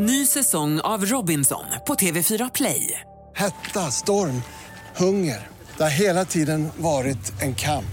[0.00, 3.00] Ny säsong av Robinson på TV4 Play.
[3.36, 4.42] Hetta, storm,
[4.96, 5.46] hunger.
[5.76, 7.84] Det har hela tiden varit en kamp.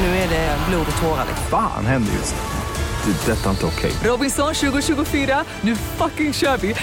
[0.00, 1.24] Nu är det blod och tårar.
[1.28, 1.46] liksom.
[1.50, 3.12] Fan händer just nu.
[3.12, 3.32] Det.
[3.32, 3.92] är Detta är inte okej.
[4.04, 6.74] Robinson 2024, nu fucking kör vi!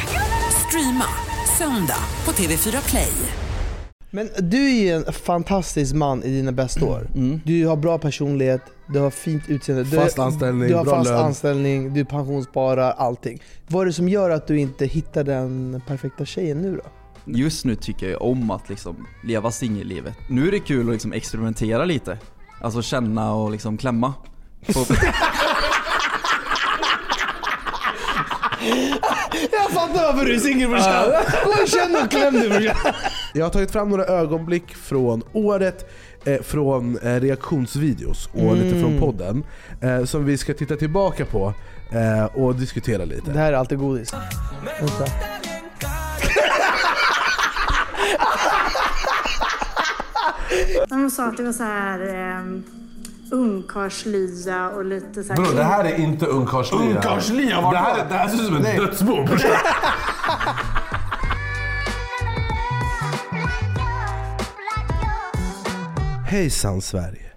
[0.68, 1.06] Streama
[1.58, 3.14] söndag på TV4 Play.
[4.10, 7.08] Men du är ju en fantastisk man i dina bästa år.
[7.46, 8.62] Du har bra personlighet,
[8.94, 9.84] du har fint utseende.
[9.84, 11.20] Du, Fast anställning, du har bra fast lön.
[11.26, 13.41] anställning, du pensionssparar, allting.
[13.68, 16.90] Vad är det som gör att du inte hittar den perfekta tjejen nu då?
[17.26, 20.14] Just nu tycker jag om att liksom leva singellivet.
[20.30, 22.17] Nu är det kul att liksom experimentera lite.
[22.62, 24.14] Alltså känna och liksom klämma.
[29.52, 31.12] Jag fattar varför du är singel brorsan!
[31.67, 32.94] Känn och kläm dig brorsan!
[33.34, 35.92] Jag har tagit fram några ögonblick från året,
[36.25, 39.43] eh, från eh, reaktionsvideos och lite från podden.
[39.81, 41.53] Eh, som vi ska titta tillbaka på
[41.91, 43.31] eh, och diskutera lite.
[43.31, 44.13] Det här är alltid godis.
[44.80, 45.05] Vänta.
[50.89, 52.00] De sa att det var så här
[52.39, 52.63] um,
[53.31, 55.35] ungkarlslya och lite så här...
[55.35, 56.81] Bro, det här är inte ungkarlslia.
[56.81, 57.72] Ungkarlslia?
[57.72, 59.16] Det här, det här ser ut som en dödsbo.
[66.32, 67.32] Hejsan Sverige.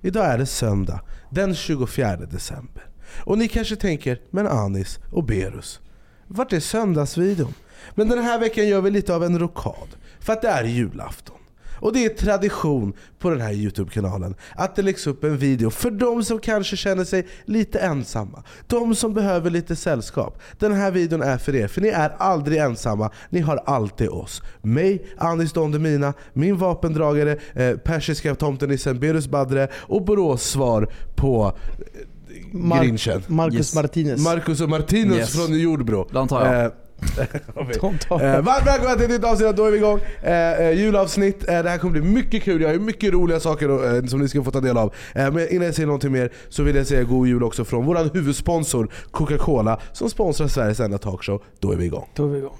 [0.00, 1.00] Idag är det söndag
[1.30, 2.86] den 24 december.
[3.24, 5.80] Och ni kanske tänker, men Anis och Berus,
[6.26, 7.54] vart är söndagsvideon?
[7.94, 9.88] Men den här veckan gör vi lite av en rokad.
[10.20, 11.39] För att det är julafton.
[11.80, 15.90] Och det är tradition på den här Youtube-kanalen att det läggs upp en video för
[15.90, 18.42] de som kanske känner sig lite ensamma.
[18.66, 20.38] De som behöver lite sällskap.
[20.58, 23.10] Den här videon är för er, för ni är aldrig ensamma.
[23.30, 24.42] Ni har alltid oss.
[24.62, 31.52] Mig, Anis Don Demina, min vapendragare, eh, persiska tomtenissen Berus Badre och Borås svar på
[31.78, 32.06] eh,
[32.52, 33.22] Mar- Grinchen.
[33.26, 33.74] Marcus Yes.
[33.74, 34.24] Martinez.
[34.24, 35.32] Marcus och Martinus Yes.
[35.36, 36.08] från Jordbro.
[36.12, 36.64] De tar jag.
[36.64, 40.00] Eh, Eh, varmt välkomna till ett nytt avsnitt, då är vi igång.
[40.22, 43.96] Eh, eh, julavsnitt, eh, det här kommer bli mycket kul, jag har mycket roliga saker
[43.96, 44.94] eh, som ni ska få ta del av.
[45.14, 47.86] Eh, men innan jag säger någonting mer så vill jag säga god jul också från
[47.86, 51.42] vår huvudsponsor Coca-Cola som sponsrar Sveriges enda talkshow.
[51.58, 52.08] Då är vi igång.
[52.14, 52.56] Då är vi igång.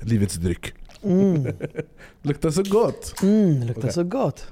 [0.00, 0.72] Livets dryck.
[2.22, 3.14] Luktar så gott.
[3.22, 3.92] Mm, luktar Okej.
[3.92, 4.46] så gott.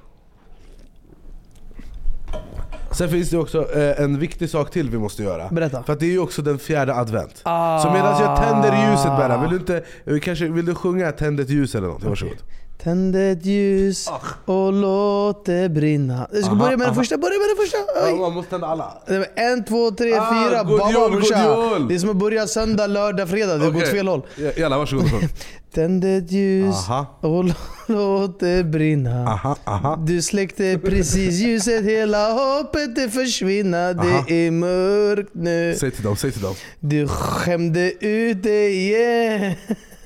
[2.93, 5.49] Sen finns det också eh, en viktig sak till vi måste göra.
[5.49, 5.83] Berätta.
[5.83, 7.41] För det är ju också den fjärde advent.
[7.43, 7.79] Ah.
[7.79, 11.41] Så medan jag tänder ljuset Berra, vill du inte, eh, kanske, vill du sjunga Tänd
[11.41, 12.05] ett ljus eller något?
[12.05, 12.37] Varsågod.
[12.83, 14.09] Tänd ett ljus
[14.45, 16.29] och låt det brinna.
[16.33, 17.79] Jag ska Aha, börja med den första, börja med den första!
[18.07, 18.21] Oj.
[18.21, 18.93] man måste tända alla.
[19.35, 20.63] En, två, tre, Ah, fyra.
[20.63, 21.89] god Baba jul, god.
[21.89, 23.59] Det är som att börja söndag, lördag, fredag.
[23.59, 23.93] Det har gått Okej.
[23.95, 24.23] fel håll.
[24.37, 25.07] Ja, Jalla, varsågod.
[25.75, 27.19] Tänd ett ljus Aha.
[27.21, 27.45] och
[27.87, 29.27] låt det brinna.
[29.29, 29.97] Aha, aha.
[29.97, 33.95] Du släckte precis ljuset, hela hoppet det försvinner.
[33.99, 34.25] Aha.
[34.29, 35.77] Det är mörkt nu.
[35.81, 36.55] Säg till dem, säg till dem.
[36.81, 39.55] Du skämde ut dig igen.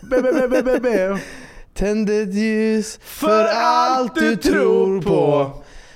[0.01, 1.19] Be, be, be, be, be, be.
[1.75, 5.51] Tänd ett ljus för allt du tror på.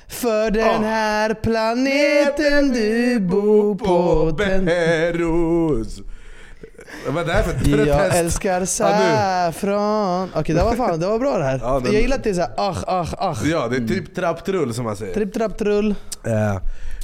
[0.08, 4.32] För den här planeten du bor på.
[4.32, 6.00] Berus.
[7.08, 8.16] Vad det här för Jag protest?
[8.16, 10.28] älskar saffran.
[10.34, 11.60] Okej, det var fan, det var bra det här.
[11.62, 13.42] Ja, den- Jag gillar att det är såhär ach, ach, ach.
[13.44, 15.14] Ja, det är typ trapptrull som man säger.
[15.14, 15.94] Tripp, trapp, trull.
[16.26, 16.56] Eh,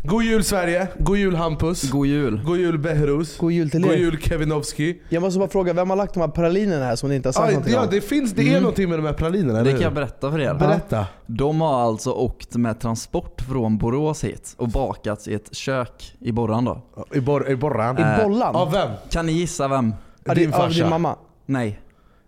[0.06, 1.90] god jul Sverige, god jul Hampus.
[1.90, 2.40] God jul.
[2.44, 3.36] God jul Behrus.
[3.38, 5.00] God jul till God jul Kevinovski.
[5.08, 7.32] Jag måste bara fråga, vem har lagt de här pralinerna här som ni inte har
[7.32, 7.88] sagt Ah, någonting ja, om?
[7.90, 10.54] det finns, det är någonting med de här pralinerna, Det kan jag berätta för er.
[10.54, 11.06] Berätta.
[11.26, 16.32] De har alltså åkt med transport från Borås hit och bakats i ett kök i
[16.32, 16.82] Borran då.
[17.12, 17.98] I, bor, i borran.
[17.98, 18.56] I Eh, bollan?
[18.56, 18.88] Av vem?
[19.10, 19.94] Kan ni gissa vem?
[20.24, 20.90] Ja, Din det- av din farsa.
[20.90, 21.16] mamma?
[21.46, 21.80] Nej.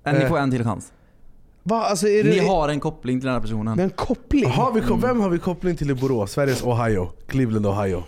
[0.07, 0.29] Eh, Ni Eh.
[0.29, 0.93] får en till chans.
[1.69, 1.83] Va?
[1.83, 2.31] Alltså är det...
[2.31, 3.77] Ni har en koppling till den här personen.
[3.77, 4.51] Med en koppling?
[4.51, 6.33] Har vi, Vem har vi koppling till i Borås?
[6.33, 7.09] Sveriges Ohio.
[7.27, 8.03] Cleveland, Ohio.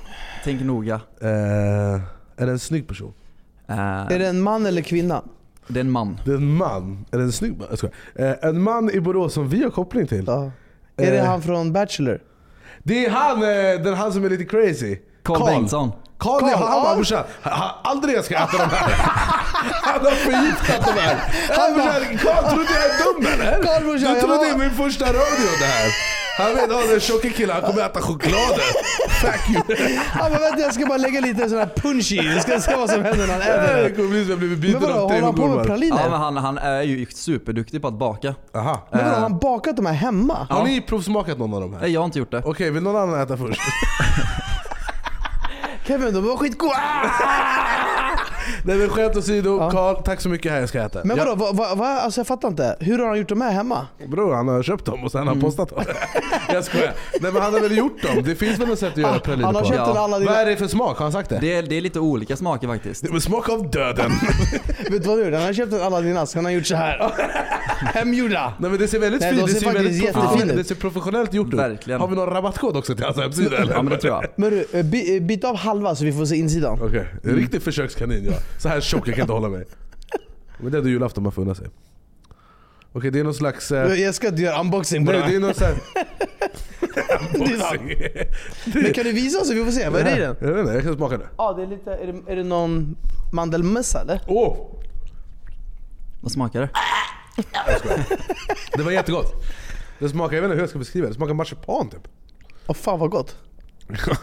[0.44, 1.00] Tänk noga.
[1.20, 1.28] Eh,
[2.36, 3.12] är det en snygg person?
[3.68, 5.22] Eh, Är det en man eller kvinna?
[5.68, 6.20] Det är en man.
[6.24, 7.04] Det är en man.
[7.10, 7.90] Är det en snygg man?
[8.14, 10.24] Eh, en man i Borås som vi har koppling till.
[10.26, 10.50] Ja.
[10.96, 12.20] Är det han från Bachelor?
[12.82, 13.40] Det är han,
[13.84, 14.98] den han som är lite crazy.
[15.22, 15.90] Carl Bengtsson.
[16.18, 17.24] Carl, Carl, ja, han bara brorsan,
[17.82, 18.92] aldrig jag ska äta de här.
[19.82, 21.16] Han har förgiftat de här.
[21.56, 23.62] Han brorsan, Carl trodde jag är dum eller?
[23.62, 25.90] Carl, brorsan, du jag trodde var- det är min första radio det här.
[26.38, 28.58] Han vet, oh, den tjocka killen, han kommer äta chokladen.
[29.08, 29.78] Fuck you.
[30.18, 32.18] Ja, men vänta, jag ska bara lägga lite sån här punch i.
[32.28, 34.58] Vi ska se vad som händer när han äter Det kommer bli som jag blivit
[34.58, 36.00] Men biten vadå, av håller han på med praliner?
[36.04, 38.34] Ja, men han, han är ju superduktig på att baka.
[38.56, 38.88] Aha.
[38.90, 40.46] Men vadå, har han bakat de här hemma?
[40.50, 41.80] Har ni provsmakat någon av de här?
[41.80, 42.42] Nej, jag har inte gjort det.
[42.44, 43.60] Okej, vill någon annan äta först?
[45.88, 46.74] Kevin, de var skitgoda!
[46.76, 47.67] Ah!
[48.68, 49.70] Nej men skämt åsido, Ja.
[49.70, 51.00] Karl, tack så mycket här jag ska äta.
[51.04, 52.76] Men Ja, vadå, vad, vad, vad, alltså jag fattar inte.
[52.80, 53.86] Hur har han gjort de här hemma?
[54.06, 55.84] Bror han har köpt dem och sen har han postat dem.
[56.52, 56.92] jag skojar.
[57.20, 58.22] Nej men han har väl gjort dem.
[58.24, 59.68] Det finns väl något sätt att göra Han, praliner han har på?
[59.68, 59.90] köpt Ja.
[59.90, 60.30] en alla dina...
[60.30, 60.96] Vad är det för smak?
[60.98, 61.38] Har han sagt det?
[61.40, 63.02] Det är, det är lite olika smaker faktiskt.
[63.02, 64.10] Det är smak av döden.
[64.90, 65.36] Vet du vad du gjorde?
[65.36, 67.12] Han har köpt en Aladdin-ask, han har gjort så här.
[67.94, 68.52] Hemgjorda!
[68.58, 70.66] Nej men det ser väldigt fint de det ser ser väldigt jättefint det ut.
[70.66, 71.54] ser professionellt gjort ut.
[71.54, 72.00] Verkligen.
[72.00, 73.72] Har vi någon rabattkod också till hans hemsida eller?
[73.72, 74.24] Ja men det tror jag.
[74.36, 76.78] Men du, eh, by, eh, byt av halva så vi får se insidan.
[76.82, 78.32] Okej, en riktig försökskanin ja.
[78.58, 79.64] Så här tjock, jag kan inte hålla mig.
[80.58, 81.66] Men det är då julafton man får unna sig.
[82.92, 83.72] Okej det är någon slags...
[83.72, 85.76] Eh, Jag ska inte göra unboxing på nej, den det är här.
[87.38, 88.82] någon sån här...
[88.82, 89.88] Men kan du visa oss så vi får se?
[89.88, 90.36] Vad är det i den?
[90.40, 91.28] Jag vet inte, jag kan smaka det.
[91.36, 91.90] Ja, det är lite...
[91.90, 92.96] Är det, är det någon
[93.32, 94.20] mandelmössa eller?
[94.26, 94.56] Åh!
[96.20, 96.68] Vad smakar det?
[98.76, 99.44] Det var jättegott.
[99.98, 102.08] Det smakar, jag vet inte hur jag ska beskriva det, det smakar marsipan typ.
[102.66, 103.36] Åh fan vad gott.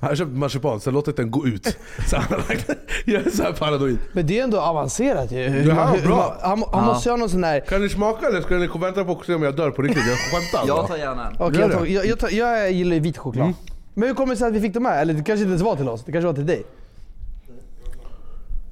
[0.00, 1.66] Han har köpt marsipan, sen låtit den gå ut.
[2.10, 2.56] Så han har
[3.04, 3.98] jag är så här paranoid.
[4.12, 5.48] Men det är ändå avancerat ju.
[5.48, 6.36] Det här var bra.
[6.40, 6.80] Han, han Ja.
[6.80, 7.60] måste ju ha någon sån där...
[7.60, 10.02] Kan ni smaka eller ska ni vänta på att se om jag dör på riktigt?
[10.06, 10.68] Jag skämtar.
[10.68, 10.88] Jag va?
[10.88, 11.34] tar gärna en.
[11.38, 13.44] Okej, Gör jag, tar, jag, jag, tar, jag gillar ju vit choklad.
[13.46, 13.56] Mm.
[13.94, 15.02] Men hur kommer det sig att vi fick de här?
[15.02, 16.62] Eller det kanske inte ens var till oss, det kanske var till dig.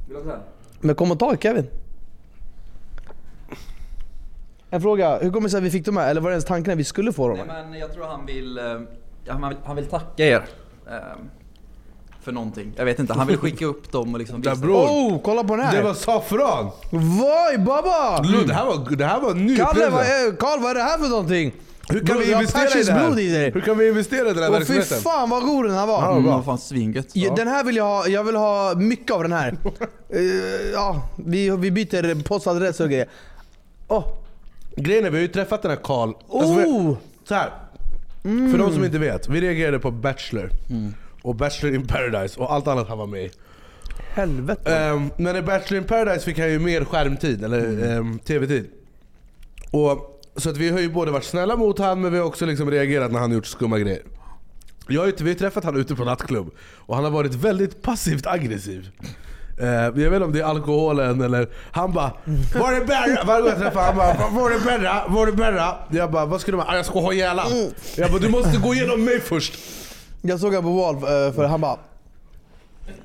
[0.09, 0.41] Vill du ha en?
[0.81, 1.67] Men kom och ta Kevin.
[4.71, 6.11] En fråga, hur kommer det sig att vi fick de här?
[6.11, 7.39] Eller var det ens tanken att vi skulle få dem?
[7.47, 8.65] Nej men jag tror han vill, eh,
[9.29, 10.43] han vill, han vill tacka er.
[10.87, 10.93] eh,
[12.23, 12.73] För någonting.
[12.77, 14.55] Jag vet inte, han vill skicka upp dem och liksom visa.
[14.57, 14.75] bror.
[14.87, 15.77] Oh, kolla på den här!
[15.77, 16.71] Det var saffran!
[16.91, 18.23] Voj baba!
[18.23, 20.83] Lu, Det här var, det här var ny Kalle, vad är, Karl, vad är det
[20.83, 21.53] här för någonting?
[21.89, 23.07] Hur kan Bror, vi investera i det här?
[23.07, 23.51] blod i dig.
[23.53, 24.99] Hur kan vi investera i den här Åh fy verksamheten?
[24.99, 26.13] fan vad god den här var!
[26.13, 27.07] Mm, vad fan svingött.
[27.13, 29.57] Ja, Den här vill jag ha, jag vill ha mycket av den här.
[30.15, 33.09] Eh, ja, vi, vi byter postadress och grejer.
[33.89, 34.05] Åh,
[34.77, 36.09] Grejen är, vi har ju träffat den här Karl.
[36.33, 36.89] Alltså, oh!
[36.89, 36.97] vi-
[37.29, 37.51] så här.
[38.23, 40.51] För de som inte vet, vi reagerade på Bachelor.
[41.23, 43.31] Och Bachelor in Paradise och allt annat han var med i.
[44.15, 44.77] Helvete.
[44.77, 48.71] Ehm, men i Bachelor in Paradise fick han ju mer skärmtid, eller ehm, tv-tid.
[49.71, 52.47] Och, så att vi har ju både varit snälla mot han men vi har också
[52.47, 54.03] liksom reagerat när han gjort skumma grejer.
[54.89, 57.83] Jag har ju, vi har träffat han ute på nattklubb och han har varit väldigt
[57.83, 58.91] passivt aggressiv.
[59.63, 61.49] Uh, jag vet inte om det är alkoholen eller...
[61.73, 62.13] Han bara
[62.55, 63.25] Var är Berra?
[63.25, 65.03] Varje gång jag träffar han bara Var är Berra?
[65.09, 65.75] Var är Berra?
[65.91, 66.67] Jag bara vad ska du med?
[66.69, 67.51] "Ah, Jag ska ha ihjäl han."
[67.97, 69.55] Jag bara du måste gå igenom mig först.
[70.23, 71.77] Jag såg honom på Wall eh, för han bara...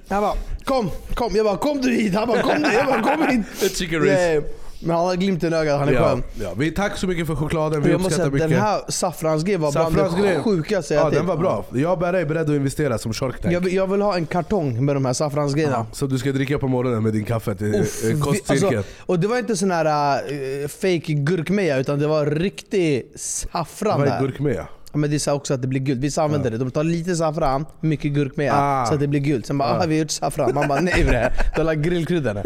[0.09, 0.33] Han bara
[0.63, 1.35] kom, kom.
[1.35, 2.15] Jag bara kom du hit.
[2.15, 2.73] Han bara kom du.
[2.73, 3.77] Jag bara kom hit.
[3.77, 4.41] Chicken race.
[4.79, 6.23] Men han har glimten i ögat, han är Ja, skön.
[6.41, 6.49] ja.
[6.57, 8.59] Vi, tack så mycket för chokladen, vi Jag måste säga uppskattar mycket.
[8.61, 11.65] den här saffransgrejen var bland det sjukaste jag Ja den var bra.
[11.73, 13.53] Jag och Berra är beredda att investera som Shark Tank.
[13.53, 15.85] Jag vill, jag vill ha en kartong med de här saffransgrejerna.
[15.91, 18.77] Så du ska dricka på morgonen med din kaffe till Uff, eh, vi- kostcirkeln.
[18.77, 19.85] alltså, och det var inte sån här
[20.31, 24.67] uh, fake gurkmeja utan det var riktig saffran Vad är gurkmeja?
[24.91, 25.99] Ja, men det är så också att det blir gult.
[25.99, 26.57] Vissa använder det.
[26.57, 28.85] De tar lite saffran, mycket gurkmeja Ah.
[28.85, 29.45] så att det blir gult.
[29.45, 29.85] Sen bara ah.
[29.85, 30.51] vi har gjort saffran.
[30.55, 32.37] Man bara nej bre, du har lagt grillkryddan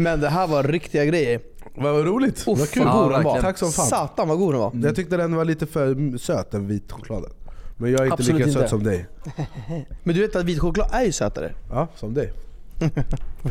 [0.00, 1.40] Men det här var riktiga grejer.
[1.74, 2.84] Vad roligt, vad Uff kul.
[2.84, 3.40] vad god den var.
[3.40, 3.86] Tack som fan.
[3.86, 4.72] Satan vad god den var.
[4.82, 7.30] Jag tyckte den var lite för söt, den vit chokladen.
[7.76, 8.60] Men jag är inte Absolut lika inte.
[8.60, 9.06] söt som dig.
[10.02, 11.52] Men du vet att vit choklad är ju sötare.
[11.70, 12.32] Ja, som dig.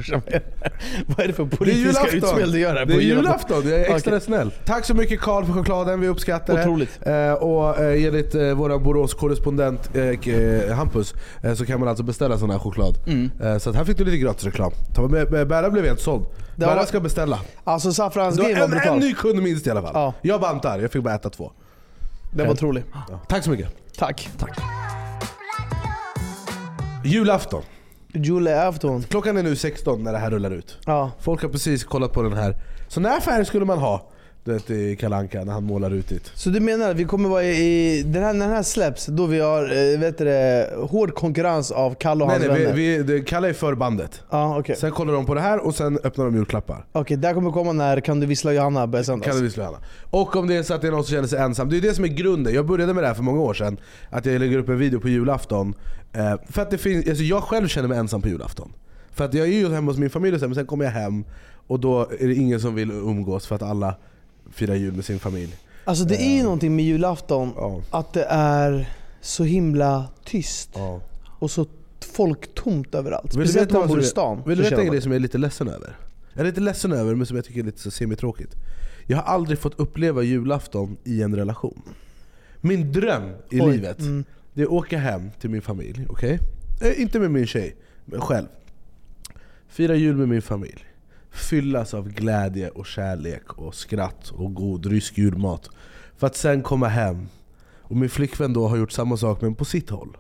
[1.08, 2.52] Vad är det för Det politiska utspel julafton!
[2.52, 4.22] du gör här Det på är julafton, jag är extra Okej.
[4.22, 4.52] snäll.
[4.66, 6.62] Tack så mycket Karl för chokladen, vi uppskattar det.
[6.62, 7.00] Otroligt.
[7.02, 10.04] Eh, och eh, enligt eh, vår Borås-korrespondent eh,
[10.34, 12.98] eh, Hampus eh, så kan man alltså beställa sån här choklad.
[13.08, 13.32] Mm.
[13.44, 14.72] Eh, så här fick du lite gratis reklam.
[15.48, 16.26] Berra blev helt såld.
[16.56, 17.40] Det Berra ska beställa.
[17.64, 19.00] Alltså saffransgrejen var en, en brutal.
[19.00, 19.92] ny kund minst i alla fall.
[19.94, 20.14] Ja.
[20.22, 21.52] Jag bantar, jag fick bara äta två.
[22.34, 22.84] Den var otrolig.
[23.10, 23.20] Ja.
[23.30, 23.70] Tack så mycket.
[23.98, 24.30] Tack.
[27.04, 27.62] Julafton.
[28.14, 29.04] Julafton.
[29.04, 30.78] Klockan är nu 16 när det här rullar ut.
[30.86, 31.12] Ja.
[31.20, 32.56] Folk har precis kollat på den här.
[32.88, 34.10] Sån här färg skulle man ha
[34.44, 36.32] du vet, i Kalanka när han målar ut det.
[36.34, 39.26] Så du menar att vi kommer vara i, den här, när den här släpps, då
[39.26, 42.76] vi har eh, vet du, det, hård konkurrens av Kalle och Nej hans nej, vänner?
[42.76, 44.22] vi, vi, Kalle är för bandet.
[44.30, 44.76] Ja okej.
[44.76, 46.86] Sen kollar de på det här och sen öppnar de julklappar.
[46.92, 49.28] Okej, där kommer komma när Kan du vissla Johanna börjar sändas.
[49.28, 49.78] Kan du vissla Hanna.
[50.10, 51.70] Och om det är så att det är någon som känner sig ensam.
[51.70, 52.54] Det är det som är grunden.
[52.54, 53.78] Jag började med det här för många år sedan.
[54.10, 55.74] Att jag lägger upp en video på julafton.
[56.14, 58.74] Eh, för att det finns, alltså jag själv känner mig ensam på julafton.
[59.12, 60.92] För att jag är ju hemma hos min familj och sen, men sen kommer jag
[60.92, 61.24] hem
[61.68, 63.96] och då är det ingen som vill umgås för att alla
[64.52, 65.56] firar jul med sin familj.
[65.86, 67.82] Alltså det är ju någonting med julafton, Ja.
[67.90, 68.90] att det är
[69.22, 70.70] så himla tyst.
[70.74, 71.02] Ja.
[71.40, 71.66] Och så
[72.14, 73.36] folktomt överallt.
[73.36, 74.42] Vill Speciellt när man bor i stan.
[74.46, 75.98] Vill du så veta en grej som jag är lite ledsen över?
[76.34, 78.56] Jag är lite ledsen över men som jag tycker är lite så semitråkigt.
[79.08, 81.82] Jag har aldrig fått uppleva julafton i en relation.
[82.62, 86.06] Min dröm i Oj, livet, mm det är åka hem till min familj.
[86.10, 86.40] okej?
[86.82, 87.76] Eh, Inte med min tjej,
[88.06, 88.48] men själv.
[89.68, 90.86] Fira jul med min familj.
[91.32, 95.70] Fyllas av glädje och kärlek och skratt och god rysk julmat.
[96.18, 97.28] För att sen komma hem
[97.82, 100.18] och min flickvän då har gjort samma sak men på sitt håll.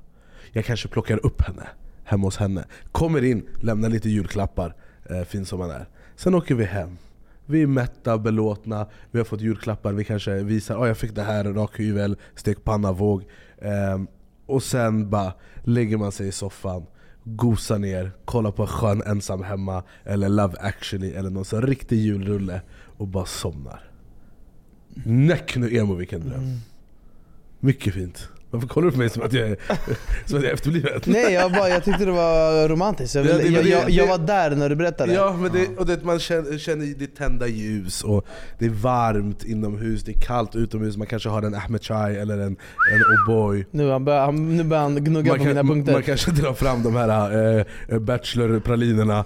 [0.52, 1.68] Jag kanske plockar upp henne
[2.04, 2.66] hemma hos henne.
[2.92, 4.76] Kommer in, lämnar lite julklappar,
[5.10, 5.86] eh, fin som man är.
[6.16, 6.98] Sen åker vi hem.
[7.46, 11.16] Vi är mätta, belåtna, vi har fått julklappar, vi kanske visar att oh, jag fick
[11.16, 13.24] det här, rakhyvel, stekpanna, våg.
[13.58, 14.00] Eh,
[14.50, 16.86] och sen bara lägger man sig i soffan,
[17.24, 22.62] gosar ner, kollar på skön ensam hemma eller Love actually eller någon sån riktig julrulle
[22.98, 23.92] och bara somnar.
[25.06, 26.58] Näck nu emo vilken dröm.
[27.60, 28.30] Mycket fint.
[28.52, 29.58] Varför kollar du på mig som att jag är,
[30.26, 31.02] som att jag är efterbliven?
[31.06, 33.16] Nej jag, bara, jag tyckte det var romantiskt.
[33.16, 35.14] Jag, Ja, det- jag, jag, jag var där när du berättade.
[35.14, 38.26] Ja, men det, och det, man känner, känner det tända ljus och
[38.60, 42.38] det är varmt inomhus, det är kallt utomhus, man kanske har en Ahmed Chai eller
[42.38, 43.66] en, en O'boy.
[43.72, 45.94] Nu, han börjar, han, nu börjar han gnugga Man, på mina kan, man, punkter.
[45.94, 49.26] man kanske drar fram de här äh, Bachelor-pralinerna.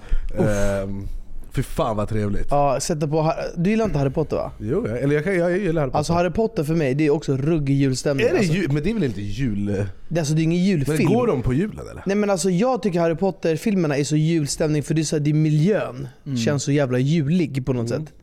[0.83, 1.07] Um,
[1.55, 2.47] fy fan vad trevligt.
[2.49, 4.51] Ja, sätta på, du gillar inte Harry Potter va?
[4.59, 5.97] Jo, jag- eller jag, kan, jag gillar Harry Potter.
[5.97, 8.25] Alltså Harry Potter för mig, det är också ruggig julstämning.
[8.27, 8.53] är det alltså.
[8.53, 8.71] jul?
[8.71, 9.85] Men det är väl inte jul?
[10.07, 10.97] det, alltså, det är ingen julfilm.
[10.97, 12.03] Men går de på julen eller?
[12.05, 15.23] Nej men alltså jag tycker Harry Potter-filmerna är så julstämning för det är, så här,
[15.23, 16.07] det är miljön
[16.45, 18.13] känns så jävla julig på något sätt.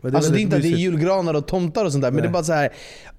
[0.00, 2.16] Men alltså det är inte att det är julgranar och tomtar och sånt där, men
[2.16, 2.22] Nej.
[2.22, 2.68] det är bara så här.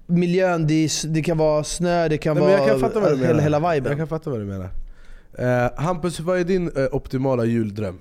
[0.06, 3.26] Miljön, det, är, det kan vara snö, det kan Nej, men vara jag kan menar.
[3.26, 3.90] hela, hela viben.
[3.90, 4.70] Jag kan fatta vad du menar.
[5.38, 7.98] Eh, Hampus, vad är din eh, optimala juldröm?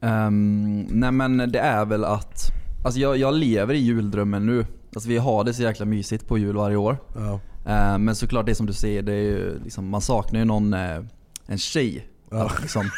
[0.00, 2.50] Ehm, nej men det är väl att,
[2.84, 4.66] alltså jag, jag lever i juldrömmen nu.
[4.94, 6.96] Alltså vi har det så jäkla mysigt på jul varje år.
[7.16, 7.40] Ja.
[7.72, 10.74] Ehm, men såklart det som du säger, det är ju liksom, man saknar ju någon,
[10.74, 10.98] eh,
[11.46, 12.06] en tjej.
[12.30, 12.44] Ja.
[12.46, 12.82] Att liksom,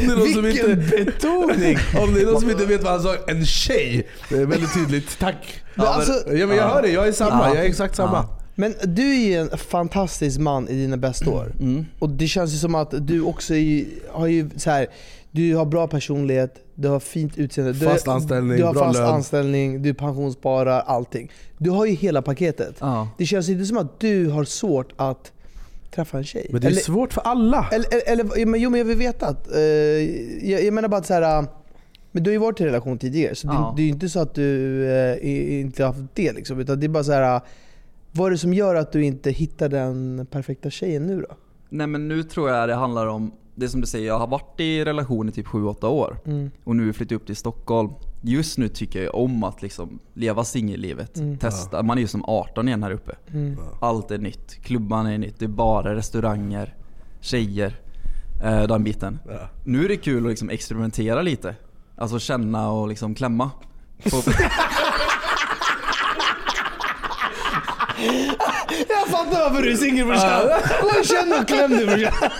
[0.00, 1.78] Om det är någon som Vilken inte, betoning!
[2.02, 4.08] om det är någon som inte vet vad han sa, en tjej.
[4.28, 5.62] Det är väldigt tydligt, tack.
[5.74, 7.54] Men alltså, Ja men jag hör det, jag är samma, Ja.
[7.54, 8.28] jag är exakt samma.
[8.54, 11.52] Men du är ju en fantastisk man i dina bästa år.
[11.60, 11.86] mm.
[11.98, 14.86] Och det känns ju som att du också är, har ju så här,
[15.30, 17.72] du har bra personlighet, du har fint utseende.
[17.72, 19.08] Du, Fast anställning, du har bra fast lön.
[19.14, 21.30] anställning, du pensionssparar, allting.
[21.58, 22.76] Du har ju hela paketet.
[22.80, 23.08] ja.
[23.18, 25.32] Det känns inte som att du har svårt att
[25.94, 26.46] träffa en tjej.
[26.50, 27.68] Men det är eller, svårt för alla.
[27.72, 29.60] eller, eller, men, jo men jag vill veta att, eh,
[30.50, 31.44] jag, jag menar bara att så här, äh,
[32.12, 33.52] men du har ju varit i en relation tidigare, så Ja.
[33.52, 33.76] Mm.
[33.76, 36.80] det, det är ju inte så att du eh, inte har haft det liksom, utan
[36.80, 37.40] det är bara så här.
[38.12, 41.36] Vad är det som gör att du inte hittar den perfekta tjejen nu då?
[41.68, 44.60] Nej men nu tror jag det handlar om, det som du säger, jag har varit
[44.60, 46.18] i relation i typ 7-8 år.
[46.24, 46.50] Mm.
[46.64, 47.90] Och nu flyttat upp till Stockholm.
[48.22, 51.16] Just nu tycker jag om att liksom leva singellivet.
[51.16, 51.38] Mm.
[51.38, 51.82] Testa.
[51.82, 53.16] Man är ju som 18 igen här uppe.
[53.32, 53.58] Mm.
[53.80, 54.54] Allt är nytt.
[54.62, 55.38] Klubban är nytt.
[55.38, 56.74] Det är bara restauranger,
[57.20, 57.80] tjejer.
[58.44, 59.18] Eh, den biten.
[59.28, 59.48] Ja.
[59.64, 61.54] Nu är det kul att liksom experimentera lite.
[61.96, 63.50] Alltså känna och liksom klämma.
[64.10, 64.22] På,
[68.88, 70.42] Jag fattar varför du är singel brorsan!
[70.82, 72.30] Gå känn och kläm dig brorsan!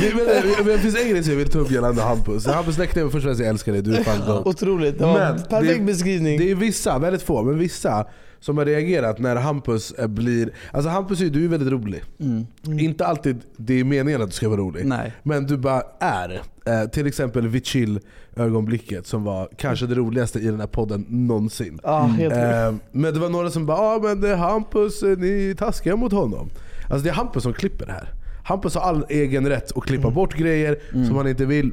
[0.00, 2.46] Men, men, men det finns en grej som jag vill ta upp gällande Hampus.
[2.46, 4.46] Hampus Näckne, först och främst jag älskar dig, du är fan god.
[4.46, 6.38] Otroligt, det var Men en perfekt det- beskrivning.
[6.38, 8.06] Det är vissa, väldigt få, men vissa
[8.46, 10.50] som har reagerat när Hampus blir...
[10.72, 12.02] Alltså Hampus, du är väldigt rolig.
[12.20, 12.78] mm.
[12.78, 14.86] Inte alltid det är meningen att du ska vara rolig.
[14.86, 15.12] Nej.
[15.22, 16.42] Men du bara är.
[16.64, 18.00] Eh, till exempel vid chill
[18.36, 21.80] ögonblicket som var kanske det roligaste i den här podden någonsin.
[22.06, 25.50] Helt Eh, men det var några som bara ah, men det är Hampus, eh, ni
[25.50, 26.50] är taskiga mot honom.
[26.90, 28.12] Alltså det är Hampus som klipper det här.
[28.44, 31.72] Hampus har all egen rätt att klippa bort grejer som han inte vill.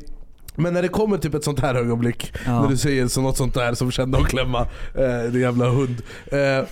[0.55, 2.61] Men när det kommer typ ett sånt här ögonblick, Ja.
[2.61, 6.01] när du säger så något sånt där som kände att klämma, eh, din jävla hund.
[6.31, 6.65] Eh,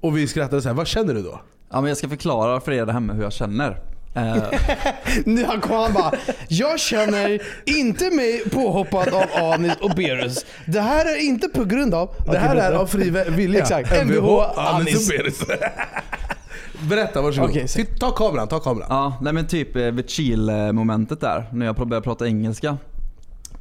[0.00, 0.74] och vi skrattade så här.
[0.76, 1.40] vad känner du då?
[1.70, 3.78] Ja men jag ska förklara för er där hemma hur jag känner.
[4.14, 4.36] Eh,
[5.24, 6.12] Nu han kom han bara
[6.48, 10.44] Jag känner inte mig påhoppad av Anis och Berus.
[10.66, 12.10] Det här är inte på grund av...
[12.32, 13.60] Det här är av fri vilja.
[13.60, 13.92] Exakt.
[14.04, 15.10] Mvh, Anis.
[15.10, 15.40] Och Beris.
[16.88, 17.50] Berätta, varsågod.
[17.68, 18.86] Titt- Ta kameran, ta kameran.
[18.90, 22.76] Ja, nej men typ eh, vid chill-momentet där, när jag började prata engelska.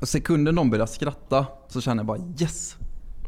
[0.01, 2.75] Och sekunden de började skratta så känner jag bara yes!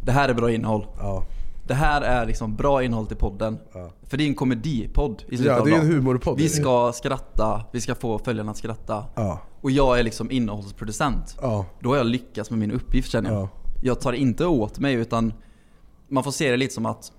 [0.02, 0.88] Det här är bra innehåll.
[0.98, 1.26] Ja.
[1.68, 3.60] Det här är liksom bra innehåll till podden.
[3.74, 3.92] Ja.
[4.04, 6.38] För det är en komedipodd i slutet Ja, det är en humorpodd.
[6.38, 9.06] Vi ska skratta, vi ska få följarna att skratta.
[9.16, 9.40] Ja.
[9.62, 11.38] Och jag är liksom innehållsproducent.
[11.42, 11.66] Ja.
[11.80, 13.42] Då har jag lyckats med min uppgift känner jag.
[13.42, 13.50] Ja.
[13.82, 15.34] Jag tar inte åt mig utan
[16.08, 17.12] man får se det lite som att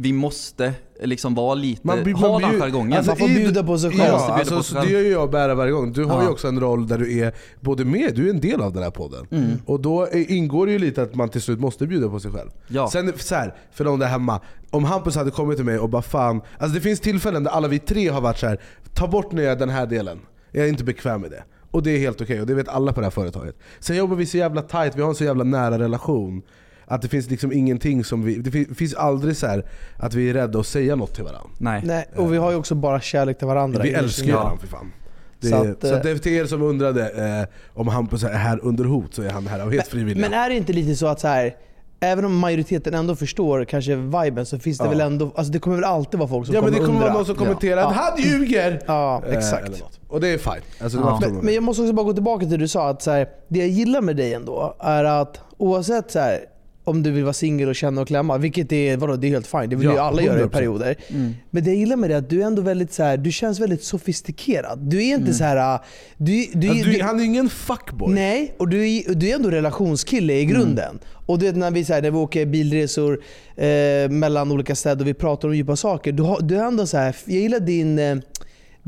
[0.00, 2.92] vi måste liksom vara lite, Man blir- ha man den jargongen.
[2.92, 4.00] alltså, Man får bjuda på sig själv.
[4.02, 4.88] Ja, alltså, på sig själv.
[4.90, 5.92] det gör jag och Bära varje gång.
[5.92, 6.32] Du har ju Ja.
[6.32, 8.90] också en roll där du är både med, du är en del av den här
[8.90, 9.26] podden.
[9.30, 9.50] Mm.
[9.66, 12.50] Och då ingår det ju lite att man till slut måste bjuda på sig själv.
[12.68, 12.90] Ja.
[12.90, 14.40] Sen så här, för de där hemma,
[14.70, 17.68] om Hampus hade kommit till mig och bara fan, alltså det finns tillfällen där alla
[17.68, 18.60] vi tre har varit så här.
[18.94, 20.18] ta bort ner den här delen,
[20.52, 21.42] jag är inte bekväm med det.
[21.70, 23.56] Och det är helt okej, och det vet alla på det här företaget.
[23.80, 26.42] Sen jobbar vi så jävla tight, vi har en så jävla nära relation.
[26.88, 29.64] Att det finns liksom ingenting som vi, det fin- finns aldrig så här
[29.96, 31.50] att vi är rädda att säga något till varandra.
[31.58, 31.82] Nej.
[31.84, 33.82] Nej, och vi har ju också bara kärlek till varandra.
[33.82, 34.92] Vi älskar ju varandra för fan.
[35.40, 37.08] Det, Så att, eh, så att det är till er som undrade
[37.40, 37.48] eh,
[37.80, 40.28] om Hampus är här under hot så är han här av helt frivilliga.
[40.30, 41.56] Men är det inte lite så att så här,
[42.00, 44.90] Även om majoriteten ändå förstår kanske viben så finns det Ja.
[44.90, 46.98] väl ändå, alltså det kommer väl alltid vara folk som Ja men kommer det kommer
[46.98, 47.06] undra.
[47.08, 47.86] vara någon som kommenterar Ja.
[47.88, 48.82] att han ljuger!
[48.86, 49.68] Ja, Eh, exakt.
[49.68, 50.00] något.
[50.08, 50.52] Och det är fine.
[50.82, 51.18] Alltså, Ja.
[51.22, 53.28] Men, men jag måste också bara gå tillbaka till det du sa, att så här,
[53.48, 56.40] det jag gillar med dig ändå är att oavsett så här,
[56.88, 59.46] om du vill vara singel och känna och klämma, vilket är, vadå, det är helt
[59.46, 60.48] fine, det vill Ja, ju alla göra i 100%.
[60.48, 60.96] perioder.
[61.08, 61.34] Mm.
[61.50, 63.32] Men det jag gillar med det är att du är ändå väldigt så här, du
[63.32, 64.78] känns väldigt sofistikerad.
[64.78, 65.78] Du är inte så här,
[66.16, 68.14] du, du, Alltså, du, han är ingen fuckboy.
[68.14, 70.98] Nej, och du är, du är ändå relationskille i grunden.
[71.26, 73.20] Och du vet när vi, så här, när vi åker bilresor
[73.56, 76.12] eh, mellan olika städer och vi pratar om djupa saker.
[76.12, 77.98] Du, har, du är ändå så här, jag gillar din...
[77.98, 78.16] Eh,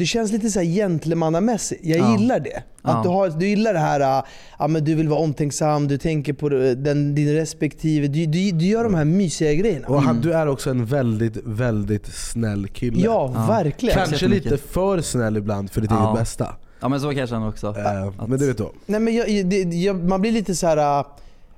[0.01, 1.79] du känns lite så här gentlemannamässig.
[1.83, 2.17] Jag Ja.
[2.19, 2.57] gillar det.
[2.57, 3.01] Att Ja.
[3.03, 4.25] du, har, du gillar det här, äh,
[4.59, 8.07] ja, men du vill vara omtänksam, du tänker på den, din respektive.
[8.09, 9.87] Du, du, du gör de här mysiga grejerna.
[9.89, 13.01] Och han, du är också en väldigt, väldigt snäll kille.
[13.05, 13.47] Ja, Ja.
[13.47, 13.95] verkligen.
[13.97, 16.07] Kanske lite för snäll ibland för ditt Ja.
[16.11, 16.55] eget bästa.
[16.81, 17.67] Ja men så kan jag känna också.
[17.79, 18.69] Eh, Att- Men det vet du.
[18.87, 20.99] Nej, men jag, det, jag, man blir lite så här.
[21.01, 21.07] äh,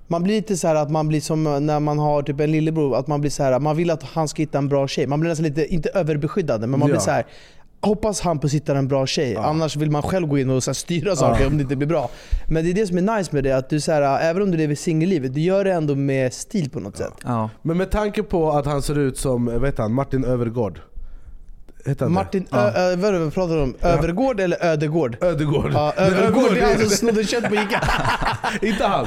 [0.07, 2.97] Man blir lite så här att man blir som när man har typ en lillebror,
[2.97, 5.07] att man blir så här, man vill att han ska hitta en bra tjej.
[5.07, 6.93] Man blir nästan lite, inte överbeskyddande, men man Ja.
[6.95, 7.25] blir så här.
[7.85, 10.75] Hoppas Hampus hittar en bra tjej, annars vill man själv gå in och så här,
[10.75, 12.11] styra saker om det inte blir bra.
[12.49, 14.51] Men det är det som är nice med det, att du så här, även om
[14.51, 17.13] du lever singellivet, du gör det ändå med stil på något sätt.
[17.25, 17.51] Ja.
[17.63, 20.81] Men med tanke på att han ser ut som, heter han, Martin Övergård.
[22.09, 22.59] Martin, Ja.
[22.59, 23.75] Ö, Ö, vad är det vi pratar om?
[23.81, 25.17] Övergård eller Ödegård?
[25.21, 25.71] Ödegård.
[25.75, 27.81] Ja, Övergård, det är han som snodde kött på Ica.
[28.63, 29.07] Inte han.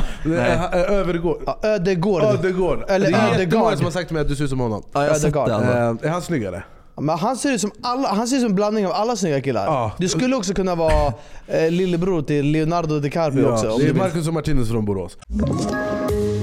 [0.73, 1.43] Övergård.
[1.45, 2.23] Ja, Ödegård.
[2.23, 2.83] Ödegård.
[2.87, 4.83] Eller det är jättemånga som har sagt till mig att du ser ut som honom.
[4.93, 5.71] Ja, jag har sett det alltså.
[5.71, 6.63] Eh, är han snyggare?
[7.01, 9.41] Men han ser ut som alla, han ser ut som en blandning av alla snygga
[9.41, 9.65] killar.
[9.65, 9.91] Ja.
[9.97, 11.13] Du skulle också kunna vara
[11.47, 13.71] eh, lillebror till Leonardo DiCaprio också.
[13.71, 13.93] om det är.
[13.93, 15.17] Marcus och Martinus från Borås.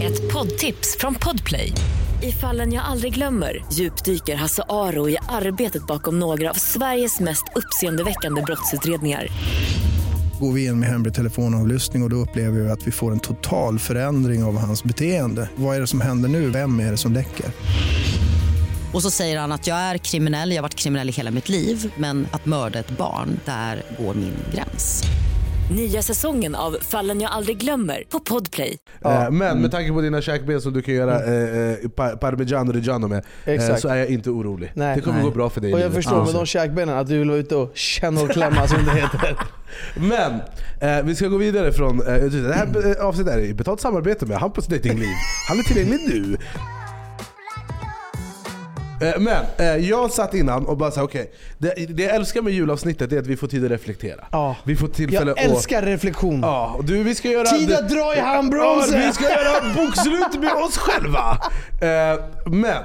[0.02, 1.72] Ett poddtips från Podplay.
[2.22, 7.44] I fallen jag aldrig glömmer djupdyker Hasse Aro i arbetet bakom några av Sveriges mest
[7.54, 9.26] uppseendeväckande brottsutredningar.
[10.40, 13.20] Går vi in med hemlig telefonavlyssning och, och då upplever vi att vi får en
[13.20, 15.48] total förändring av hans beteende.
[15.56, 16.50] Vad är det som händer nu?
[16.50, 17.46] Vem är det som läcker?
[18.92, 21.48] Och så säger han att jag är kriminell, jag har varit kriminell i hela mitt
[21.48, 25.02] liv men att mörda ett barn, där går min gräns.
[25.76, 28.78] Nya säsongen av Fallen jag aldrig glömmer på Podplay.
[29.04, 32.72] Eh, Men med tanke på dina käkben som du kan göra eh, eh, pa- parmigiano
[32.72, 33.80] reggiano med, eh, Exakt.
[33.80, 34.72] så är jag inte orolig.
[34.74, 34.96] Nej.
[34.96, 35.24] det kommer Nej.
[35.26, 36.24] gå bra för dig Och jag förstår Ja.
[36.24, 39.36] med de käkbenen att du vill vara ute och känna och klämma som det heter.
[39.96, 40.32] Men
[40.98, 42.00] eh, vi ska gå vidare från...
[42.06, 45.08] Eh, det här eh, avsnittet är i betalt samarbete med Hampus Datingliv.
[45.48, 46.36] Han är tillgänglig nu.
[49.02, 52.52] Eh, Men eh, jag satt innan och bara sa okej, det, det jag älskar med
[52.52, 54.24] julavsnittet är att vi får tid att reflektera.
[54.32, 54.56] Ja.
[54.64, 56.40] Vi får tillfälle Jag älskar reflektion.
[56.40, 57.44] Ja, och du, vi ska göra...
[57.46, 59.00] Tid att dra i handbromsen!
[59.00, 61.38] Ja, vi ska göra bokslut med oss själva!
[61.80, 62.82] Eh, men,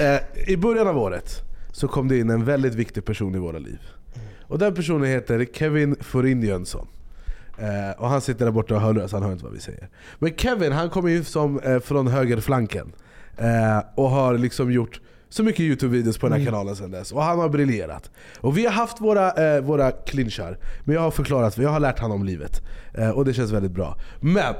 [0.00, 1.42] eh, i början av året
[1.72, 3.78] så kom det in en väldigt viktig person i våra liv.
[4.42, 6.86] Och den personen heter Kevin Forin Jönsson.
[7.58, 9.88] Eh, och han sitter där borta och hör så han hör inte vad vi säger.
[10.18, 12.92] Men Kevin han kommer ju som, eh, från högerflanken.
[13.36, 17.12] Eh, och har liksom gjort så mycket Youtube-videos på den här kanalen sedan dess.
[17.12, 18.10] Och han har briljerat.
[18.40, 20.58] Och vi har haft våra, eh, våra clinchar.
[20.84, 22.62] Men jag har förklarat, jag har lärt han om livet.
[22.94, 23.96] Eh, och det känns väldigt bra.
[24.20, 24.54] Men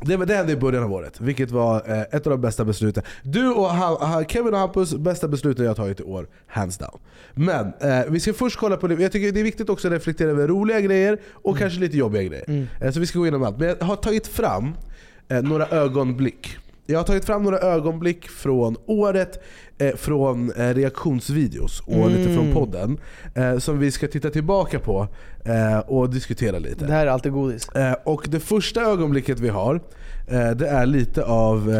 [0.00, 3.02] det, det hände i början av året, vilket var eh, ett av de bästa besluten.
[3.22, 6.98] Du och ha, ha, Kevin och Hampus, bästa besluten jag tagit i år, hands down.
[7.34, 9.94] Men eh, vi ska först kolla på det, jag tycker det är viktigt också att
[9.94, 12.68] reflektera över roliga grejer och kanske lite jobbiga grejer.
[12.80, 13.58] Eh, så vi ska gå igenom allt.
[13.58, 14.74] Men jag har tagit fram
[15.28, 16.58] eh, några ögonblick.
[16.90, 19.42] Jag har tagit fram några ögonblick från året,
[19.78, 22.98] eh, från eh, reaktionsvideos och lite från podden.
[23.34, 25.08] Eh, som vi ska titta tillbaka på
[25.44, 26.84] eh, och diskutera lite.
[26.86, 27.68] Det här är alltid godis.
[27.68, 29.74] Eh, och det första ögonblicket vi har,
[30.28, 31.74] eh, det är lite av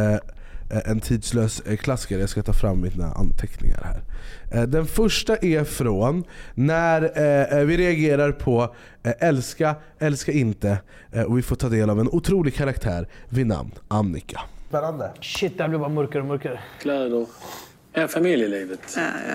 [0.71, 2.19] en tidslös klassiker.
[2.19, 4.67] Jag ska ta fram mina anteckningar här.
[4.67, 10.79] Den första är från när vi reagerar på älska, älska inte.
[11.27, 14.41] Och vi får ta del av en otrolig karaktär vid namn Annika.
[14.69, 15.13] Spännande.
[15.21, 16.61] Shit, det här blir bara mörkare och mörkare.
[16.81, 17.27] Kläder.
[17.93, 18.81] Ja, familjelivet.
[18.97, 19.35] Ja, ja.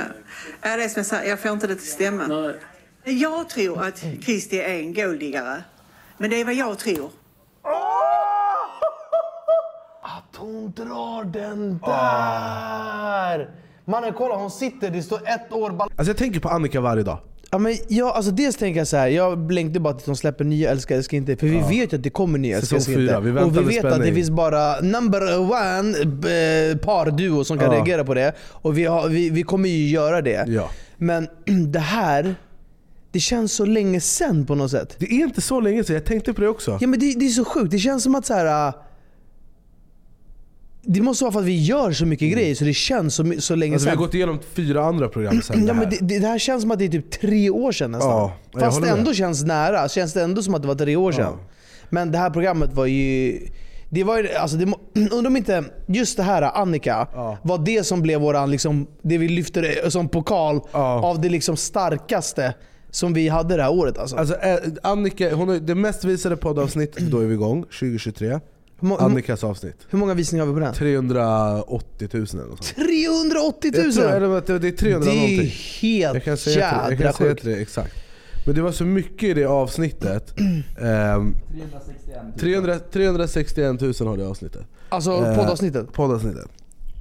[0.61, 2.27] ja, det är som jag säger, jag får inte det till stämma.
[2.27, 2.55] Nej.
[3.19, 5.63] Jag tror att Kristi är en golddiggare.
[6.17, 7.09] Men det är vad jag tror.
[10.01, 13.49] Att hon drar den där!
[13.85, 17.17] Mannen kolla, hon sitter, det står ett år Alltså jag tänker på Annika varje dag.
[17.53, 20.43] Ja, men jag, alltså dels tänker jag så här, jag längtar bara tills de släpper
[20.45, 21.35] nya Älskar älskar inte.
[21.35, 23.31] För vi vet ju att det kommer nya Älskar Säsong älskar inte.
[23.31, 24.15] vi och vi vet att det spänning.
[24.15, 27.77] finns bara number one eh, par-duo som kan Ja.
[27.77, 28.33] reagera på det.
[28.51, 30.45] Och vi, har, vi, vi kommer ju göra det.
[30.47, 30.69] Ja.
[30.97, 31.27] Men
[31.71, 32.35] det här,
[33.11, 34.95] det känns så länge sen på något sätt.
[34.99, 36.77] Det är inte så länge sedan, jag tänkte på det också.
[36.81, 38.73] Ja men det, det är så sjukt, det känns som att så här.
[40.85, 43.55] Det måste vara för att vi gör så mycket grejer så det känns så, så
[43.55, 43.97] länge Alltså, vi sen.
[43.97, 45.79] har gått igenom fyra andra program sen Ja, det här.
[45.79, 48.09] men det, det, här känns som att det är typ tre år sedan nästan.
[48.11, 48.97] Ja, Fast det håller med.
[48.99, 49.89] ändå känns nära.
[49.89, 51.33] Känns det ändå som att det var tre år sedan.
[51.89, 53.39] Men det här programmet var ju...
[53.89, 54.73] Det var ju, alltså det,
[55.11, 57.07] undrar om inte just det här Annika
[57.41, 61.57] var det som blev våran, liksom, det vi lyfte det som pokal av det liksom
[61.57, 62.53] starkaste
[62.91, 63.97] som vi hade det här året.
[63.97, 64.15] Alltså.
[64.15, 68.39] Alltså, eh, Annika, hon har det mest visade poddavsnittet, då är vi igång, 2023.
[68.83, 69.75] Må- Annikas avsnitt.
[69.89, 70.73] Hur många visningar har vi på den?
[70.73, 72.75] 380 000 eller något sånt.
[72.75, 73.83] 380 000!
[73.85, 75.51] Jag tror, eller, det det är 300 Det är någonting.
[75.81, 77.41] helt jag kan säga till, jag jädra kan säga sjukt.
[77.41, 77.95] till det exakt.
[78.45, 80.33] Men det var så mycket i det avsnittet.
[80.81, 81.35] Ehm,
[82.39, 84.61] 300, 361 000 har det avsnittet.
[84.89, 85.93] Alltså Eh, poddavsnittet?
[85.93, 86.45] Poddavsnittet.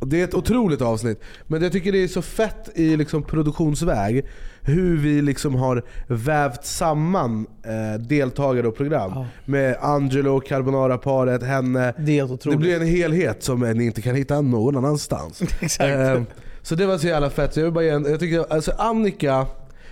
[0.00, 1.20] Och det är ett otroligt avsnitt.
[1.46, 4.26] Men jag tycker det är så fett i liksom produktionsväg
[4.62, 9.24] hur vi liksom har vävt samman eh, deltagare och program.
[9.44, 11.94] Med Angelo, Carbonara-paret, henne.
[11.98, 12.58] Det är otroligt.
[12.58, 15.42] Det blir en helhet som ni inte kan hitta någon annanstans.
[15.60, 15.80] Exakt.
[15.82, 16.22] Eh,
[16.62, 17.54] så det var så jävla fett.
[17.54, 19.46] Så jag, vill bara ge en, jag tycker, alltså Annika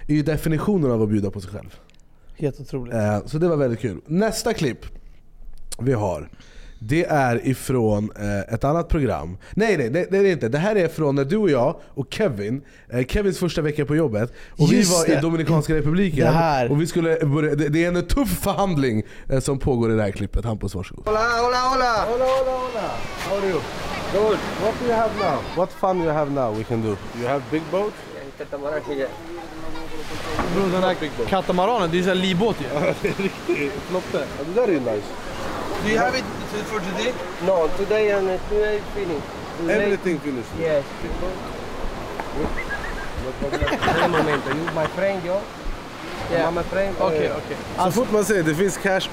[0.06, 1.74] är ju definitionen av att bjuda på sig själv.
[2.38, 2.94] Helt otroligt.
[2.94, 4.00] Eh, Så det var väldigt kul.
[4.06, 4.86] Nästa klipp
[5.78, 6.28] vi har,
[6.82, 9.36] det är ifrån eh, ett annat program.
[9.54, 10.48] Nej nej, det, det är det inte.
[10.48, 12.62] Det här är från när du och jag och Kevin,
[12.92, 15.12] eh, Kevins första vecka på jobbet, och Just vi var det.
[15.12, 16.20] i Dominikanska republiken.
[16.26, 16.70] Det här.
[16.70, 20.02] Och vi skulle börja, det, det är en tuff förhandling eh, som pågår i det
[20.02, 20.44] här klippet.
[20.44, 21.06] Hampus varsågod.
[21.06, 22.06] Hola, hola, hola.
[22.12, 22.90] Hola, hola, hola.
[23.28, 23.60] How are you?
[24.12, 24.38] Good.
[24.62, 25.38] What do you have now?
[25.56, 26.96] What fun you have now we can do?
[27.18, 27.92] You have big boat?
[28.38, 29.08] Catamaran here.
[30.54, 30.96] Bro, den här
[31.28, 32.64] katamaranen, det är ju såhär livbåt ju.
[32.74, 34.26] Ja, det är riktigt flotte.
[34.38, 35.06] Ja, Det där är ju nice.
[35.84, 36.24] Do you have it
[36.70, 37.12] for today?
[37.46, 39.22] No, today and uh, today finish.
[39.60, 40.48] Today- Everything finished.
[40.58, 40.84] Yes.
[44.04, 45.40] Un momento, you my friend, yo?
[46.30, 46.50] Yeah.
[46.50, 46.94] my friend.
[47.00, 47.56] Okej, eh, okej.
[47.84, 49.08] Så fort man säger det finns cash,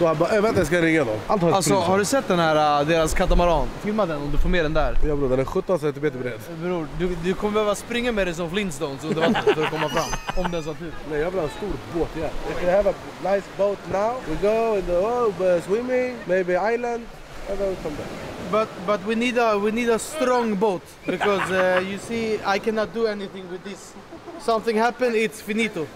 [0.00, 1.16] då han bara äh, vänta jag ska ringa dem.
[1.26, 1.84] Allt har ett Alltså pris.
[1.84, 3.68] har du sett den här, uh, deras katamaran?
[3.82, 4.98] Filma den om du får med den där.
[5.06, 6.40] Ja bror den är 17 cm bred.
[6.62, 9.88] Bror, du, du kommer behöva springa med den som Flintstones under vattnet för att komma
[9.88, 10.10] fram.
[10.44, 10.92] Om den sa tur.
[11.10, 12.26] Nej jag vill ha en stor båt ja.
[12.26, 17.06] If you have a nice boat now, we go in the oh, swimming, maybe island,
[17.50, 18.06] and then we come back.
[18.50, 22.58] But but we need a we need a strong boat because uh, you see I
[22.58, 23.94] cannot do anything with this.
[24.38, 25.86] Something happen, it's finito.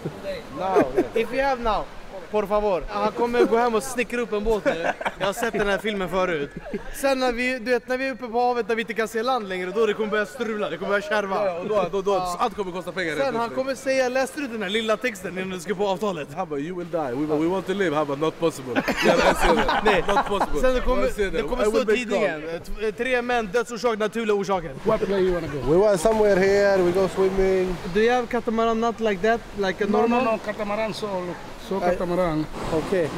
[0.57, 1.85] Now, If you have now,
[2.31, 2.83] por favor.
[2.89, 4.85] Han kommer gå hem och snickra upp en båt nu.
[5.19, 6.49] Jag har sett den här filmen förut.
[6.95, 9.07] Sen när vi, du vet, när vi är uppe på havet där vi inte kan
[9.07, 11.45] se land längre, då det kommer börja strula, det kommer börja kärva.
[11.45, 13.15] Ja, och då, då, då, allt kommer kosta pengar.
[13.15, 16.27] Sen han kommer säga, läste du den här lilla texten innan du ska på avtalet?
[16.35, 18.83] Han bara you will die, we, we want to live, han bara not possible.
[19.05, 19.81] Ja, jag ser det.
[19.85, 20.61] Nej, Not possible.
[20.61, 22.43] sen det kommer, det kommer stå i tidningen,
[22.81, 24.71] eh, tre män, dödsorsak, naturliga orsaker.
[24.83, 25.71] What place you wanna go?
[25.71, 27.75] We want somewhere here, we go swimming.
[27.93, 29.41] Do you have catamaran not like that?
[29.57, 30.23] Like a No, normal?
[30.23, 31.33] no, no, catamaran solo.
[31.58, 32.45] So I- catamaran.
[32.73, 33.09] Okej.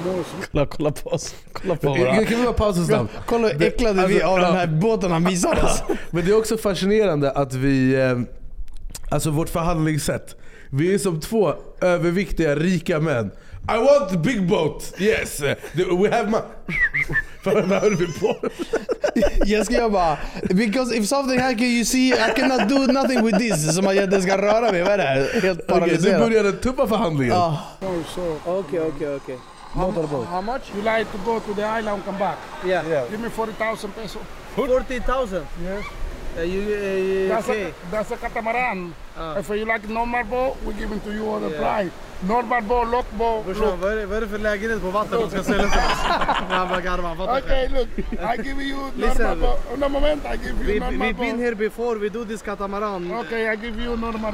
[0.52, 1.36] Kolla, kolla på oss.
[1.54, 2.16] Kolla på Kan- våra.
[2.26, 3.12] kan vi bara pausa snabbt?
[3.26, 5.84] Kolla hur äcklade vi är av den här båten han visade oss.
[6.12, 8.20] Men det är också fascinerande att vi, eh,
[9.12, 10.36] alltså vårt förhandlingssätt.
[10.70, 13.32] Vi är som två överviktiga rika män.
[13.70, 14.92] I want the big boat!
[15.00, 15.38] Yes!
[15.38, 16.42] the- We have my...
[17.44, 18.36] Vad vad höll vi på?
[19.46, 20.18] Jag ska jag bara,
[20.50, 23.76] because if something happen you see I cannot do nothing with this.
[23.76, 25.18] Som att jag inte ska röra mig, vad är det här?
[25.42, 26.20] Helt Okej, nu paralyserad.
[26.22, 27.36] börjar den tuffa förhandlingen.
[27.36, 27.58] Ah.
[27.80, 28.36] No, so.
[28.46, 29.38] Okej, okej, okej.
[29.74, 29.92] How,
[30.32, 30.62] how much?
[30.76, 32.38] You like to go to the island and come back?
[32.66, 32.86] Yeah.
[33.12, 34.22] Give me 40,000 pesos.
[34.56, 35.46] 40,000?
[35.64, 35.86] Yes.
[36.38, 37.64] Uh, you, uh, That's, okay.
[37.66, 38.94] a, that's a catamaran.
[39.18, 39.40] Ah.
[39.40, 41.60] If you like normal boat, we give it to you other Yeah.
[41.62, 41.92] price.
[42.28, 43.46] Normal boat, lock boat.
[43.46, 46.02] Brorsan, vad är, det, för lägenhet på vattnet de ska sälja till oss?
[46.50, 48.78] Han bara garvar, Okay, look, I give you
[49.36, 49.80] boat.
[49.80, 53.12] No moment, I give you We, normal we've been here before, we do this catamaran.
[53.12, 53.98] Okay, I give you.
[53.98, 54.32] Normal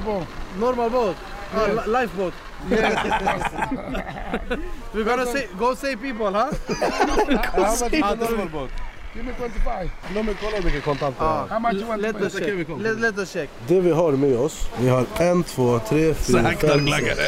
[0.89, 1.15] boat?
[1.55, 1.85] Uh, Yes.
[1.85, 2.33] li- lifeboat?
[2.69, 2.93] Yes.
[4.93, 6.51] We're gonna say, go save people, huh?
[7.57, 8.15] Much is Ah,
[8.51, 8.69] boat?
[9.17, 9.89] Give me 25.
[10.15, 11.47] Låt mig kolla hur mycket kontanter jag har.
[11.47, 12.65] How much you want Let to us pay?
[12.65, 12.67] check.
[12.79, 13.49] Let, let us check.
[13.67, 17.19] Det vi har med oss, vi har en, två, tre, fyra, fem, sex,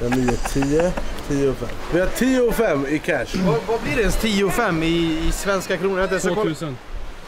[0.00, 0.92] nio, tio,
[1.28, 1.68] tio och fem.
[1.92, 3.26] Vi har tio och fem i cash.
[3.46, 4.86] Vad, vad blir det ens 10 och 5 i,
[5.28, 6.00] i svenska kronor?
[6.00, 6.76] Jag vet inte, så kolla- 2000.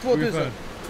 [0.01, 0.41] 2000?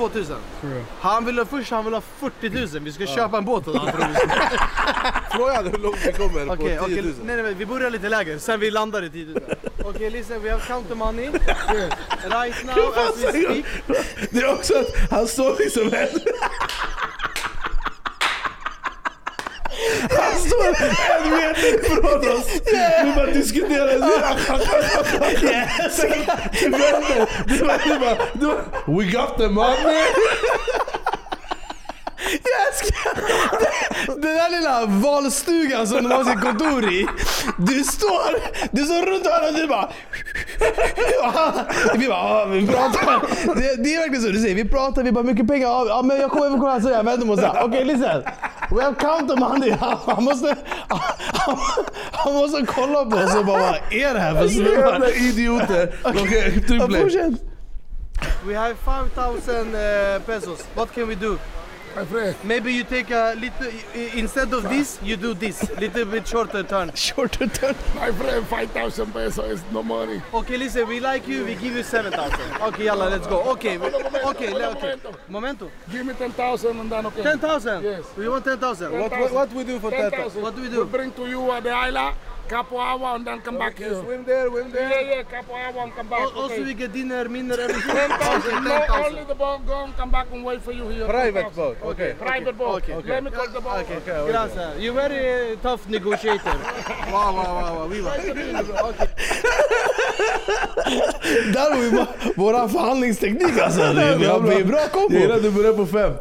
[0.02, 0.20] Ungefär.
[0.20, 0.36] 2000?
[0.62, 0.84] Tror jag.
[1.00, 3.78] Han vill ha, först han vill ha 40 000, vi ska köpa en båt åt
[3.78, 3.92] honom.
[3.92, 5.38] tror vi.
[5.38, 6.84] Fråga hur långt vi kommer på Okej, 10 000.
[7.00, 9.40] okej, nej, nej, vi börjar lite lägre, sen vi landar i 10 000.
[9.86, 11.30] Okej, listen, we have counter money.
[12.24, 13.66] Right now as we speak.
[14.32, 16.08] Det är också att han står liksom en...
[20.10, 20.68] Han står
[21.16, 22.48] en meter oss.
[23.04, 23.88] Vi bara diskuterar.
[26.64, 27.28] Vänder.
[27.66, 30.04] Bara, du bara, du bara, We got the money.
[32.24, 33.16] Jag älskar
[34.08, 37.08] den där lilla valstugan som de har sitt kontor i.
[37.58, 38.40] Du står,
[38.72, 39.90] du står runt hörnet och du bara...
[41.96, 43.22] Vi bara, vi pratar.
[43.56, 44.56] Det, det är verkligen så du säger.
[44.56, 45.68] Vi pratar, vi bara mycket pengar.
[45.68, 48.24] Ja, men jag kommer över kolla jag vänder mig och säger okej listen.
[48.72, 49.72] We have counter money.
[50.06, 50.56] Han, måste,
[50.88, 51.58] han,
[52.12, 54.92] han måste kolla på oss och bara vad är det här för snubbar?
[54.92, 55.96] Jävla idioter.
[56.04, 56.12] Ja,
[56.68, 57.00] trippla.
[57.00, 57.34] fortsätt.
[58.46, 60.68] We have 5,000 uh, pesos.
[60.76, 61.38] What can we do?
[61.96, 62.36] My friend.
[62.46, 63.68] Maybe you take a little,
[64.18, 65.70] instead of this, you do this.
[65.78, 66.92] Little bit shorter turn.
[66.96, 67.76] Shorter turn?
[67.96, 70.22] My friend, 5,000 pesos is no money.
[70.34, 72.40] Okay, listen, we like you, we give you 7,000.
[72.62, 73.42] Okay, yalla, let's go.
[73.52, 74.96] Okay, we- okay, le- okay.
[75.28, 75.70] Momento.
[75.92, 77.24] Give me 10,000 and then okay.
[77.24, 77.84] 10,000?
[77.84, 78.06] Yes.
[78.18, 78.92] We want 10,000.
[78.98, 80.42] What, what, what we do for 10,000?
[80.42, 80.86] What do we do?
[80.86, 82.16] We bring to you at the island,
[82.52, 83.96] couple hour and then come back here.
[84.04, 84.90] Swim there, swim there.
[84.92, 86.20] Yeah, yeah, couple hour and come back.
[86.20, 86.64] Al- Also, okay.
[86.64, 87.96] we get dinner, minner, everything.
[87.96, 88.64] 10,000.
[88.64, 89.06] No, 10,000.
[89.06, 89.66] only the boat.
[89.66, 91.06] Go and come back and wait for you here.
[91.08, 91.56] Private 10,000.
[91.64, 92.14] boat, okay.
[92.20, 92.76] Private boat.
[92.84, 93.10] Okay, okay.
[93.10, 93.86] Let me call the boat.
[93.90, 94.00] Okay,
[94.32, 94.80] Gracias.
[94.82, 96.44] You're very tough negotiator.
[97.14, 97.88] wow, wow, wow, wow.
[97.88, 98.12] Viva.
[98.90, 99.88] Okay.
[101.54, 103.80] Där vi bara våran förhandlingsteknik alltså.
[103.80, 105.14] Det är, bra kombo.
[105.14, 106.14] Jag gillar att du börjar på fem.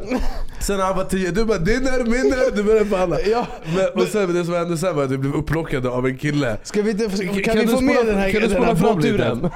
[0.59, 3.17] Sen han var tio, du bara dinner, minner, du började förhandla.
[3.21, 3.47] Ja.
[3.75, 6.57] Men, och sen det som hände sen var att vi blev upplockade av en kille.
[6.63, 8.75] Ska vi inte, kan, Kan vi du få med den här, kan du den här
[8.75, 9.17] fram lite?
[9.17, 9.49] framturen?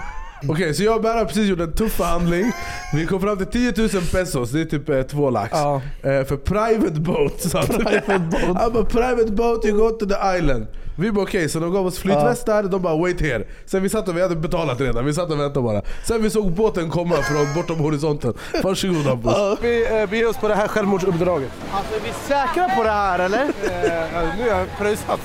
[0.49, 2.51] Okej, så jag och Berra har precis gjort en tuff förhandling.
[2.93, 5.49] Vi kom fram till 10 000 pesos, det är typ eh, två lax.
[5.53, 5.81] Ja.
[6.03, 7.41] Eh, för private boat.
[7.41, 8.57] Så att, Private boat.
[8.57, 10.67] Han bara private boat, you go to the island.
[10.97, 13.43] Vi bara okej, så de gav oss flytvästar, de bara wait here.
[13.65, 15.81] Sen vi satt och vi hade betalat redan, vi satt och väntade bara.
[16.07, 18.33] Sen vi såg båten komma från bortom horisonten.
[18.63, 19.33] Varsågod Hampus.
[19.61, 21.49] Vi eh, beger oss på det här självmordsuppdraget.
[21.71, 23.41] Alltså, är vi säkra på det här eller?
[23.43, 25.19] Eh, nu är jag pröjsat.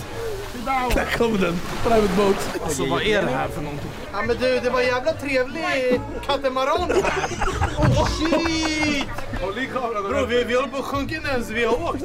[0.95, 2.61] Där kom den, private boat.
[2.65, 3.91] Alltså vad är det här för någonting?
[4.13, 7.31] Ja men du, det var en jävla trevlig katamaran det här.
[7.79, 9.09] Oh shit!
[9.41, 10.03] Håll i kameran.
[10.09, 12.03] Bro, vi, vi håller på att sjunka innan ens vi har åkt.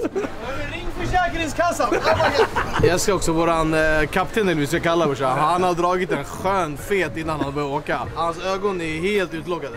[0.71, 1.93] Ring Försäkringskassan!
[2.83, 5.39] Jag ska också våran eh, kapten eller vi ska kalla brorsan.
[5.39, 7.99] Han har dragit en skön fet innan han började åka.
[8.15, 9.75] Hans ögon är helt utloggade.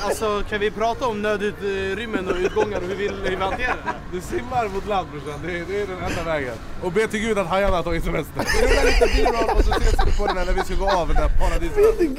[0.00, 3.92] Alltså kan vi prata om nödutrymmen och utgångar och hur vi, hur vi hanterar det?
[4.16, 6.54] Du simmar mot land brorsan, det, är- det är den enda vägen.
[6.82, 8.44] Och be till gud att hajarna har tagit semester.
[8.60, 10.90] Vi rullar lite b-roll och så ses vi på den här när vi ska gå
[10.90, 12.16] av den här paradisön.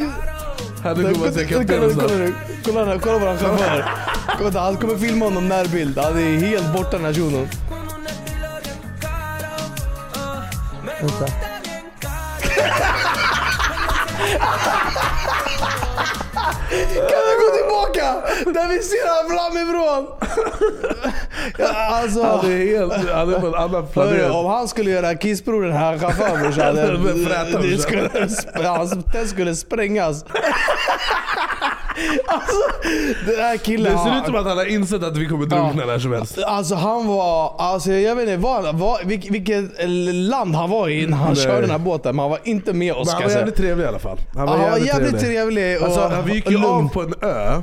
[0.83, 3.01] Här nu kommer se Kolla, kaptenen kolla, snart.
[3.01, 3.85] kolla, chaufför.
[4.37, 5.97] Kolla, Han kommer filma honom närbild.
[5.97, 7.47] Han är helt borta den här shunon.
[11.01, 11.25] Vänta.
[16.93, 18.13] Kan vi gå tillbaka?
[18.45, 20.07] Där vi ser han framifrån.
[21.57, 24.31] Ja, alltså, Han är helt, han är på en annan planet.
[24.31, 26.75] om han skulle göra kissprov den här chauffören brorsan,
[29.03, 30.25] test skulle sprängas.
[32.27, 32.57] Alltså,
[33.25, 33.91] den här killen.
[33.93, 36.37] Det ser ut som att han har insett att vi kommer drunkna när som helst.
[36.45, 39.65] Alltså han var, alltså jag vet inte vad, vad, vilk, vilket
[40.13, 41.43] land han var i när han Nej.
[41.43, 42.15] körde den här båten.
[42.15, 44.17] Men han var inte med oss Men han var jävligt trevlig i alla fall.
[44.35, 46.65] Han Ja, han var jävligt trevlig och- alltså, vi gick ju lugn.
[46.65, 47.61] av på en ö,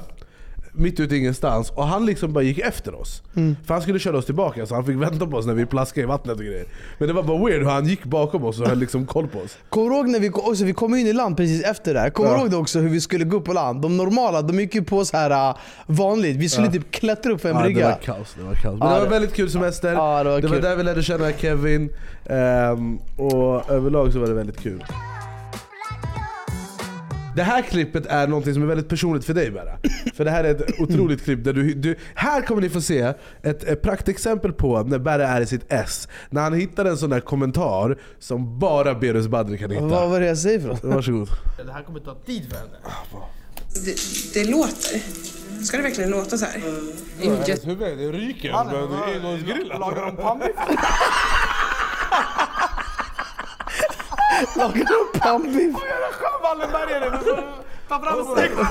[0.78, 3.22] mitt ute i ingenstans, och han liksom bara gick efter oss.
[3.36, 3.56] Mm.
[3.66, 6.02] För han skulle köra oss tillbaka, så han fick vänta på oss när vi plaskade
[6.04, 6.64] i vattnet och grejer.
[6.98, 9.38] Men det var bara weird hur han gick bakom oss och höll liksom koll på
[9.38, 9.56] oss.
[9.68, 12.10] Kommer du ihåg när vi, också, vi kom in i land precis efter det här?
[12.10, 12.40] Kommer du Ja.
[12.40, 13.82] ihåg det också hur vi skulle gå upp på land?
[13.82, 16.36] De normala, de gick ju på så här äh, vanligt.
[16.36, 16.72] Vi skulle Ja.
[16.72, 17.88] typ klättra upp för en Ja, det brygga.
[17.88, 18.34] var kaos.
[18.38, 18.78] Det var, kaos.
[18.78, 19.92] Men Ja, det var det- väldigt kul semester.
[19.92, 20.62] Ja, det var kul.
[20.62, 21.90] där vi lärde känna Kevin.
[22.30, 24.84] ehm, och överlag så var det väldigt kul.
[27.36, 29.78] Det här klippet är någonting som är väldigt personligt för dig Berra.
[30.14, 31.96] För det här är ett otroligt klipp där du, du...
[32.14, 36.08] Här kommer ni få se ett, ett praktexempel på när Berra är i sitt S.
[36.30, 39.84] När han hittar en sån där kommentar som bara Berus Badri kan hitta.
[39.86, 40.84] Vad var det jag säger för något?
[40.84, 41.28] Varsågod.
[41.66, 42.70] Det här kommer ta tid för henne.
[43.84, 43.94] Det,
[44.34, 45.00] det låter.
[45.64, 46.62] Ska det verkligen låta så här?
[47.22, 47.66] Inget.
[47.66, 48.52] Huvudet, det ryker.
[48.52, 49.80] Han- Det är engångsgrillat.
[49.80, 50.56] Lagar de pannbiff?
[54.56, 55.76] Lagar de pannbiff?
[56.58, 57.18] Wallenbergare!
[57.88, 58.68] Ta fram stekta!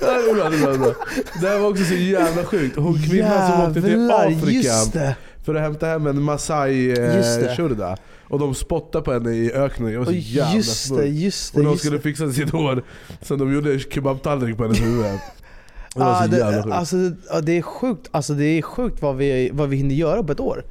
[0.00, 0.94] Ja, det är bra, det är bra, det är bra.
[1.40, 2.76] Det här var också så jävla sjukt.
[2.76, 4.72] Hon kvinnan som åkte till Afrika
[5.44, 6.74] för att hämta hem en Masai
[7.16, 7.94] Just eh.
[8.28, 9.92] Och de spottade på henne i öknen.
[9.92, 12.82] Det var så Oj, jävla just det, just det, Och de skulle fixa sitt hår.
[13.22, 15.04] Så de gjorde kebabtallrik på hennes huvud.
[15.94, 16.74] Det var Ah, så det, jävla sjukt.
[16.74, 16.96] alltså,
[17.42, 20.40] det är sjukt, alltså, det är sjukt vad, vi, vad vi hinner göra på ett
[20.40, 20.64] år.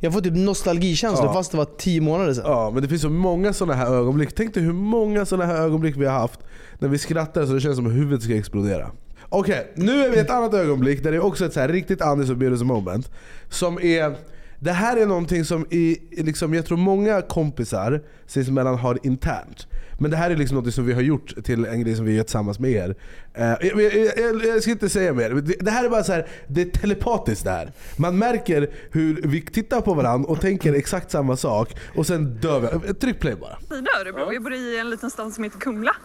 [0.00, 1.32] Jag får typ nostalgikänslor Ja.
[1.32, 2.44] fast det var 10 månader sedan.
[2.46, 4.34] Ja, men det finns så många sådana här ögonblick.
[4.34, 6.40] Tänk dig hur många sådana här ögonblick vi har haft
[6.78, 8.90] när vi skrattar så det känns som att huvudet ska explodera.
[9.28, 11.68] Okej, nu är vi i ett annat ögonblick där det är också ett så här
[11.68, 13.10] riktigt Anis och Birus moment.
[13.48, 14.16] Som är,
[14.60, 19.66] det här är någonting som i, i liksom, jag tror många kompisar sinsemellan har internt.
[19.98, 22.16] Men det här är liksom något som vi har gjort till en grej som vi
[22.16, 22.96] gör tillsammans med er.
[23.34, 25.30] Eh, jag, jag, jag, jag ska inte säga mer.
[25.60, 27.72] Det, här är bara så här, det är telepatiskt det här.
[27.96, 32.80] Man märker hur vi tittar på varandra och tänker exakt samma sak och sen dör
[32.86, 32.94] vi.
[32.94, 33.58] Tryck play bara.
[33.68, 34.32] Sida Örebro.
[34.32, 35.96] Jag bor i en liten stad som heter Kumla.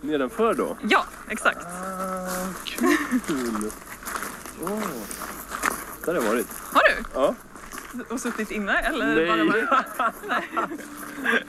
[0.00, 0.76] Nedanför då?
[0.90, 1.66] Ja, exakt.
[2.64, 2.78] Kul!
[4.62, 4.70] Åh.
[6.04, 6.46] Där har jag varit.
[6.72, 7.04] Har du?
[7.14, 7.34] Ja.
[8.10, 9.26] Och suttit inne eller Nej.
[9.26, 9.64] bara varit?
[10.28, 10.42] Nej.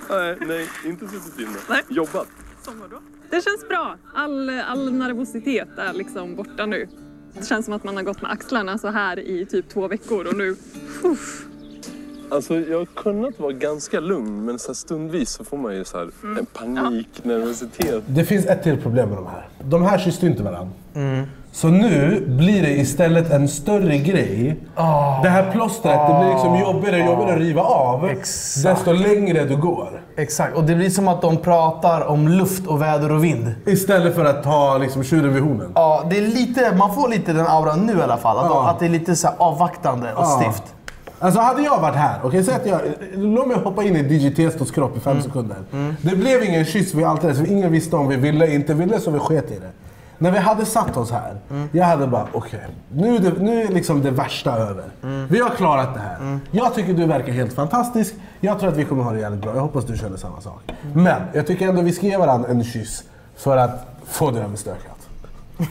[0.10, 1.57] Nej, nej, inte suttit inne.
[1.69, 1.81] Nej.
[1.88, 2.27] Jobbat.
[2.62, 2.95] Som vadå?
[3.29, 3.95] Det känns bra.
[4.15, 6.88] All, all nervositet är liksom borta nu.
[7.33, 10.27] Det känns som att man har gått med axlarna så här i typ två veckor
[10.27, 10.55] och nu...
[11.03, 11.43] Uff.
[12.29, 15.83] Alltså jag har kunnat vara ganska lugn men så här stundvis så får man ju
[15.86, 16.38] så här Mm.
[16.38, 18.03] en panik, nervositet.
[18.07, 19.47] Det finns ett till problem med de här.
[19.63, 20.73] De här kysste inte varandra.
[21.51, 24.57] Så nu blir det istället en större grej.
[25.23, 28.10] Det här plåstret, det blir liksom jobbigare och jobbigare att riva av.
[28.63, 30.01] Desto längre du går.
[30.17, 33.55] Exakt, och det blir som att de pratar om luft och väder och vind.
[33.65, 35.71] Istället för att ta liksom tjuren vid hornen.
[35.75, 38.38] Ja, det är lite, man får lite den auran nu i alla fall.
[38.38, 38.69] Att, de, Ja.
[38.69, 40.41] att det är lite så avvaktande och Ja.
[40.41, 40.63] stift.
[41.19, 42.79] Alltså hade jag varit här, okej säg att jag...
[43.15, 45.57] Låt mig hoppa in i DJ Testos kropp i fem sekunder.
[46.01, 49.12] Det blev ingen kyss vid altaret, så ingen visste om vi ville inte ville, så
[49.12, 49.69] vi sket i det.
[50.17, 51.38] När vi hade satt oss här,
[51.71, 54.86] jag hade bara okej, nu, är det- nu är liksom det värsta över.
[55.30, 56.39] Vi har klarat det här.
[56.51, 58.13] Jag tycker du verkar helt fantastisk.
[58.39, 59.56] Jag tror att vi kommer ha det jävligt bra.
[59.56, 60.62] Jag hoppas du känner samma sak.
[60.93, 63.03] Men jag tycker ändå vi ska ge varandra en kyss
[63.36, 64.97] för att få det överstökat.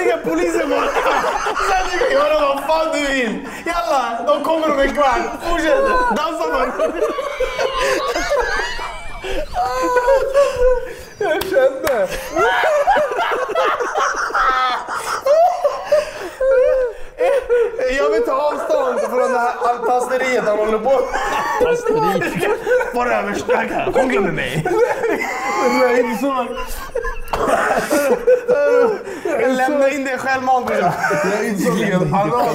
[0.00, 0.88] Jag ska ringa polisen bara.
[1.68, 3.46] Sen ska jag göra vad fan du vill.
[3.66, 5.20] Jalla, de kommer om en kvart.
[5.48, 5.84] Fortsätt,
[6.16, 6.72] dansa bara.
[11.18, 12.08] Jag kände...
[17.98, 21.00] Jag vill ta avstånd från det här altasteriet han håller på
[22.00, 22.50] med.
[22.94, 23.94] Bara överstökad.
[23.96, 24.64] Hångla med mig.
[25.80, 25.98] Jag
[29.50, 29.70] insåg...
[29.70, 30.70] Lämna in dig självmant.
[30.70, 32.54] Jag insåg en anal.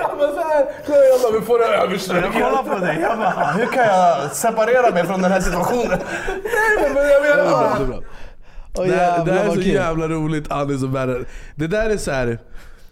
[0.00, 0.66] Jag bara såhär.
[0.86, 2.24] Jag bara, vi får det överstökat.
[2.24, 2.98] Jag kollar på dig.
[3.00, 5.98] Jag bara, hur kan jag separera mig från den här situationen?
[6.94, 8.00] Men jag menar bara...
[8.78, 11.24] Åh, det, här, jävlar, det här är så jävla roligt Anis och Berre.
[11.54, 12.38] Det där är så här.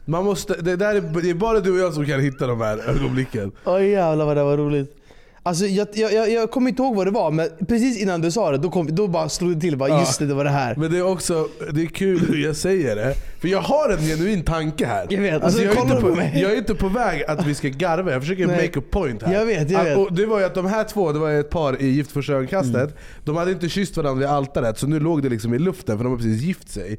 [0.04, 2.60] Man måste, det, där är, det är bara du och jag som kan hitta de
[2.60, 3.52] här ögonblicken.
[3.64, 4.96] Åh jävlar vad det var roligt.
[5.44, 8.50] Alltså, jag, jag, jag, kommer inte ihåg vad det var, men precis innan du sa
[8.50, 9.76] det, då, kom, då bara slog det till.
[9.76, 10.00] Bara, Ja.
[10.00, 10.76] Just det, det var det här.
[10.76, 13.14] Men det är också det är kul hur jag säger det.
[13.40, 15.07] För jag har en genuin tanke här.
[15.11, 17.46] Jag vet, Alltså, så jag, är inte på, på jag är inte på väg att
[17.46, 18.57] vi ska garva, jag försöker Nej.
[18.66, 19.35] make a point här.
[19.35, 19.98] Jag vet, jag Att- vet.
[19.98, 22.74] Och det var ju att de här två, det var ett par i Gift ögonkastet.
[22.74, 22.92] Mm.
[23.24, 26.05] De hade inte kysst varandra vid altaret, så nu låg det liksom i luften för
[26.05, 26.98] de har precis gift sig.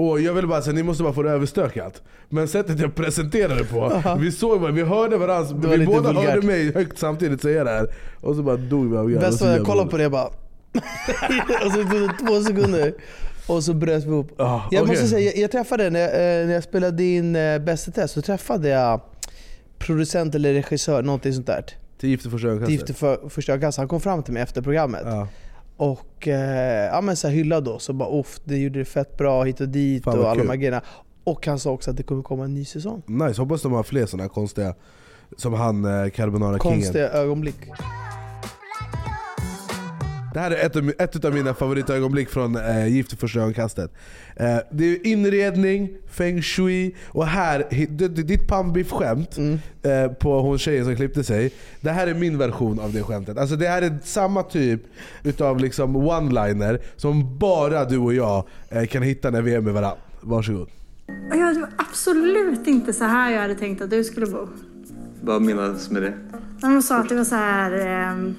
[0.00, 2.02] Och jag vill bara säga, ni måste bara få det överstökat.
[2.28, 6.24] Men sättet jag presenterade på, vi såg varandra, vi hörde varandra, var vi båda vulgärt.
[6.24, 7.88] hörde mig högt samtidigt säga det här.
[8.20, 9.10] Och så bara dog vi av.
[9.10, 10.26] Bäst var jag kollade på det bara...
[11.64, 12.94] och så tog det två sekunder.
[13.46, 14.40] Och så bröt vi ihop.
[14.40, 14.94] Ah, jag okej.
[14.94, 17.92] måste säga, jag, jag träffade, när jag, eh, när jag spelade in eh, Bäst i
[17.92, 19.00] test, så träffade jag
[19.78, 21.64] producent eller regissör, någonting sånt där.
[21.98, 22.72] Till Gift i första Till ögonkastet.
[22.72, 23.78] Gift i för, första ögonkastet.
[23.78, 25.28] Han kom fram till mig efter programmet.
[25.80, 29.16] Och eh, ja, men så här hyllade oss och bara off, det gjorde det fett
[29.16, 30.48] bra hit och dit Fan, och alla de kul.
[30.50, 30.82] här grejerna.
[31.24, 33.02] Och han sa också att det kommer komma en ny säsong.
[33.06, 34.74] Nice, hoppas de har fler sådana konstiga
[35.36, 37.56] som han eh, Carbonara Konstiga ögonblick.
[40.34, 43.90] Det här är ett, av- ett av mina favoritögonblick från eh, Gift i första ögonkastet.
[44.36, 47.66] Eh, det är inredning, feng shui och här,
[48.08, 49.38] ditt pannbiff-skämt
[49.82, 51.52] eh, på hon tjejen som klippte sig.
[51.80, 53.38] Det här är min version av det skämtet.
[53.38, 54.80] Alltså det här är samma typ
[55.22, 59.74] utav liksom one-liner som bara du och jag eh, kan hitta när vi är med
[59.74, 59.98] varandra.
[60.20, 60.68] Varsågod.
[61.30, 64.48] Jag, det var absolut inte så här jag hade tänkt att du skulle bo.
[65.22, 66.12] Vad menas med det?
[66.60, 67.72] De sa att det var så här
[68.12, 68.34] um,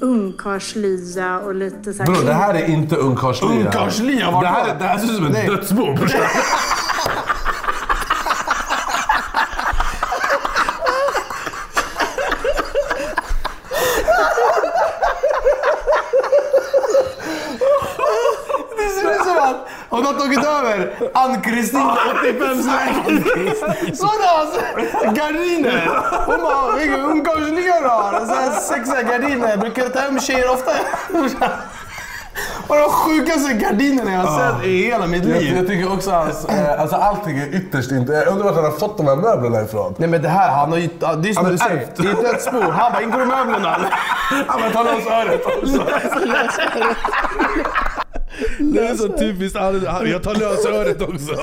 [0.00, 2.12] ungkarlslya och lite så här...
[2.12, 3.50] Bro, det här är inte ungkarlslya.
[3.50, 4.40] Ungkarlslya?
[4.40, 5.46] Det här, det ser ut som ett Nej.
[5.46, 5.96] dödsbo.
[18.76, 20.12] Det ser ut som att hon har
[20.78, 21.90] över Ann-Kristin
[22.22, 23.98] 85 lägenhet.
[23.98, 25.88] Sådana gardiner.
[26.26, 28.26] Hon bara, vilka ungkarlslya du har.
[28.26, 29.56] Så här Sexiga gardiner.
[29.56, 30.70] Brukar du ta hem tjejer ofta?
[32.66, 35.56] Och de sjukaste gardinerna jag har sett i hela mitt Jag, liv.
[35.56, 38.12] jag tycker också att eh, alltså, allting är ytterst inte...
[38.12, 39.94] Jag undrar vart han har fått de här möblerna ifrån.
[39.98, 40.88] Nej men det här, han har ju...
[41.22, 42.60] Det är som Han du har säger, det är ett dödsbo.
[42.60, 43.76] Han bara, ingår möblerna?
[44.46, 45.84] Han bara, ta loss öret också.
[48.58, 49.86] Det är så typiskt Alice.
[50.06, 51.34] Jag tar lösöret också.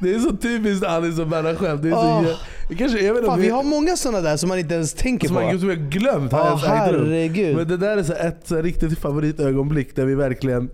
[0.00, 1.82] Det är så typiskt Alice och bära skämt.
[1.82, 2.36] Det är så
[2.68, 4.94] det kanske, jag vet Fan, vi vi- har många sådana där som man inte ens
[4.94, 5.42] tänker som på.
[5.42, 6.58] man, som jag glömt rum.
[6.66, 7.56] herregud.
[7.56, 10.70] Men det där är så ett så riktigt favoritögonblick där vi verkligen...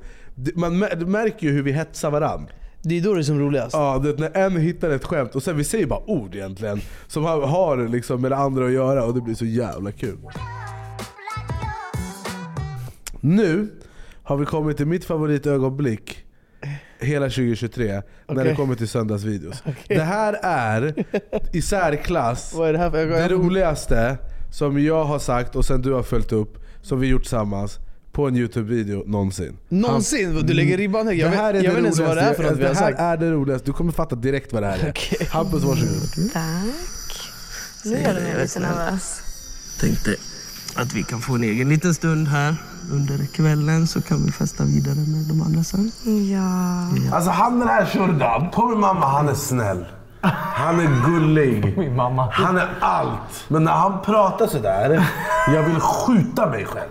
[0.55, 2.47] Man märker ju hur vi hetsar varann.
[2.83, 3.73] Det är då det är som roligast.
[3.75, 7.25] Ja, det, när en hittar ett skämt och sen vi säger bara ord egentligen som
[7.25, 10.19] har, har liksom med det andra att göra och det blir så jävla kul.
[13.21, 13.69] Nu
[14.31, 16.25] har vi kommit till mitt favoritögonblick
[17.01, 19.63] hela 2023 när det kommer till söndagsvideos.
[19.89, 21.05] Det här är
[21.53, 24.19] i särklass det här det roligaste
[24.53, 27.79] som jag har sagt och sen du har följt upp, som vi gjort tillsammans
[28.13, 29.57] på en Youtube-video någonsin.
[29.69, 30.47] Någonsin?
[30.47, 31.21] Du lägger ribban högt.
[31.21, 32.87] Jag vet- jag vet inte ens vad det är för något vi har Det här
[32.91, 33.01] sagt.
[33.01, 35.31] är det roligaste, du kommer fatta direkt vad det här är.
[35.33, 36.33] Hampus varsågod.
[36.33, 37.31] Tack.
[37.85, 39.21] Nu gör du mig lite nervös.
[39.81, 40.17] Tänkte
[40.75, 42.55] att vi kan få en egen liten stund här
[42.93, 45.93] under kvällen så kan vi festa vidare med de andra sen.
[46.33, 47.17] Ja.
[47.17, 49.87] Alltså han den här Shurdan, på min mamma, han är snäll.
[50.55, 51.75] Han är gullig.
[51.79, 52.29] Min mamma.
[52.33, 53.45] Han är allt.
[53.49, 55.07] Men när han pratar sådär,
[55.55, 56.91] jag vill skjuta mig själv.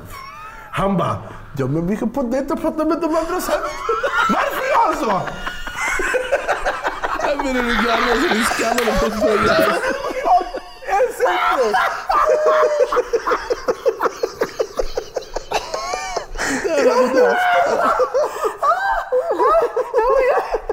[0.71, 1.17] Han bara,
[1.57, 3.61] ja men vi kan på dejt och prata med de andra sen.
[4.29, 5.21] Varför gör han så?
[7.27, 9.45] Jag menar du garvar så du skallar på spängen.
[10.89, 11.01] Jag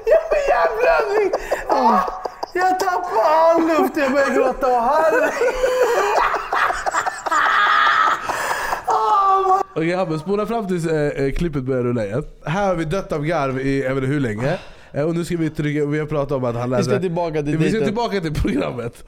[0.05, 1.31] Jag får hjärnblödning!
[2.53, 4.67] Jag tappar all luft, jag börjar gråta.
[4.67, 5.31] Åh, herre.
[9.75, 12.23] Okej Hampus, spola fram tills eh, eh, klippet börjar rulla igen.
[12.45, 14.59] Här har vi dött av garv i jag vet inte hur länge.
[14.91, 16.83] Eh, och nu ska vi trycka, vi har pratat om att han läser...
[16.91, 19.03] ska tillbaka till Vi ska tillbaka till programmet.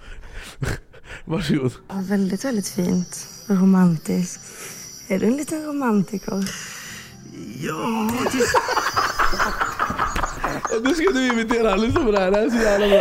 [1.25, 1.71] Varsågod.
[1.89, 3.27] Ja, väldigt, väldigt fint.
[3.47, 4.41] Romantiskt.
[5.07, 6.43] Är du en liten romantiker?
[7.61, 7.73] Ja.
[10.75, 12.87] Och nu ska du imitera han, lyssna på det här, det här är så jävla
[12.87, 12.97] bra.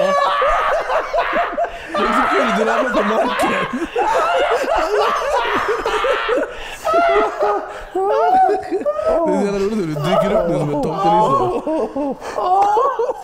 [1.92, 3.52] Det är så kul, du ramlar på marken.
[7.92, 11.38] Det är så jävla roligt hur du dyker upp nu som en tomtenisse.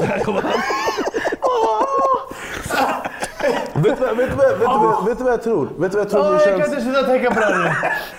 [0.04, 0.52] Här kommer han.
[3.82, 5.68] Vet du vad- vet du vad- vet du vad- vet du vad jag tror?
[5.78, 6.68] Vet du vad jag tror Åh, det jag kan känns?
[6.72, 7.64] inte sluta tänka på det här nu.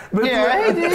[0.09, 0.81] Vet du Ja, vad- hej du.
[0.81, 0.91] Vet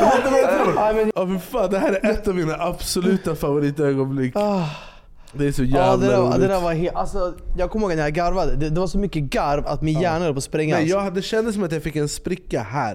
[0.00, 0.74] jag tror?
[1.14, 4.34] Ja fan, det här är ett av mina absoluta favoritögonblick.
[5.32, 6.40] Det är så jävla Ja, det, där, roligt.
[6.40, 8.98] det där var helt, alltså, jag kommer ihåg när jag garvade, det, det var så
[8.98, 10.78] mycket garv att min hjärna höll på att sprängas.
[10.78, 12.92] Nej, jag, det kändes som att jag fick en spricka här.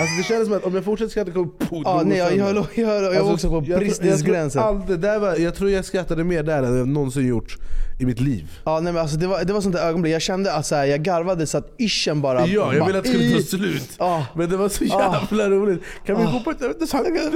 [0.00, 2.66] Alltså det kändes som att om jag fortsätter skratta kommer jag Ja, nej, jag- jag-
[2.74, 4.62] jag- jag var också på bristningsgränsen.
[5.02, 7.56] Jag, var, jag tror jag skrattade mer där än jag någonsin gjort
[8.00, 8.50] i mitt liv.
[8.64, 10.74] Ja, nej, men alltså, det, var, det var sånt där ögonblick, jag kände att så
[10.74, 12.46] här, jag garvade så att ischen bara...
[12.46, 13.90] Ja, jag bara ville att det skulle ta slut.
[13.98, 14.26] Ja.
[14.34, 15.16] Men det var så Ah.
[15.30, 15.82] jävla roligt.
[16.06, 16.40] Kan vi Ah.
[16.44, 17.30] på ett övningshandel?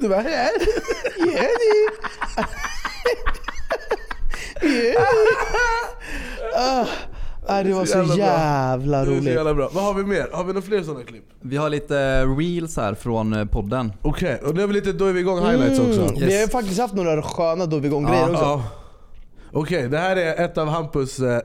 [0.00, 0.48] Du bara, här.
[6.56, 6.86] Ah,
[7.48, 9.24] nej, det var så jävla Det är så roligt.
[9.34, 9.70] jävla bra.
[9.72, 10.28] Vad har vi mer?
[10.32, 11.24] Har vi några fler sådana klipp?
[11.40, 13.92] Vi har lite reels här från eh, podden.
[14.02, 16.00] Okej, och nu är vi lite, då är vi igång highlights också.
[16.00, 18.44] Mm, Vi har ju faktiskt haft några sköna då vi igång grejer också.
[18.44, 18.62] Ja.
[19.52, 21.40] Okej, det här är ett av Hampus, eh,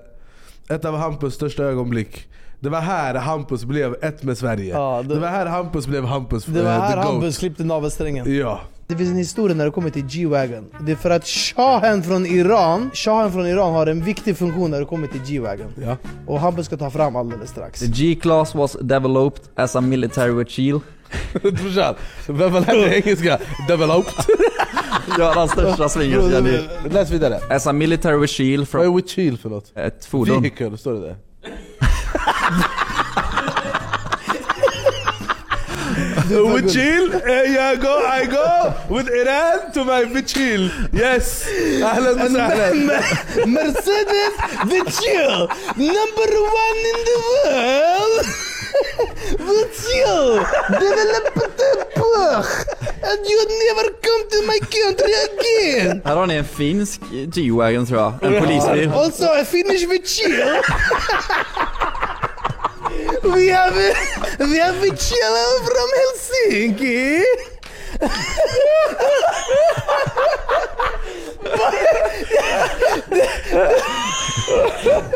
[0.69, 2.27] ett av Hampus största ögonblick.
[2.59, 4.73] Det var här Hampus blev ett med Sverige.
[5.03, 7.05] det, var här Hampus blev Hampus Det var eh, här the goat.
[7.05, 8.35] Hampus klippte navelsträngen.
[8.39, 8.59] Ja.
[8.87, 10.65] Det finns en historia när det kommer till G-Wagon.
[10.81, 14.79] Det är för att shahen från Iran, shahen från Iran har en viktig funktion när
[14.79, 15.73] det kommer till G-Wagon.
[15.83, 15.97] Ja.
[16.27, 17.79] Och Hampus ska ta fram alldeles strax.
[17.79, 20.81] The G-class was developed as a military shield.
[21.41, 21.95] Brorsan,
[22.27, 23.39] vem var lärde engelska?
[23.67, 24.13] Developed.
[25.17, 26.89] ja, den största jag känner.
[26.89, 27.39] Läs vidare.
[27.49, 28.93] As a military shield from...
[28.93, 29.77] Vad är shield för något?
[29.77, 30.41] Ett fordon.
[30.41, 31.15] Vehicle, står det där?
[36.52, 40.70] with chill, I go, I go with Iran to my Vichil.
[40.92, 41.46] Yes!
[41.82, 42.72] اهلا وسهلا.
[43.46, 44.34] Mercedes
[44.70, 46.30] Vichil, number
[46.64, 48.26] one in the world!
[49.46, 50.44] Vichil,
[50.80, 51.68] developed the
[53.02, 56.02] and you never come to my country again!
[56.04, 57.00] Här har ni en finsk
[57.34, 58.12] G-Wagon tror jag.
[58.22, 58.92] En polisbil.
[58.92, 60.62] Also a Finnish Vichil!
[63.22, 63.74] We have
[64.39, 67.23] we have Vichil from Helsinki!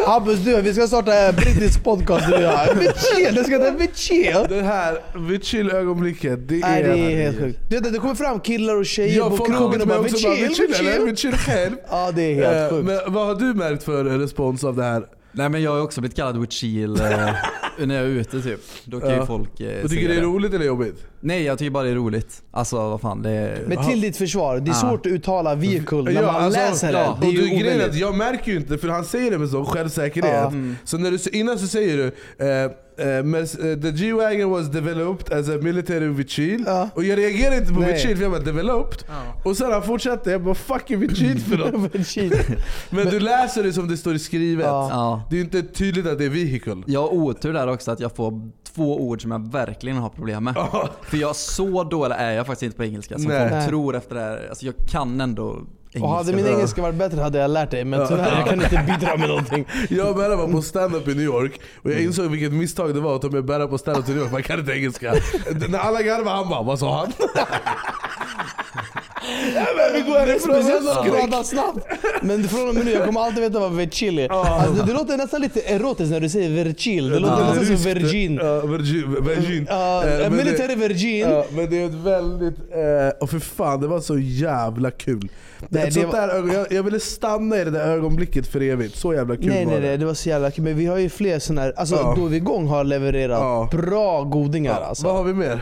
[0.05, 2.73] Hampus du, vi ska starta en brittisk podcast du och jag.
[2.75, 4.35] Vichil, det ska heta Vichil!
[4.49, 6.59] Det här Vichil ögonblicket, det är...
[6.59, 7.59] Nej det är helt sjukt.
[7.69, 11.37] Du det kommer fram killar och tjejer Ja, på folk krogen och bara Vichil, Vichil
[11.37, 11.75] själv.
[11.89, 12.85] Ja det är helt Eh, sjukt.
[12.87, 15.03] Men vad har du märkt för respons av det här?
[15.31, 17.29] Nej men jag har också blivit kallad Witchil eh,
[17.85, 18.59] när jag är ute typ.
[18.85, 19.19] Då kan Ja.
[19.19, 21.05] ju folk eh, Och tycker se det är roligt eller jobbigt?
[21.19, 22.41] Nej jag tycker bara det är roligt.
[22.51, 23.63] Alltså vad fan det är...
[23.67, 24.73] Men till ditt försvar, det är Ja.
[24.73, 26.99] svårt att uttala vehicle när Ja, man alltså, läser det.
[26.99, 29.05] ja, Det är och ju du, grejen är att jag märker ju inte, för han
[29.05, 30.31] säger det med sån självsäkerhet.
[30.33, 30.47] Ja.
[30.47, 30.75] Mm.
[30.83, 32.05] Så när du, innan så säger du
[32.45, 32.71] eh,
[33.07, 36.65] eh, eh, The G-Wagon was developed as a military Vichil.
[36.93, 37.93] Och jag reagerar inte på Nej.
[37.93, 38.99] Vichil för jag bara developed.
[39.43, 41.93] Och sen han fortsatte, jag bara fuck är Vichil för något?
[42.89, 44.65] Men du läser det som det står skrivet.
[44.65, 45.21] Ja.
[45.29, 46.75] Det är inte tydligt att det är vehicle.
[46.85, 50.43] Jag har otur där också att jag får två ord som jag verkligen har problem
[50.43, 50.55] med.
[51.01, 53.49] För jag, så dålig är jag faktiskt inte på engelska som Nej.
[53.49, 54.45] folk tror efter det här.
[54.49, 55.61] Alltså jag kan ändå
[55.97, 56.07] engelska.
[56.07, 58.83] Och hade min engelska varit bättre hade jag lärt dig, men tyvärr jag kan inte
[58.99, 59.65] bidra med någonting.
[59.89, 62.99] Jag och Berra var på stand-up i New York och jag insåg vilket misstag det
[62.99, 65.13] var att ta med Berra på stand-up till New York, man kan inte engelska.
[65.69, 67.13] När alla garvade han bara 'Vad sa han?'
[69.93, 71.87] vi går härifrån Speciellt snabbt.
[72.21, 75.17] Men från och med nu, jag kommer alltid veta vad verchili alltså, det, det låter
[75.17, 77.09] nästan lite erotiskt när du säger verchil.
[77.09, 78.39] Det låter Ja, nästan som virgin.
[78.43, 79.25] Ja, virgin.
[79.25, 79.67] virgin.
[79.69, 81.29] Ja, Eh, men military det- virgin.
[81.29, 82.55] Ja, men det är ett väldigt...
[82.71, 85.29] Eh, och för fan, det var så jävla kul.
[85.89, 88.61] Nej, ett det sånt var- där, jag, jag ville stanna i det där ögonblicket för
[88.61, 88.95] evigt.
[88.95, 89.87] Så jävla kul Nej var nej det.
[89.87, 90.63] nej, det var så jävla kul.
[90.63, 92.13] Men vi har ju fler sådana här, alltså Ja.
[92.17, 95.05] då vi igång har levererat bra godingar alltså.
[95.07, 95.61] Vad har vi mer?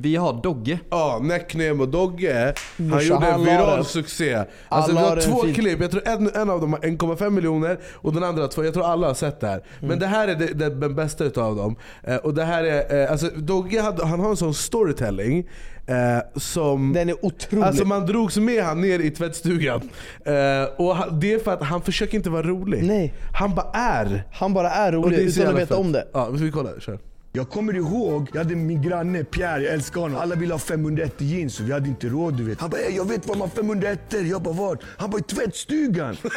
[0.00, 0.78] Vi har Dogge.
[0.90, 2.54] Ja, Neckname och Dogge.
[2.76, 4.44] Han Brorsan, gjorde en viral succé.
[4.68, 7.30] Alltså, vi har har två fin- klipp, jag tror en, en av dem har 1,5
[7.30, 8.64] miljoner och den andra två.
[8.64, 9.54] Jag tror alla har sett det här.
[9.78, 9.88] Mm.
[9.88, 11.76] Men det här är det, det, den bästa utav dem.
[12.02, 15.48] Eh, och det här är, eh, alltså Dogge hade, han har en sån storytelling
[15.86, 15.94] eh,
[16.40, 16.92] som...
[16.92, 17.64] Den är otrolig.
[17.64, 19.80] Alltså man drogs med han ner i tvättstugan.
[20.24, 20.34] Eh,
[20.76, 22.82] och han, det är för att han försöker inte vara rolig.
[22.84, 23.14] Nej.
[23.34, 24.24] Han bara är.
[24.32, 25.78] Han bara är Och rolig det är så utan att veta fett.
[25.84, 26.08] om det.
[26.12, 26.80] Ja, vi kollar.
[26.80, 26.98] Kör.
[27.38, 30.20] Jag kommer ihåg, jag hade min granne Pierre, jag älskar honom.
[30.20, 32.60] Alla ville ha 501 jeans och vi hade inte råd du vet.
[32.60, 34.78] Han bara, "Ey, jag vet var man har 501 Jag bara, vart?
[34.96, 36.16] Han bara, i tvättstugan.
[36.22, 36.32] Jag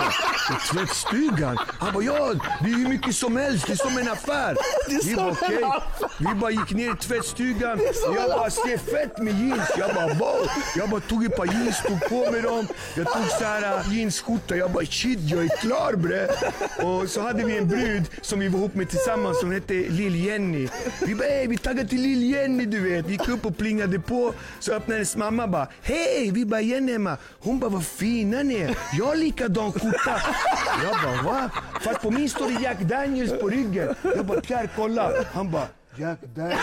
[0.00, 1.56] bara, i tvättstugan?
[1.78, 2.32] Han bara, ja
[2.64, 4.56] det är hur mycket som helst, det är som en affär.
[4.88, 5.64] Det är Vi bara, okej.
[6.18, 7.78] Vi bara gick ner i tvättstugan.
[7.80, 9.68] Är Jag bara, ser fett med jeans.
[9.78, 10.46] Jag bara, wow.
[10.76, 12.66] Jag bara tog ett par jeans, tog på mig dem.
[12.96, 14.56] Jag tog så här äh, jeansskjorta.
[14.56, 16.26] Jag bara, shit jag är klar bre.
[16.86, 19.74] Och så hade vi en brud som vi var ihop med tillsammans som hette
[20.30, 20.68] Jenny.
[21.06, 23.06] Vi bara, ey vi taggade till Lill-Jenny du vet.
[23.06, 24.34] Vi gick upp och plingade på.
[24.60, 26.30] Så öppnade hennes mamma bara, hej!
[26.30, 27.16] Vi bara, Jenny hemma.
[27.40, 28.76] Hon bara, vad fina ni är.
[28.98, 30.20] Jag har likadan skjorta.
[30.84, 31.50] Jag bara, va?
[31.80, 33.94] Fast på min står det Jack Daniels på ryggen.
[34.16, 35.10] Jag bara, Pierre kolla.
[35.32, 35.66] Han bara,
[36.00, 36.60] Jack Daniels.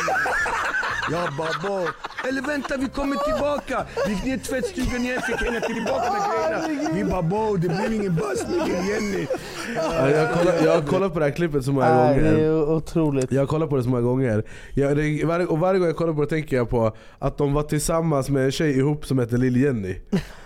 [1.12, 1.88] Jag bara, bo.
[2.30, 3.86] Eller vänta, vi kommer tillbaka.
[4.08, 6.22] Vi gick ner i tvättstugan igen, fick hänga tillbaka med
[6.68, 6.94] grejerna.
[6.96, 9.28] Vi bara, bo, det blir ingen med Lill-Jenny.
[9.76, 12.32] Ja, jag, kollar, jag har kollat på det här klippet så många Nej, gånger.
[12.34, 13.32] det är otroligt.
[13.32, 14.44] Jag har kollat på det så många gånger.
[14.74, 17.54] Jag, det, varje, och varje gång jag kollar på det tänker jag på att de
[17.54, 19.96] var tillsammans med en tjej ihop som heter Lill-Jenny.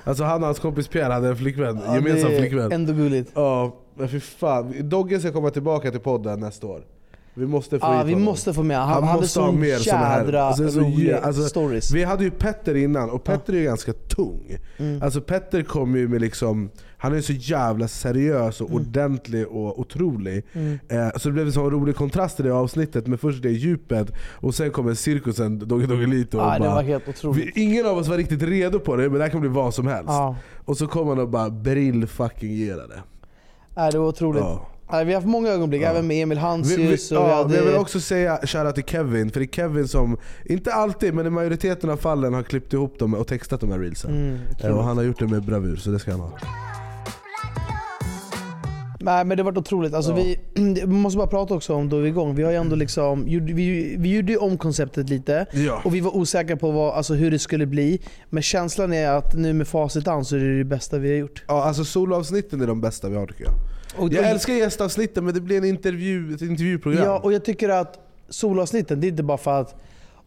[0.03, 2.71] Alltså han och hans kompis Pierre hade en flickvän, Ja, gemensam det är flickvän.
[2.71, 3.31] ändå gulligt.
[3.35, 4.89] Ja, men fy fan.
[4.89, 6.81] Dogge ska komma tillbaka till podden nästa år.
[7.33, 8.25] Vi måste få hit vi honom.
[8.25, 8.77] måste få med.
[8.77, 10.23] Han- han hade måste ha mer såna här.
[10.25, 11.91] jädra Alltså, är så rolig jä- alltså, stories.
[11.91, 14.57] Vi hade ju Petter innan och Petter är ju ganska tung.
[14.77, 15.01] Mm.
[15.01, 20.45] Alltså Petter kom ju med liksom, han är så jävla seriös och ordentlig och otrolig.
[20.53, 20.79] Mm.
[20.89, 24.11] Eh, så det blev en sån rolig kontrast i det avsnittet med först det djupet
[24.33, 28.17] och sen kommer cirkusen Dogge Doggelito och Ja, det bara, vi, Ingen av oss var
[28.17, 30.07] riktigt redo på det men det här kan bli vad som helst.
[30.07, 30.35] Ja.
[30.65, 33.01] Och så kom han och bara brill fucking gera det.
[33.91, 34.41] Det var otroligt.
[34.43, 34.67] Ja.
[34.91, 37.35] Nej, vi har haft många ögonblick, även med Emil Vi, vi, Hansius och vi ja,
[37.35, 37.55] hade...
[37.55, 41.27] jag vill också säga shoutout till Kevin, för det är Kevin som, inte alltid men
[41.27, 44.11] i majoriteten av fallen har klippt ihop dem och textat de här reelsen.
[44.11, 46.31] Mm, Eh, och han har gjort det med bravur, så det ska han ha.
[49.03, 49.93] Nej men det har varit otroligt.
[49.93, 50.39] Alltså, vi,
[50.85, 52.35] vi måste bara prata också om då vi är igång.
[52.35, 55.81] Vi har ändå liksom, gjorde- vi, vi gjorde ju om konceptet lite Ja.
[55.85, 58.01] och vi var osäkra på vad, alltså, hur det skulle bli.
[58.29, 61.17] Men känslan är att nu med facit an så är det det bästa vi har
[61.17, 61.43] gjort.
[61.47, 63.53] Ja, alltså soloavsnitten är de bästa vi har tycker jag.
[63.97, 67.05] Jag älskar gästavsnitten men det blir en intervju, ett intervjuprogram.
[67.05, 69.75] Ja, och jag tycker att solavsnitten, det är inte bara för att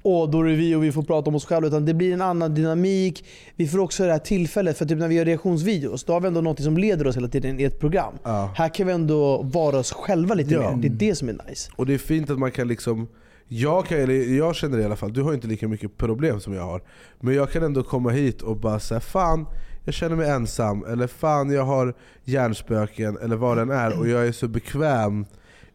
[0.06, 1.68] Åh, då är det vi och vi får prata om oss själva.
[1.68, 3.24] Utan det blir en annan dynamik.
[3.56, 6.26] Vi får också det här tillfället, för typ när vi gör reaktionsvideos, då har vi
[6.28, 8.14] ändå något som leder oss hela tiden i ett program.
[8.22, 8.52] Ja.
[8.56, 10.76] Här kan vi ändå vara oss själva lite Ja.
[10.76, 10.82] mer.
[10.82, 11.70] Det är det som är nice.
[11.76, 13.08] Och det är fint att man kan liksom
[13.48, 16.52] jag, kan, eller jag känner i alla fall, du har inte lika mycket problem som
[16.54, 16.82] jag har
[17.20, 19.46] Men jag kan ändå komma hit och bara säga fan
[19.84, 24.26] jag känner mig ensam, eller fan jag har hjärnspöken, eller vad den är Och jag
[24.26, 25.26] är så bekväm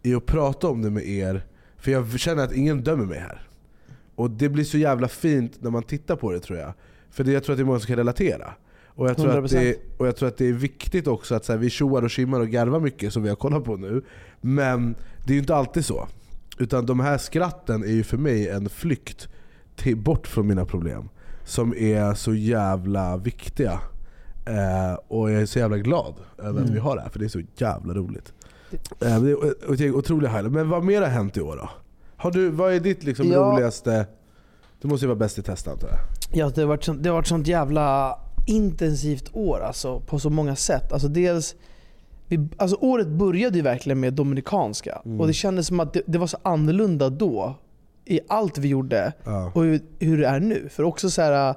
[0.02, 1.46] i att prata om det med er
[1.78, 3.48] För jag känner att ingen dömer mig här
[4.16, 6.74] Och det blir så jävla fint när man tittar på det tror jag
[7.10, 8.54] För det, jag tror att det är många som kan relatera
[8.88, 9.76] och jag, tror att det, 100%.
[9.98, 12.40] och jag tror att det är viktigt också att så här, vi tjoar och skimmar
[12.40, 14.02] och garvar mycket som vi har kollat på nu
[14.42, 14.96] Men
[15.26, 16.08] det är ju inte alltid så
[16.60, 19.28] utan de här skratten är ju för mig en flykt
[19.76, 21.10] till, bort från mina problem.
[21.44, 23.80] Som är så jävla viktiga.
[24.50, 26.74] Eh, och jag är så jävla glad över att Mm.
[26.74, 28.34] vi har det här, för det är så jävla roligt.
[28.72, 30.52] Eh, det är ett- ett otroligt highlight.
[30.54, 31.70] Men vad mer har hänt i år då?
[32.18, 33.40] Har du, vad är ditt liksom Ja.
[33.40, 34.06] roligaste...
[34.82, 35.98] Du måste ju vara bäst i test antar jag?
[36.40, 40.30] Ja, det har varit sånt, det har varit sånt jävla intensivt år alltså, på så
[40.30, 40.94] många sätt.
[40.94, 41.56] Alltså dels,
[42.28, 45.20] vi, alltså året började ju verkligen med Dominikanska Mm.
[45.22, 47.56] och det kändes som att det, det var så annorlunda då
[48.06, 49.52] i allt vi gjorde Ja.
[49.56, 50.70] och hur, hur det är nu.
[50.70, 51.56] För också så här.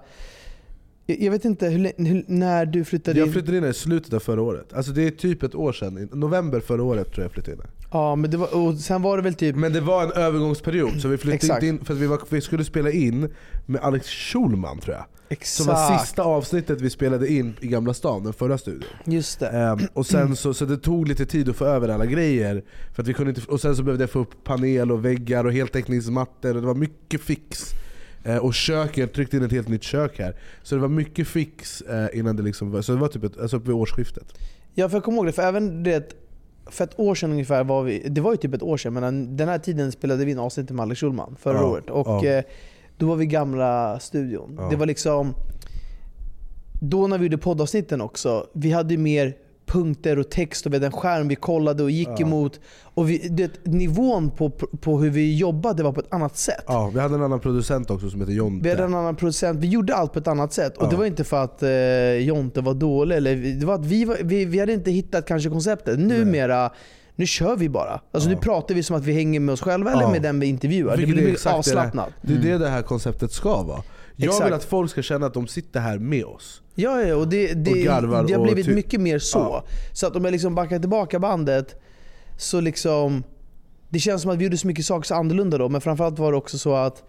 [1.07, 3.33] Jag jag vet inte hur, hur, när du flyttade Jag in.
[3.33, 4.73] flyttade in i slutet av förra året.
[4.73, 6.09] Alltså det är typ ett år sedan.
[6.13, 7.63] November förra året tror jag jag flyttade in.
[7.93, 9.57] Ja, men det var, och sen var det väl typ...
[9.57, 11.63] Men det var en övergångsperiod, så vi flyttade Exakt.
[11.63, 13.29] inte in för att vi, var, vi skulle spela in
[13.67, 15.05] med Alex Schulman tror jag.
[15.43, 16.01] Som var Exakt.
[16.01, 18.89] sista avsnittet vi spelade in i Gamla stan, den förra studion.
[19.05, 19.49] Just det.
[19.49, 22.63] Ehm, och sen så, så det tog lite tid att få över alla grejer.
[22.95, 25.45] För att vi kunde inte, och sen så behövde jag få upp panel och väggar
[25.45, 27.65] och heltäckningsmattor och det var mycket fix.
[28.25, 30.37] Eh, och köket, jag tryckte in ett helt nytt kök här.
[30.63, 33.41] Så det var mycket fix eh, innan det liksom var, så det var typ ett,
[33.41, 34.39] alltså vid årsskiftet.
[34.75, 35.33] Ja, för jag kommer ihåg det.
[35.33, 36.17] För även det,
[36.67, 39.37] för ett år sedan ungefär var vi, det var ju typ ett år sedan, men
[39.37, 41.91] den här tiden spelade vi in avsnittet med Alex Schulman förra Ja, året.
[41.91, 42.25] Och ja.
[42.25, 42.45] eh,
[42.97, 44.57] då var vi i gamla studion.
[44.59, 44.69] Ja.
[44.71, 45.35] Det var liksom,
[46.81, 49.37] då när vi gjorde poddavsnitten också, vi hade ju mer
[49.73, 52.27] punkter och text och vi hade en skärm vi kollade och gick Ja.
[52.27, 52.61] emot.
[52.95, 54.51] Och vi, det, nivån på,
[54.81, 56.65] på hur vi jobbade var på ett annat sätt.
[56.67, 58.65] Ja, vi hade en annan producent också som heter Jonte.
[58.65, 60.77] Vi hade en annan producent, vi gjorde allt på ett annat sätt.
[60.77, 60.91] Och Ja.
[60.91, 61.71] det var inte för att eh,
[62.27, 65.51] Jonte var dålig, eller, det var att vi, var, vi, vi hade inte hittat kanske
[65.51, 65.99] konceptet.
[65.99, 66.71] Numera,
[67.17, 68.01] nu kör vi bara.
[68.13, 70.11] Alltså Nu pratar vi som att vi hänger med oss själva eller Ja.
[70.11, 70.91] med den vi intervjuar.
[70.91, 72.09] Det Vilket är blir exakt avslappnat.
[72.23, 73.83] Det, det är det det här konceptet ska vara.
[74.17, 74.47] Jag Exakt.
[74.47, 76.63] vill att folk ska känna att de sitter här med oss.
[76.75, 79.39] Ja, ja och det, det, Och garvar det har och blivit ty- mycket mer så.
[79.39, 79.65] Ja.
[79.93, 81.75] Så att om jag liksom backar tillbaka bandet
[82.39, 83.25] så liksom
[83.89, 85.69] det känns som att vi gjorde så mycket saker så annorlunda då.
[85.69, 87.05] Men framförallt var det också så att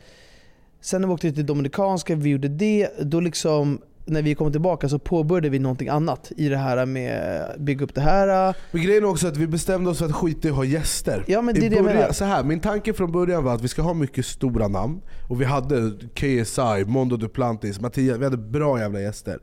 [0.81, 2.89] sen när vi åkte till Dominikanska, vi gjorde det.
[3.01, 7.41] Då liksom när vi kom tillbaka så påbörjade vi någonting annat i det här med
[7.41, 8.55] att bygga upp det här.
[8.71, 11.23] Men grejen är också att vi bestämde oss för att skita i att ha gäster.
[11.27, 12.11] Ja, men det är det jag menar.
[12.11, 15.01] så här, min tanke från början var att vi ska ha mycket stora namn.
[15.29, 19.39] Och vi hade KSI, Mondo Duplantis, Mattias, vi hade bra jävla gäster.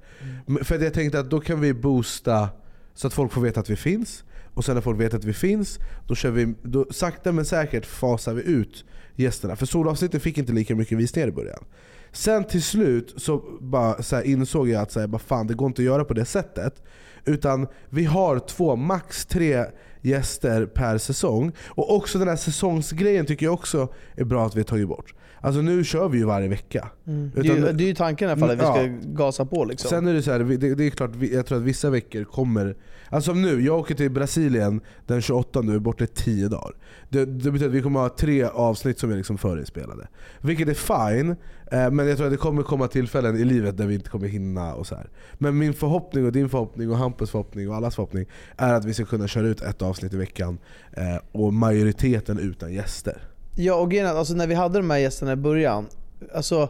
[0.47, 0.65] Mm.
[0.65, 2.49] För jag tänkte att då kan vi boosta
[2.95, 4.25] så att folk får veta att vi finns.
[4.55, 7.87] Och sen när folk vet att vi finns, då kör vi, då, sakta men säkert
[7.87, 8.85] fasar vi ut
[9.17, 9.57] gästerna.
[9.57, 11.65] För solavsnittet fick inte lika mycket visningar i början.
[12.13, 15.67] Sen till slut så, bara, så insåg jag att så här, bara, fan, det går
[15.67, 16.83] inte att göra på det sättet.
[17.25, 19.65] Utan vi har två, max tre
[20.03, 21.53] gäster per säsong.
[21.69, 25.15] Och också den här säsongsgrejen tycker jag också är bra att vi har tagit bort.
[25.41, 26.89] Alltså nu kör vi ju varje vecka.
[27.07, 27.31] Mm.
[27.35, 29.65] Det, är ju, det är ju tanken i alla fall, att vi ska gasa på.
[29.65, 29.89] Liksom.
[29.89, 32.77] Sen är det så här, det, det är klart, jag tror att vissa veckor kommer...
[33.11, 36.73] Alltså som nu, jag åker till Brasilien den 28 nu, borta i 10 dagar.
[37.09, 40.09] Det, det betyder att vi kommer ha tre avsnitt som är liksom förinspelade.
[40.41, 41.37] Vilket är fine,
[41.73, 44.29] eh, men jag tror att det kommer komma tillfällen i livet där vi inte kommer
[44.29, 45.11] hinna och så här.
[45.35, 48.95] Men min förhoppning, och din förhoppning, och Hampus förhoppning och allas förhoppning är att vi
[48.95, 50.59] ska kunna köra ut ett avsnitt i veckan
[50.93, 53.23] eh, och majoriteten utan gäster.
[53.57, 55.87] Ja och grejen är att, alltså, när vi hade de här gästerna i början,
[56.35, 56.69] alltså,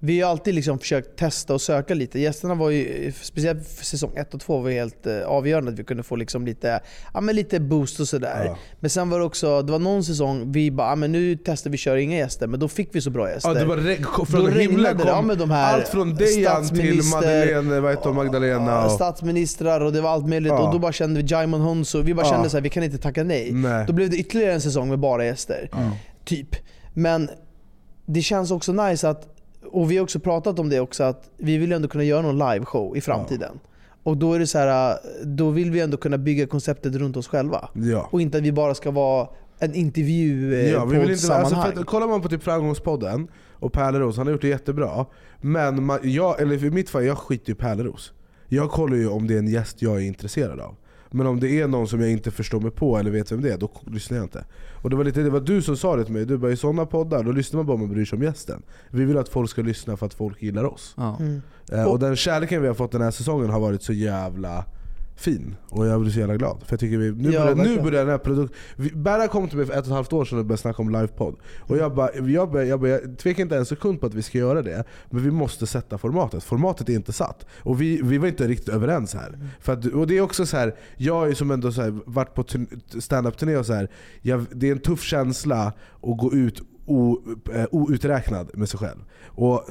[0.00, 2.20] vi har alltid liksom försökt testa och söka lite.
[2.20, 5.84] Gästerna var ju, speciellt för säsong 1 och 2, var helt eh, avgörande att vi
[5.84, 6.80] kunde få liksom lite,
[7.14, 8.44] ja, men lite boost och sådär.
[8.44, 8.58] Ja.
[8.80, 11.70] Men sen var det också, det var någon säsong vi bara, ja, men nu testar
[11.70, 12.46] vi köra inga gäster.
[12.46, 13.48] Men då fick vi så bra gäster.
[13.48, 17.90] Ja, det var från himlen kom med de här allt från Dejan till Madeleine, vad
[17.90, 18.92] heter Magdalena och...
[18.92, 20.52] statsministrar och det var allt möjligt.
[20.52, 20.66] Ja.
[20.66, 22.32] Och då bara kände vi Jaimon Honso, vi bara Ja.
[22.32, 23.52] kände så här, vi kan inte tacka nej.
[23.52, 23.84] Nej.
[23.86, 25.70] Då blev det ytterligare en säsong med bara gäster.
[26.24, 26.56] Typ.
[26.94, 27.30] Men
[28.06, 29.34] det känns också nice att,
[29.70, 32.38] och vi har också pratat om det också, att vi vill ändå kunna göra någon
[32.52, 33.60] liveshow i framtiden.
[34.02, 37.28] Och då är det så här, då vill vi ändå kunna bygga konceptet runt oss
[37.28, 37.68] själva.
[37.72, 38.08] Ja.
[38.12, 41.54] Och inte att vi bara ska vara en intervju eh, Ja, vi vill inte, alltså,
[41.54, 45.06] för att, kollar man på typ Framgångspodden och Pärleros, han har gjort det jättebra.
[45.40, 48.12] Men man, jag, eller i mitt fall, jag skiter i Pärleros.
[48.48, 50.76] Jag kollar ju om det är en gäst jag är intresserad av.
[51.10, 53.52] Men om det är någon som jag inte förstår mig på eller vet vem det
[53.52, 54.44] är, då lyssnar jag inte.
[54.82, 56.56] Och det var, lite, det var du som sa det till mig, du bara i
[56.56, 58.62] sådana poddar då lyssnar man bara om man bryr sig om gästen.
[58.90, 60.94] Vi vill att folk ska lyssna för att folk gillar oss.
[60.98, 61.42] Mm.
[61.72, 64.64] Eh, och den kärleken vi har fått den här säsongen har varit så jävla
[65.18, 65.56] fin.
[65.68, 66.62] Och jag blir så jävla glad.
[66.64, 68.58] För jag tycker vi, nu, Ja, börjar, nu börjar den här produkten...
[69.02, 70.90] Berra kom till mig för ett och ett halvt år sedan och började snacka om
[70.90, 71.36] livepodd.
[71.60, 74.22] Och jag, bara, jag, bara, jag, bara, jag tvekar inte en sekund på att vi
[74.22, 74.84] ska göra det.
[75.10, 76.44] Men vi måste sätta formatet.
[76.44, 77.46] Formatet är inte satt.
[77.52, 79.38] Och vi, vi var inte riktigt överens här.
[79.60, 82.34] För att, och det är också så här, jag är som ändå så här, varit
[82.34, 83.88] på turn- stand-up-turné och så här,
[84.22, 87.18] jag, det är en tuff känsla att gå ut o,
[87.54, 88.98] eh, outräknad med sig själv.
[89.24, 89.64] Och,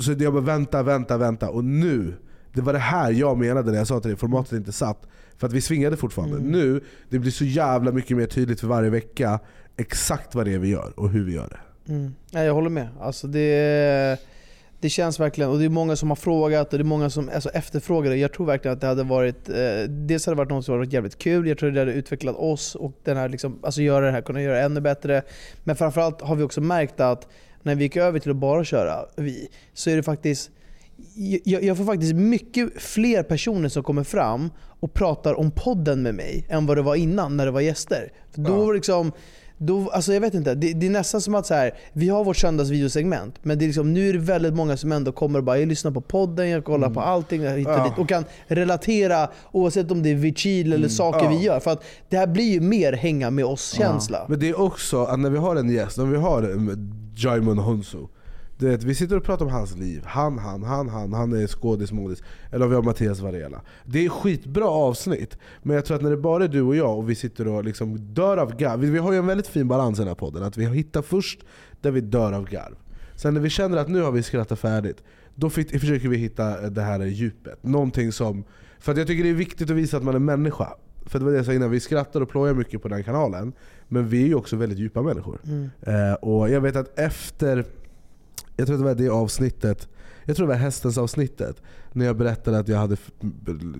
[0.00, 1.50] så jag bara vänta, vänta, vänta.
[1.50, 2.14] Och nu,
[2.54, 5.06] det var det här jag menade när jag sa till dig, formatet är inte satt.
[5.38, 6.36] För att vi svingade fortfarande.
[6.36, 6.50] Mm.
[6.50, 9.40] Nu, det blir så jävla mycket mer tydligt för varje vecka
[9.76, 11.92] exakt vad det är vi gör och hur vi gör det.
[11.92, 12.14] Mm.
[12.30, 12.88] Ja, jag håller med.
[13.00, 14.18] Alltså det,
[14.80, 17.30] det känns verkligen, och det är många som har frågat och det är många som
[17.34, 18.16] alltså, efterfrågar det.
[18.16, 20.92] Jag tror verkligen att det hade varit, eh, dels hade det varit något som varit
[20.92, 24.12] jävligt kul, jag tror det hade utvecklat oss och den här, liksom, alltså göra det
[24.12, 25.22] här, kunna göra det ännu bättre.
[25.64, 27.28] Men framförallt har vi också märkt att
[27.62, 30.50] när vi gick över till att bara köra vi, så är det faktiskt
[31.44, 36.14] jag, jag får faktiskt mycket fler personer som kommer fram och pratar om podden med
[36.14, 38.12] mig än vad det var innan när det var gäster.
[38.34, 39.12] För då det liksom,
[39.58, 42.24] då, alltså jag vet inte, det, det är nästan som att så här, vi har
[42.24, 45.44] vårt söndagsvideosegment men det är liksom, nu är det väldigt många som ändå kommer och
[45.44, 47.72] bara jag lyssnar på podden, jag kollar på allting jag Mm.
[47.72, 47.84] Ja.
[47.84, 51.32] dit och kan relatera oavsett om det är Vichil eller saker Mm.
[51.32, 51.38] Ja.
[51.38, 51.60] vi gör.
[51.60, 54.26] För att det här blir ju mer hänga med oss-känsla.
[54.28, 56.42] Men det är också att när vi har en gäst, om vi har
[57.16, 57.98] Jaimun Honsu
[58.62, 61.46] är att vi sitter och pratar om hans liv, han, han, han, han, han är
[61.46, 62.22] skådis, modis.
[62.52, 63.60] Eller om vi har Mattias Varela.
[63.84, 66.98] Det är skitbra avsnitt, men jag tror att när det bara är du och jag
[66.98, 68.80] och vi sitter och liksom dör av garv.
[68.80, 71.02] Vi, vi har ju en väldigt fin balans i den här podden, att vi hittar
[71.02, 71.40] först
[71.80, 72.74] där vi dör av garv.
[73.16, 75.02] Sen när vi känner att nu har vi skrattat färdigt,
[75.34, 77.62] då försöker vi hitta det här djupet.
[77.62, 78.44] Någonting som...
[78.78, 80.68] För att jag tycker det är viktigt att visa att man är människa.
[81.06, 83.52] För det var det jag sa innan, vi skrattar och plojar mycket på den kanalen.
[83.88, 85.40] Men vi är ju också väldigt djupa människor.
[85.44, 85.70] Mm.
[85.80, 87.64] Eh, och jag vet att efter,
[88.56, 89.88] jag tror det var det avsnittet,
[90.24, 92.96] jag tror det var hästens avsnittet, när jag berättade att jag hade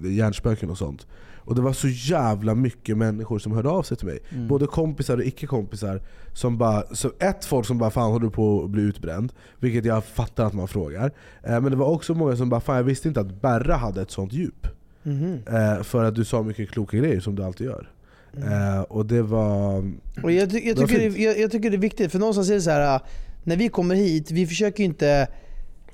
[0.09, 1.07] hjärnspöken och sånt.
[1.47, 4.19] Och det var så jävla mycket människor som hörde av sig till mig.
[4.31, 4.49] Mm.
[4.49, 6.01] Både kompisar och icke-kompisar.
[6.33, 9.85] Som bara, så ett folk som bara 'Fan håller du på att bli utbränd?' Vilket
[9.85, 11.13] jag fattar att man frågar.
[11.43, 14.03] Eh, men det var också många som bara 'Fan jag visste inte att Berra hade
[14.03, 14.67] ett sånt djup'
[15.03, 15.39] Mhm.
[15.47, 17.91] eh, För att du sa mycket kloka grejer som du alltid gör.
[18.37, 19.93] Eh, och det var...
[20.23, 22.55] Och jag, ty- jag, tycker det, jag, jag tycker det är viktigt, för någonstans är
[22.55, 23.01] det så här.
[23.45, 25.29] Äh, när vi kommer hit, vi försöker ju inte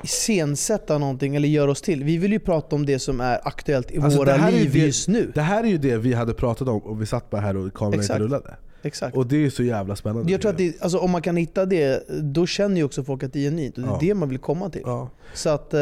[0.05, 2.05] iscensätta någonting eller göra oss till.
[2.05, 5.09] Vi vill ju prata om det som är aktuellt i Alltså, våra liv det- just
[5.09, 5.33] nu.
[5.35, 7.75] Det här är ju det vi hade pratat om och vi satt bara här och
[7.75, 8.21] kameran inte Exakt.
[8.21, 8.55] rullade.
[8.83, 9.17] Exakt.
[9.17, 10.33] Och det är ju så jävla spännande.
[10.33, 13.23] Jag tror att det, alltså, om man kan hitta det, då känner ju också folk
[13.23, 13.79] att det är genuint.
[13.79, 13.99] Och det är Ja.
[14.01, 14.83] det man vill komma till.
[14.85, 15.11] Ja.
[15.35, 15.75] Så att,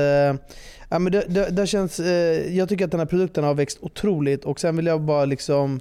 [0.89, 3.79] ja, men det, det, det känns, eh, jag tycker att den här produkten har växt
[3.81, 4.45] otroligt.
[4.45, 5.81] Och sen vill jag bara liksom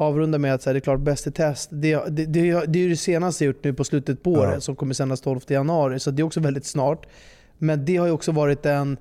[0.00, 2.84] avrunda med att så här, det är klart Bäst i test, det, det, det, det
[2.84, 4.40] är det senaste jag gjort nu på slutet på Ja.
[4.40, 6.00] året som kommer sändas 12 januari.
[6.00, 7.06] Så det är också väldigt snart.
[7.58, 8.96] Men det har ju också varit en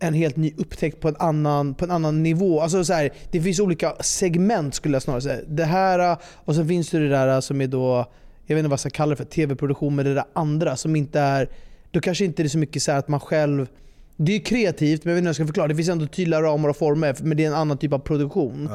[0.00, 2.60] en helt ny upptäckt på en annan, på en annan nivå.
[2.60, 5.40] Alltså så här, det finns olika segment skulle jag snarare säga.
[5.48, 8.06] Det här och sen finns det det där som är då,
[8.46, 10.96] jag vet inte vad jag ska kalla det för, tv-produktion med det där andra som
[10.96, 11.48] inte är,
[11.90, 13.66] då kanske inte det är så mycket så här att man själv
[14.16, 15.68] det är kreativt, men jag vet inte hur jag ska förklara.
[15.68, 18.68] Det finns ändå tydliga ramar och former, men det är en annan typ av produktion.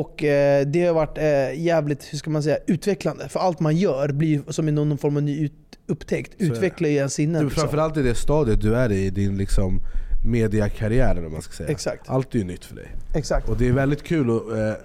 [0.00, 3.28] Och eh, det har varit eh, jävligt, hur ska man säga, utvecklande.
[3.28, 5.52] För allt man gör blir som i någon form av ny ut,
[5.86, 6.32] upptäckt.
[6.38, 7.44] Utvecklar ju ens sinnen.
[7.44, 7.60] Liksom.
[7.60, 9.80] framförallt i det stadiet du är i, din liksom
[10.24, 11.68] mediakarriär man ska säga.
[11.70, 12.10] Exakt.
[12.10, 12.86] Allt är ju nytt för dig.
[13.14, 13.48] Exakt.
[13.48, 14.76] Och det är väldigt kul och, eh, eh,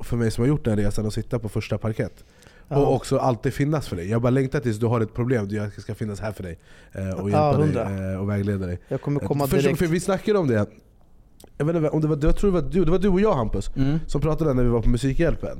[0.00, 2.24] för mig som har gjort den resan att sitta på första parkett.
[2.68, 2.76] Ja.
[2.76, 4.10] Och också alltid finnas för dig.
[4.10, 6.58] Jag bara längtar tills du har ett problem, jag ska finnas här för dig.
[6.92, 7.84] eh, Och Ja, hjälpa hundra.
[7.88, 8.78] dig eh, och vägleda dig.
[8.88, 9.78] Jag kommer komma direkt.
[9.78, 10.66] För vi snackade om det,
[11.58, 13.20] jag, vet inte, om det var, jag tror det var du, det var du och
[13.20, 13.98] jag Hampus, Mm.
[14.06, 15.58] som pratade när vi var på Musikhjälpen.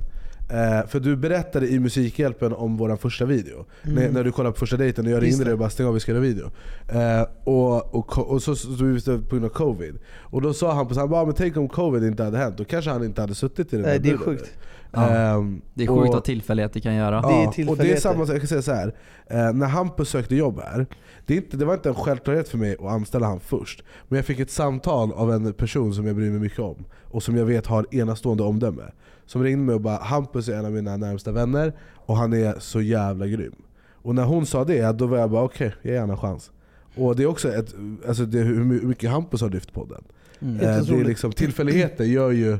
[0.50, 3.64] Eh, för du berättade i Musikhjälpen om vår första video.
[3.82, 3.94] Mm.
[3.94, 5.94] När, när du kollade på första dejten och jag ringde dig och bara stäng av
[5.94, 6.50] vi ska göra video.
[6.88, 9.98] Eh, och, och, och så stod vi på grund av covid.
[10.20, 12.90] Och då sa Hampus, han bara, men tänk om covid inte hade hänt, då kanske
[12.90, 14.54] han inte hade suttit i den Nej, här det är buren sjukt.
[14.92, 15.08] Ja.
[15.08, 17.20] Ehm, Det är sjukt och- vad tillfälligheter kan göra.
[17.20, 18.94] Det är och det är samma sak, jag kan säga så här.
[19.26, 20.86] Eh, när Hampus sökte jobb här,
[21.26, 23.82] det, är inte, det var inte en självklarhet för mig att anställa han först.
[24.08, 27.22] Men jag fick ett samtal av en person som jag bryr mig mycket om, och
[27.22, 28.82] som jag vet har enastående omdöme.
[29.26, 32.54] Som ringde mig och bara 'Hampus är en av mina närmsta vänner, och han är
[32.58, 33.62] så jävla grym'
[34.02, 36.50] Och när hon sa det, då var jag bara okej, jag ger honom en chans.
[36.96, 37.74] Och det är också ett,
[38.08, 40.04] alltså det, hur my- hur mycket Hampus har lyft podden.
[40.40, 40.56] Mm.
[40.56, 42.58] Eh, det är liksom, tillfälligheter gör ju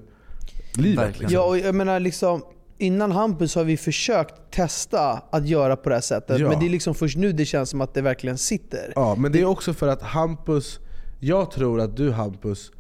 [0.75, 1.05] livet.
[1.05, 1.31] Verkligen.
[1.31, 1.35] Liksom.
[1.35, 2.43] Ja, och jag menar liksom,
[2.79, 6.39] innan Hampus har vi försökt testa att göra på det här sättet.
[6.39, 6.49] Ja.
[6.49, 8.93] Men det är liksom först nu det känns som att det verkligen sitter.
[8.97, 10.81] Ja, men det är också för att Hampus,
[11.21, 12.73] jag tror att du Hampus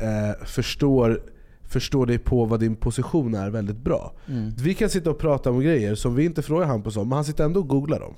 [0.00, 1.22] eh, förstår,
[1.64, 4.12] förstår dig på vad din position är väldigt bra.
[4.28, 4.54] Mm.
[4.58, 7.24] Vi kan sitta och prata om grejer som vi inte frågar Hampus om, men han
[7.24, 8.14] sitter ändå och googlar dem.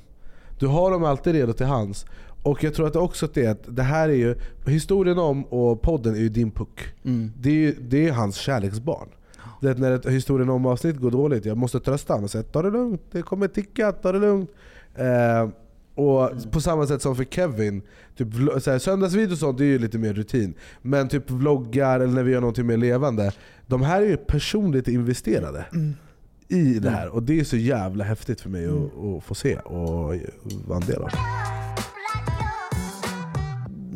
[0.58, 2.06] Du har dem alltid redo till hands.
[2.42, 4.34] Och jag tror att också att det, är att det här är ju,
[4.66, 6.80] historien om och podden är ju din puck.
[7.04, 7.32] Mm.
[7.38, 9.08] Det är, ju, det är hans kärleksbarn.
[9.60, 12.62] Det när ett historien om avsnitt går dåligt, jag måste trösta honom och säga ta
[12.62, 14.50] det lugnt, det kommer ticka, ta det lugnt.
[14.94, 15.48] Eh,
[15.94, 17.82] och på samma sätt som för Kevin,
[18.16, 18.28] typ,
[18.82, 20.54] söndagsvideo och sånt det är ju lite mer rutin.
[20.82, 23.32] Men typ vloggar eller när vi gör någonting mer levande,
[23.66, 25.66] de här är ju personligt investerade
[26.48, 27.08] i det här.
[27.08, 30.14] Och det är så jävla häftigt för mig att, att få se och
[30.66, 31.10] vara en del av.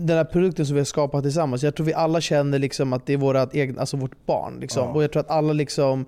[0.06, 3.06] Den här produkten som vi har skapat tillsammans, jag tror vi alla känner liksom att
[3.06, 4.60] det är vårat egna, alltså vårt barn.
[4.60, 4.82] Liksom.
[4.88, 4.92] Ja.
[4.94, 6.04] Och jag tror att alla liksom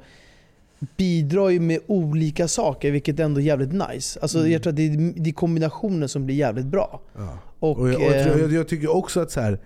[0.96, 4.20] bidrar ju med olika saker, vilket ändå är jävligt nice.
[4.22, 7.00] Alltså, Jag tror att det är, det är kombinationen som blir jävligt bra.
[7.16, 7.38] Ja.
[7.58, 9.58] Och, Och jag, och jag, eh, tror- jag, jag tycker också att så här,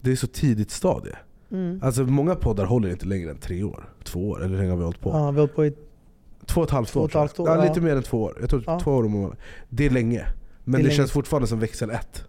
[0.00, 1.12] det är så tidigt stadie.
[1.52, 1.80] Mm.
[1.82, 4.76] Alltså många poddar håller inte längre än tre år, två år, eller hur länge har
[4.76, 5.10] vi hållit på?
[5.10, 5.72] Ja, vi har hållit på i
[6.46, 7.64] Två och ett halvt Två och år, ett halvt år, ja.
[7.64, 8.36] Lite mer än två år.
[8.40, 8.80] Jag tror Ja.
[8.80, 9.36] två år månad.
[9.68, 10.26] Det är länge.
[10.64, 12.24] Men Det det, känns fortfarande som växel ett.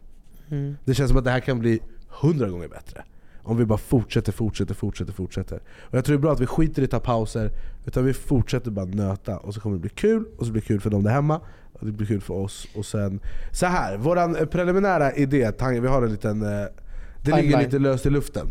[0.50, 0.78] Mm.
[0.86, 1.80] Det känns som att det här kan bli
[2.22, 3.04] hundra gånger bättre.
[3.44, 5.60] Om vi bara fortsätter, fortsätter, fortsätter, fortsätter.
[5.80, 7.52] Och jag tror det är bra att vi skiter i att ta pauser,
[7.86, 9.38] utan vi fortsätter bara nöta.
[9.38, 11.42] Och så kommer det bli kul, och så blir det kul för dem där hemma,
[11.74, 12.68] och det blir kul för oss.
[12.76, 13.20] Och sen,
[13.52, 16.42] så här, våran eh, preliminära idé, vi har en liten...
[16.42, 16.72] eh, Det
[17.26, 17.60] ligger Timeline.
[17.60, 18.48] lite löst i luften.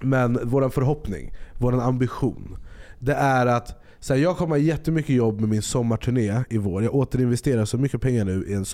[0.00, 2.56] Men vår förhoppning, vår ambition,
[2.98, 6.82] det är att så här, jag kommer ha jättemycket jobb med min sommarturné i vår.
[6.82, 8.64] Jag återinvesterar så mycket pengar nu i en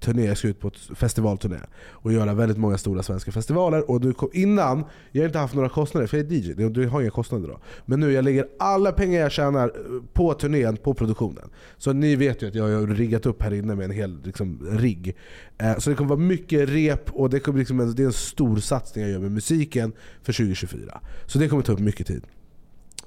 [0.00, 3.90] turné, Jag ska ut på ett festivalturné och göra väldigt många stora svenska festivaler.
[3.90, 6.88] Och nu kom, innan, jag har inte haft några kostnader för jag är DJ, du
[6.88, 7.60] har inga kostnader då.
[7.86, 11.50] Men nu jag lägger alla pengar jag tjänar eh, på turnén, på produktionen.
[11.76, 14.66] Så ni vet ju att jag har riggat upp här inne med en hel liksom,
[14.70, 15.16] rigg.
[15.58, 18.56] Eh, så det kommer vara mycket rep och det, kommer liksom, det är en stor
[18.56, 19.92] satsning jag gör med musiken
[20.22, 21.00] för 2024.
[21.26, 22.22] Så det kommer ta upp mycket tid.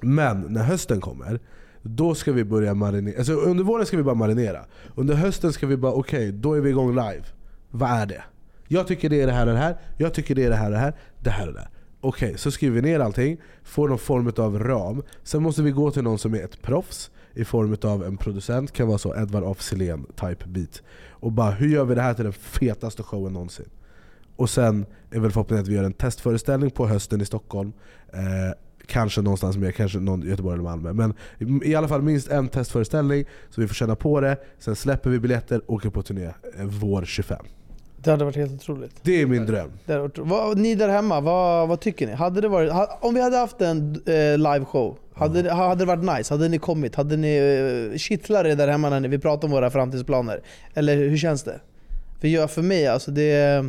[0.00, 1.40] Men när hösten kommer,
[1.82, 3.18] då ska vi börja marinera.
[3.18, 4.64] Alltså under våren ska vi bara marinera.
[4.94, 7.22] Under hösten ska vi bara, okej, då är vi igång live.
[7.70, 8.22] Vad är det?
[8.68, 9.76] Jag tycker det är det här och det här.
[9.96, 10.94] Jag tycker det är det här och det här.
[11.20, 11.70] Det här och det här.
[12.00, 15.02] Okej, så skriver vi ner allting, får någon form av ram.
[15.22, 18.72] Sen måste vi gå till någon som är ett proffs i form av en producent,
[18.72, 20.82] kan vara så Edvard af Sillén type beat.
[21.10, 23.68] Och bara, hur gör vi det här till den fetaste showen någonsin?
[24.36, 27.72] Och sen är väl förhoppningen att vi gör en testföreställning på hösten i Stockholm.
[28.12, 28.52] Eh,
[28.90, 30.92] kanske någonstans mer, kanske någon Göteborg eller Malmö.
[30.92, 31.14] Men
[31.64, 34.36] i alla fall minst en testföreställning så vi får känna på det.
[34.58, 36.32] Sen släpper vi biljetter och åker på turné eh,
[36.64, 37.38] vår 25.
[38.02, 38.94] Det hade varit helt otroligt.
[39.02, 39.70] Det är min dröm.
[39.86, 42.12] Det hade varit, vad, ni där hemma, vad, vad tycker ni?
[42.12, 46.18] Hade det varit, om vi hade haft en eh, liveshow, hade, det- hade det varit
[46.18, 46.34] nice?
[46.34, 46.94] Hade ni kommit?
[46.94, 50.40] Hade ni uh, kittlar er där hemma när ni, vi pratar om våra framtidsplaner?
[50.74, 51.60] Eller hur känns det?
[52.20, 53.64] För, jag, för mig, alltså det...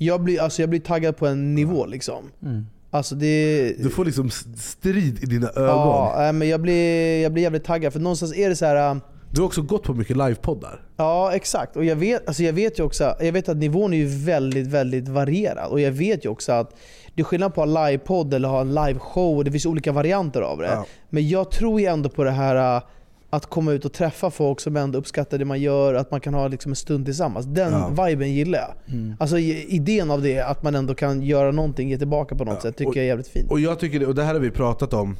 [0.00, 2.24] Jag blir, alltså jag blir taggad på en nivå liksom.
[2.42, 2.66] Mm.
[2.90, 3.74] Alltså det...
[3.78, 6.24] Du får liksom strid i dina ögon.
[6.24, 8.90] Ja, men jag blir, jag blir jävligt taggad för någonstans är det så här.
[8.90, 8.96] äh,
[9.32, 10.82] Du har också gått på mycket livepoddar.
[10.96, 13.98] Ja exakt, och jag vet, alltså jag vet ju också jag vet att nivån är
[13.98, 15.70] ju väldigt väldigt varierad.
[15.70, 16.74] Och jag vet ju också att
[17.14, 19.92] det är skillnad på att ha en livepodd eller ha en liveshow, det finns olika
[19.92, 20.66] varianter av det.
[20.66, 20.86] Ja.
[21.10, 22.82] Men jag tror ju ändå på det här äh,
[23.30, 26.34] att komma ut och träffa folk som ändå uppskattar det man gör, att man kan
[26.34, 27.46] ha liksom en stund tillsammans.
[27.46, 28.04] Den Ja.
[28.06, 28.94] viben gillar jag.
[28.98, 29.14] Mm.
[29.20, 32.76] Alltså idén av det, att man ändå kan göra någonting, ge tillbaka på något sätt,
[32.76, 33.50] tycker och- jag är jävligt fint.
[33.50, 35.16] Och jag tycker och det här har vi pratat om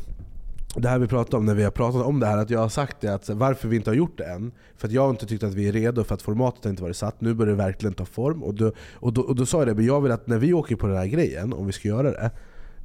[0.76, 2.60] det här har vi pratat om när vi har pratat om det här, att jag
[2.60, 4.52] har sagt det att varför vi inte har gjort det än.
[4.76, 6.82] För att jag har inte tyckt att vi är redo, för att formatet har inte
[6.82, 7.20] varit satt.
[7.20, 8.42] Nu börjar det verkligen ta form.
[8.42, 10.52] Och då, och då, och då sa jag det, men jag vill att när vi
[10.52, 12.30] åker på den här grejen, om vi ska göra det,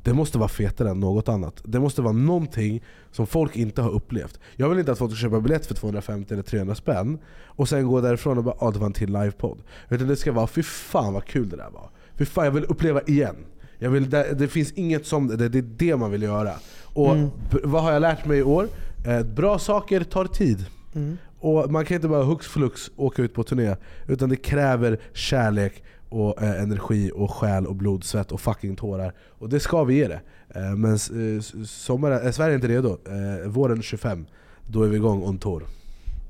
[0.04, 1.62] det måste vara fetare än något annat.
[1.66, 4.40] Det måste vara någonting som folk inte har upplevt.
[4.56, 7.88] Jag vill inte att folk ska köpa biljett för 250 eller 300 spänn och sen
[7.88, 9.58] gå därifrån och bara ah, det var en till livepodd.
[9.90, 11.90] Utan det ska vara fy fan vad kul det där var.
[12.18, 13.36] Fy fan jag vill uppleva igen.
[13.80, 16.54] Jag vill, det, det finns inget som det, det är det man vill göra.
[16.84, 17.30] Och Mm.
[17.64, 18.68] vad har jag lärt mig i år?
[19.06, 20.66] Eh, bra saker tar tid.
[20.96, 21.18] Mm.
[21.40, 23.76] Och man kan inte bara hux flux åka ut på turné.
[24.08, 25.84] Utan det kräver kärlek,
[26.14, 29.14] och eh, energi, och själ, och blod, svett och fucking tårar.
[29.40, 30.22] Och det ska vi ge det.
[30.56, 32.90] Eh, men eh, sommaren, eh, Sverige är inte redo.
[32.90, 34.26] Eh, våren 25,
[34.68, 35.64] då är vi igång on tour.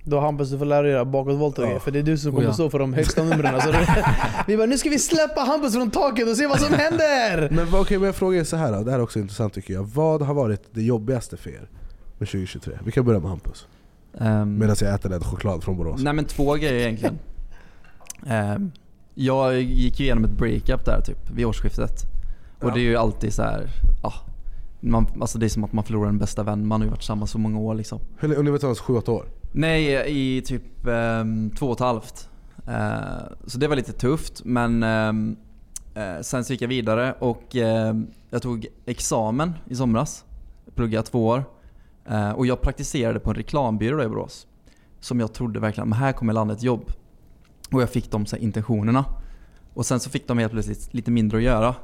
[0.06, 2.36] Då Hampus du får lära dig göra bakåtvolter grejer, för det är du som Oh,
[2.36, 2.54] kommer ja.
[2.54, 3.62] stå för de högsta numren.
[3.62, 4.06] Så det,
[4.48, 7.50] vi bara, nu ska vi släppa Hampus från taket och se vad som händer!
[7.52, 8.84] Men okej, men jag frågar er så här då.
[8.84, 9.84] det här är också intressant tycker jag.
[9.84, 11.70] Vad har varit det jobbigaste för er
[12.18, 12.74] med 2023?
[12.86, 13.68] Vi kan börja med Hampus.
[14.20, 16.02] Ehm, Medan jag äter den choklad från Borås.
[16.04, 17.20] Nej men två grejer egentligen.
[18.28, 18.72] Ehm,
[19.14, 22.04] jag gick ju igenom ett breakup där typ vid årsskiftet.
[22.62, 22.74] Och Ja.
[22.74, 23.68] det är ju alltid så här,
[24.04, 24.14] ja,
[24.80, 26.68] man, alltså det är som att man förlorar en bästa vän.
[26.68, 28.00] Man har ju varit tillsammans så många år liksom.
[28.20, 29.26] Hur länge- Och ni var tillsammans 7-8 år?
[29.52, 30.04] Nej,
[30.38, 32.30] i typ ehm, två och ett halvt.
[32.68, 32.94] Eh,
[33.48, 38.42] så det var lite tufft men eh, sen så gick jag vidare och ehm, jag
[38.42, 40.26] tog examen i somras.
[40.66, 41.44] Jag pluggade två år.
[42.10, 44.48] Eh, och jag praktiserade på en reklambyrå i Borås.
[45.00, 46.92] Som jag trodde verkligen, men här kommer landet jobb.
[47.74, 49.06] Och jag fick de så intentionerna.
[49.74, 51.76] Och sen så fick de helt plötsligt lite mindre att göra.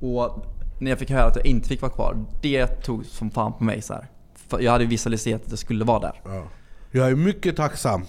[0.00, 0.44] Och
[0.80, 3.64] när jag fick höra att jag inte fick vara kvar, det tog som fan på
[3.64, 4.06] mig så här.
[4.48, 6.20] För jag hade visualiserat att jag skulle vara där.
[6.24, 6.44] Ja.
[6.90, 8.02] Jag är mycket tacksam.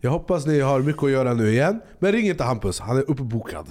[0.00, 1.80] Jag hoppas ni har mycket att göra nu igen.
[1.98, 3.66] Men ring inte Hampus, han är uppbokad.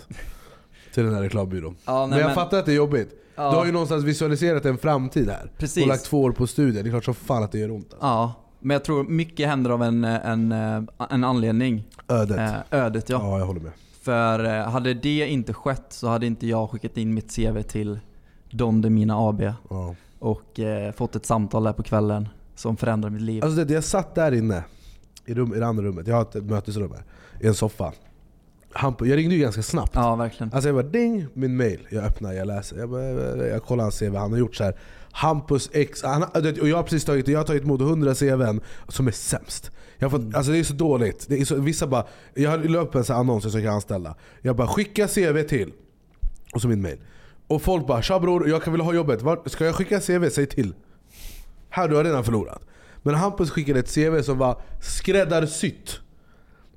[0.93, 1.75] Till den här reklambyrån.
[1.85, 3.09] Ja, nej, men jag men- fattar att det är jobbigt.
[3.35, 3.49] Ja.
[3.51, 5.51] Du har ju någonstans visualiserat en framtid här.
[5.57, 5.83] Precis.
[5.83, 6.83] Och lagt två år på studier.
[6.83, 7.85] Det är klart som fan att det gör ont.
[7.93, 8.07] alltså.
[8.07, 8.33] Ja,
[8.65, 10.51] men jag tror mycket händer av en, en,
[11.09, 11.83] en anledning.
[12.07, 12.37] Ödet.
[12.37, 13.19] Eh, ödet ja.
[13.21, 13.71] Ja, jag håller med.
[14.01, 17.99] För eh, hade det inte skett så hade inte jag skickat in mitt CV till
[18.51, 19.41] Don Demina AB.
[19.69, 19.95] Ja.
[20.19, 23.43] Och eh, fått ett samtal där på kvällen som förändrade mitt liv.
[23.43, 24.63] Alltså det, jag satt där inne,
[25.25, 27.03] i, rum, i det andra rummet, jag har ett, ett mötesrum här,
[27.39, 27.93] i en soffa.
[28.71, 29.91] Hampus, jag ringde ju ganska snabbt.
[29.95, 30.53] Ja, verkligen.
[30.53, 31.87] Alltså jag bara ding, min mail.
[31.89, 32.77] Jag öppnar, jag läser.
[32.77, 34.75] Jag, bara, jag kollar hans CV, han har gjort så här.
[35.15, 39.07] Hampus X, han, och jag har precis tagit, jag har tagit emot 100 CVn som
[39.07, 39.71] är sämst.
[39.97, 41.25] Jag har fått, alltså det är så dåligt.
[41.29, 44.15] Det är så, vissa bara, jag la upp en annons jag söker anställda.
[44.41, 45.73] Jag bara skicka CV till,
[46.53, 46.97] och så min mail.
[47.47, 49.21] Och folk bara “Tja bror, jag kan vilja ha jobbet.
[49.21, 50.29] Var, ska jag skicka CV?
[50.31, 50.73] Säg till”.
[51.69, 52.61] Här, du har redan förlorat.
[53.03, 55.99] Men Hampus skickade ett CV som var skräddarsytt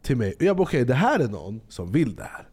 [0.02, 0.34] till mig.
[0.38, 2.48] Och jag bara okej, det här är någon som vill det här.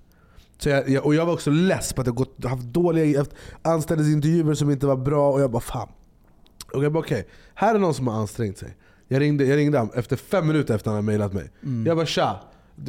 [0.58, 3.32] Så jag, jag, och jag var också less på att jag gått, haft dåliga haft
[3.62, 5.32] anställningsintervjuer som inte var bra.
[5.32, 5.89] Och jag bara fan.
[6.74, 8.78] Och jag bara okej, här är någon som har ansträngt sig.
[9.08, 11.51] Jag ringde, jag ringde honom efter fem minuter efter att han hade mejlat mig.
[11.64, 11.86] Mm.
[11.86, 12.39] Jag bara tja.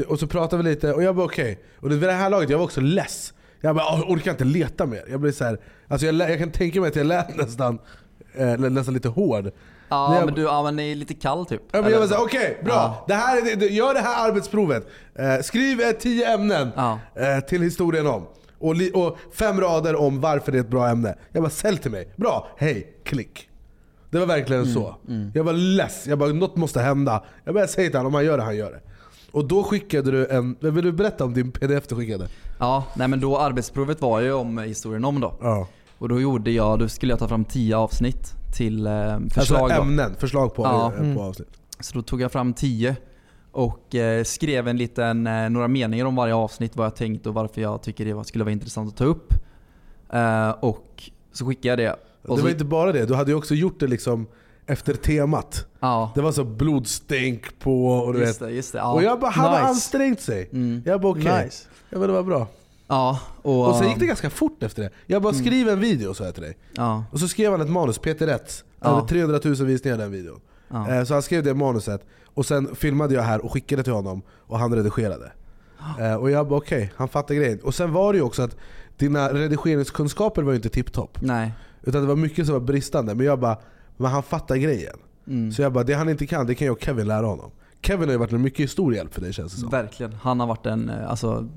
[0.09, 1.61] Och så pratade vi lite och jag bara okej.
[1.81, 3.33] Och det- vid det här laget jag var också less.
[3.61, 5.05] Jag bara "Åh, jag orkar inte leta mer.
[5.11, 5.59] Jag blir så här,
[5.89, 7.79] alltså jag, jag kan tänka mig att jag lät nästan,
[8.35, 9.51] eh, nästan lite hård.
[9.89, 11.63] Ja jag- men du, ja men det är lite kall typ.
[11.73, 12.27] Ja, men jag var såhär, så.
[12.27, 13.05] okej bra, Ja.
[13.09, 14.87] det här är, det- det- gör det här arbetsprovet.
[15.15, 16.71] Eh, skriv eh, tio ämnen
[17.15, 18.27] eh, till historien om.
[18.59, 21.15] Och, li, och fem rader om varför det är ett bra ämne.
[21.33, 22.09] Jag bara, sälj till mig.
[22.17, 23.49] Bra, hej, klick.
[24.11, 24.95] Det var verkligen Mm, så.
[25.35, 27.25] Jag var less, jag bara, något måste hända.
[27.45, 28.81] Jag bara, säg till honom, om han gör det, han gör det.
[29.33, 32.27] Och då skickade du en, vill du berätta om din pdf du skickade?
[32.59, 35.35] Ja, nej men då arbetsprovet var ju om historien om då.
[35.41, 35.69] Ja.
[35.99, 38.93] Och då gjorde jag, då skulle jag ta fram 10 avsnitt till eh,
[39.35, 39.83] förslag alltså då.
[39.83, 40.85] ämnen, förslag på, Ja.
[40.93, 41.19] eh, på Mm.
[41.19, 41.49] avsnitt.
[41.81, 42.97] Så då tog jag fram 10
[43.53, 47.35] och eh, skrev en liten, eh, några meningar om varje avsnitt, vad jag tänkt och
[47.35, 49.33] varför jag tycker det var, skulle vara intressant att ta upp.
[50.13, 51.93] Eh, och så skickade jag det.
[52.31, 54.27] Och det var så, inte bara det, du hade ju också gjort det liksom
[54.67, 55.67] efter temat.
[55.81, 56.13] Ja.
[56.15, 58.49] Det var så blodstänk på och du Just vet.
[58.49, 58.93] det, just det, ja.
[58.93, 59.65] Och jag bara, han har Nice.
[59.69, 60.49] ansträngt sig.
[60.53, 60.83] Mm.
[60.87, 61.45] Jag bara okej.
[61.45, 61.69] Nice.
[61.91, 62.47] Ja men det var bra.
[62.89, 64.91] Ja, och, Och sen gick det ganska fort efter det.
[65.07, 65.45] Jag bara Mm.
[65.45, 66.57] skriv en video sa jag till dig.
[66.75, 67.05] Ja.
[67.11, 68.65] Och så skrev han ett manus, Peter Rätts.
[68.81, 68.89] Ja.
[68.91, 70.41] Över 300 000 visningar den videon.
[70.69, 70.91] Ja.
[70.95, 74.23] Eh, Så han skrev det manuset, och sen filmade jag här och skickade till honom
[74.31, 75.33] och han redigerade.
[76.01, 77.61] Eh, Och jag bara okej, han fattar grejen.
[77.61, 78.57] Och sen var det ju också att
[78.97, 81.19] dina redigeringskunskaper var ju inte tipptopp.
[81.21, 81.53] Nej.
[81.83, 83.15] Utan det var mycket som var bristande.
[83.15, 83.59] Men jag bara,
[83.97, 84.97] men han fattar grejen.
[85.27, 85.53] Mm.
[85.53, 87.51] Så jag bara, det han inte kan, det kan jag och Kevin lära honom.
[87.83, 89.71] Kevin har ju varit en mycket stor hjälp för dig känns det som.
[89.71, 90.13] Verkligen.
[90.13, 91.49] Han har varit en eh, alltså,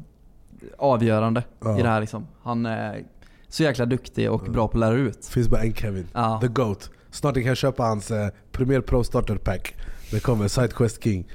[0.77, 1.79] avgörande Ja.
[1.79, 2.27] i det här liksom.
[2.43, 3.03] Han är
[3.47, 5.25] så jäkla duktig och bra på att lära ut.
[5.25, 6.07] finns bara en Kevin.
[6.13, 6.37] Ja.
[6.41, 6.89] The GOAT.
[7.11, 9.75] Snart ni kan köpa hans eh, Premier Pro Starter Pack.
[10.11, 11.27] Det kommer, Sidequest King.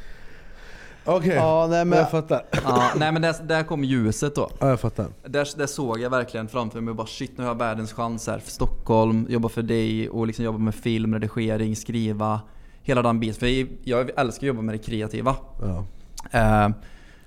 [1.07, 2.43] Okej, Ja, nej, men- jag fattar.
[2.65, 4.51] Ja, nej men där, där kom ljuset då.
[4.61, 5.07] Ja, jag fattar.
[5.27, 8.39] Där, där såg jag verkligen framför mig bara shit nu har jag världens chans här
[8.39, 12.41] för Stockholm, jobba för dig och liksom jobba med film, redigering, skriva.
[12.83, 13.35] Hela den biten.
[13.35, 15.37] För jag, jag älskar att jobba med det kreativa.
[15.61, 15.85] Ja.
[16.31, 16.69] Eh,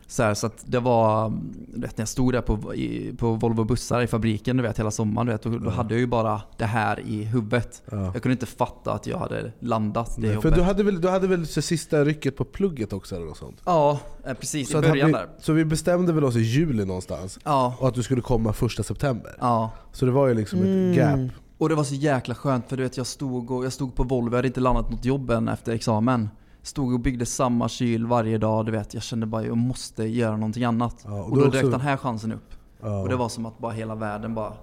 [0.08, 1.30] så, här, så att det var,
[1.74, 4.80] du vet, när jag stod där på, i, på Volvo bussar i fabriken du vet,
[4.80, 7.82] hela sommaren, du vet, då, då hade jag ju bara det här i huvudet.
[7.92, 7.98] Ja.
[8.14, 10.42] Jag kunde inte fatta att jag hade landat det Nej, jobbet.
[10.50, 13.38] för du hade väl, du hade väl så sista rycket på plugget också eller något
[13.38, 13.62] sånt?
[13.66, 14.70] Ja, eh, precis.
[14.72, 15.28] Så, I början vi, där.
[15.40, 17.40] så vi bestämde väl oss i juli någonstans?
[17.44, 17.76] Ja.
[17.80, 19.36] Och att du skulle komma första september?
[19.40, 19.72] Ja.
[19.92, 20.92] Så det var ju liksom Mm.
[20.92, 21.32] ett gap.
[21.58, 24.04] Och det var så jäkla skönt för du vet jag stod, och, jag stod på
[24.04, 26.30] Volvo, jag hade inte landat något jobb än efter examen.
[26.68, 28.94] Stod och byggde samma kyl varje dag, du vet.
[28.94, 31.06] Jag kände bara jag måste göra någonting annat.
[31.06, 32.54] och och då då också- dök den här chansen upp.
[32.82, 33.02] Ja.
[33.02, 34.54] Och det var som att bara hela världen bara,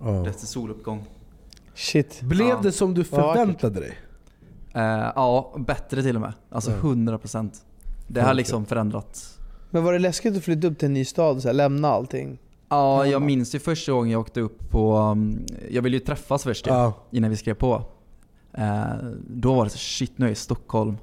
[0.00, 0.06] Ja.
[0.10, 1.04] det soluppgång.
[1.74, 2.20] Shit.
[2.22, 2.60] Blev Ja.
[2.62, 3.98] det som du förväntade dig?
[4.74, 4.82] Eh,
[5.14, 6.32] ja, bättre till och med.
[6.50, 6.76] Alltså Ja.
[6.76, 7.64] 100%.
[8.08, 9.38] Det har liksom förändrats.
[9.70, 11.88] Men var det läskigt att flytta upp till en ny stad och så här, lämna
[11.88, 12.38] allting?
[12.68, 14.96] Ja, jag minns ju första gången jag åkte upp på...
[14.98, 15.38] um,
[15.70, 16.92] Jag ville ju träffas först ju, Ja.
[17.10, 17.82] innan vi skrev på.
[18.52, 18.82] Eh,
[19.28, 20.96] då var det så shit nu är jag i Stockholm.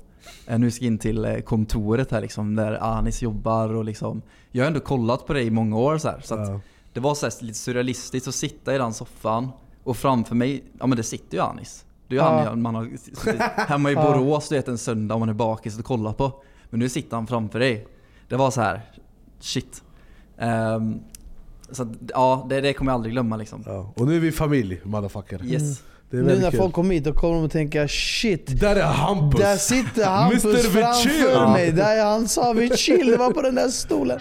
[0.47, 4.21] Eh, nu ska jag in till eh, kontoret här liksom, där Anis jobbar och liksom...
[4.51, 6.61] Jag har ändå kollat på det i många år så här, så att
[6.93, 9.49] Det var så här, lite surrealistiskt att sitta i den soffan
[9.83, 11.85] och framför mig, ja men det sitter ju Anis.
[12.07, 12.43] Det är ju Ja.
[12.49, 14.03] han man har suttit hemma i Ja.
[14.03, 16.31] Borås du vet en söndag om man är bakis och kollar på.
[16.69, 17.87] Men nu sitter han framför dig.
[18.29, 18.81] Det var så här,
[19.39, 19.83] shit.
[20.37, 20.99] Ehm,
[21.71, 23.61] så att, ja, det, det kommer jag aldrig glömma liksom.
[23.95, 25.45] Och nu är vi familj, motherfucker.
[25.45, 25.83] Yes.
[26.09, 26.59] Det är Nu när kul.
[26.59, 28.59] folk kommer hit, då kommer de att tänka shit.
[28.59, 29.39] Där är Hampus!
[29.39, 30.57] Där sitter Hampus Mr.
[30.57, 31.71] Framför mig.
[31.71, 34.19] Där han sa Vichill, det var på den där stolen.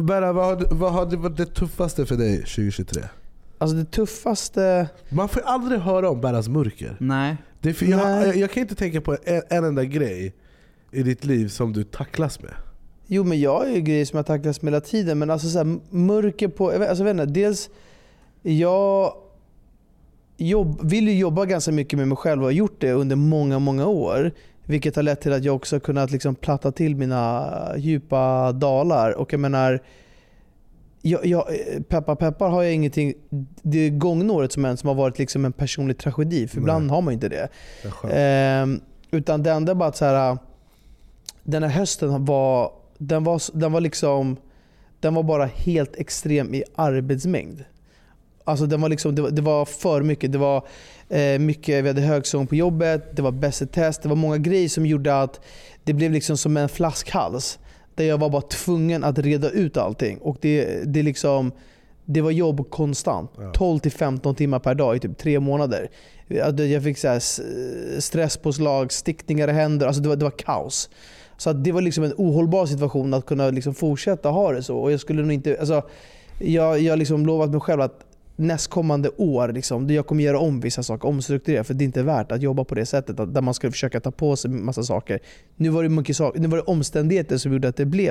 [0.00, 3.02] Berra, vad vad har varit det tuffaste för dig 2023?
[3.58, 4.88] Alltså det tuffaste...
[5.08, 6.96] Man får aldrig höra om Berras mörker.
[7.00, 7.36] Nej.
[7.60, 10.34] Det är för jag, jag, jag kan inte tänka på en, en enda grej
[10.92, 12.52] i ditt liv som du tacklas med.
[13.06, 15.58] Jo men jag har ju grejer som jag tacklas med hela tiden men alltså så
[15.58, 16.72] här, mörker på...
[16.72, 17.70] Jag vet, alltså, jag vet inte, dels...
[18.48, 19.12] Jag
[20.36, 23.58] jobb, vill ju jobba ganska mycket med mig själv och har gjort det under många,
[23.58, 24.32] många år.
[24.64, 29.12] Vilket har lett till att jag också kunnat liksom platta till mina djupa dalar.
[29.12, 29.82] Och jag menar...
[31.02, 31.44] Jag, jag,
[31.88, 33.14] peppar peppar har jag ingenting...
[33.62, 36.48] Det gångna året som hänt som har varit liksom en personlig tragedi.
[36.48, 37.48] För ibland har man ju inte det.
[38.02, 38.08] Det.
[38.12, 38.80] Ehm,
[39.10, 40.38] utan det enda är bara att så här,
[41.42, 44.36] den här hösten var, den var, den var liksom,
[45.00, 47.64] den var bara helt extrem i arbetsmängd.
[48.46, 50.32] Alltså den var liksom, det, var, det var för mycket.
[50.32, 50.66] Det var
[51.08, 54.68] eh, mycket, vi hade högsäsong på jobbet, det var bäst test, det var många grejer
[54.68, 55.40] som gjorde att
[55.84, 57.58] det blev liksom som en flaskhals.
[57.94, 60.18] Där jag var bara tvungen att reda ut allting.
[60.18, 61.52] Och det, det liksom
[62.04, 63.30] det var jobb konstant.
[63.36, 65.90] 12-15 timmar per dag i typ tre månader.
[66.28, 67.20] Jag fick så här
[68.00, 69.86] stresspåslag, stickningar i händer.
[69.86, 70.90] Alltså det, var, det var kaos.
[71.36, 74.78] Så det var liksom en ohållbar situation att kunna liksom fortsätta ha det så.
[74.78, 75.56] Och jag skulle nog inte...
[75.60, 75.82] Alltså,
[76.38, 78.00] jag har liksom lovat mig själv att
[78.36, 81.64] nästkommande år, liksom, jag kommer göra om vissa saker, omstrukturera.
[81.64, 84.00] För det är inte värt att jobba på det sättet, att, där man ska försöka
[84.00, 85.18] ta på sig massa saker.
[85.56, 88.10] Nu var det, mycket nu var det omständigheter som gjorde att det blev.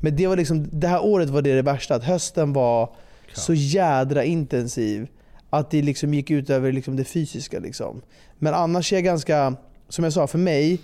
[0.00, 1.94] Men det, var liksom, det här året var det det värsta.
[1.94, 2.90] Att hösten var
[3.32, 5.08] så jädra intensiv
[5.50, 7.58] att det liksom gick ut över liksom det fysiska.
[7.58, 8.02] Liksom.
[8.38, 9.56] Men annars är jag ganska,
[9.88, 10.80] som jag sa, för mig,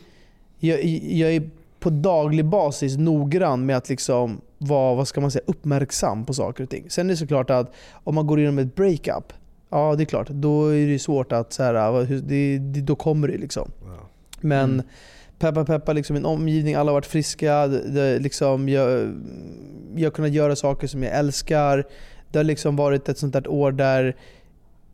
[0.58, 1.50] jag, jag är
[1.80, 6.64] på daglig basis noggrann med att liksom vara vad ska man säga, uppmärksam på saker
[6.64, 6.84] och ting.
[6.88, 9.32] Sen är det såklart att om man går igenom ett breakup,
[9.70, 13.28] ja det är klart, då är det svårt att så här, det, det, då kommer
[13.28, 13.70] det liksom.
[14.40, 14.82] Men
[15.40, 17.66] peppa peppa, liksom, min omgivning, alla har varit friska.
[17.66, 19.14] Det, det, liksom, jag,
[19.96, 21.84] jag har kunnat göra saker som jag älskar.
[22.30, 24.16] Det har liksom varit ett sånt där år där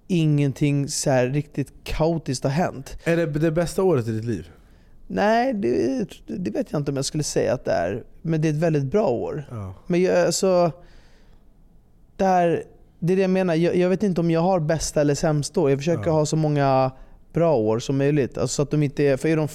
[0.07, 2.99] ingenting så här riktigt kaotiskt har hänt.
[3.05, 4.51] Är det det bästa året i ditt liv?
[5.07, 8.05] Nej, det, det vet jag inte om jag skulle säga att det är.
[8.22, 9.49] Men det är ett väldigt bra år.
[9.51, 9.74] Ja.
[9.86, 10.72] Men jag, alltså,
[12.16, 12.64] där,
[12.99, 13.55] det är det jag menar.
[13.55, 15.70] Jag, jag vet inte om jag har bästa eller sämsta år.
[15.70, 16.92] Jag försöker ha så många
[17.37, 18.39] bra år som möjligt.
[18.39, 19.49] Alltså så att de inte är, för är de,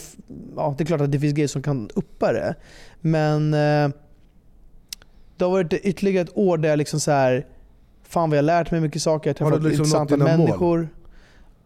[0.56, 2.56] ja, det är klart att det finns grejer som kan uppa det.
[3.02, 3.90] Men eh,
[5.38, 7.46] det har varit ytterligare ett år där jag liksom så här,
[8.04, 9.36] fan vad jag har lärt mig mycket saker.
[9.38, 10.48] Jag har Har träffat du liksom intressanta nått dina mål?
[10.48, 10.90] människor.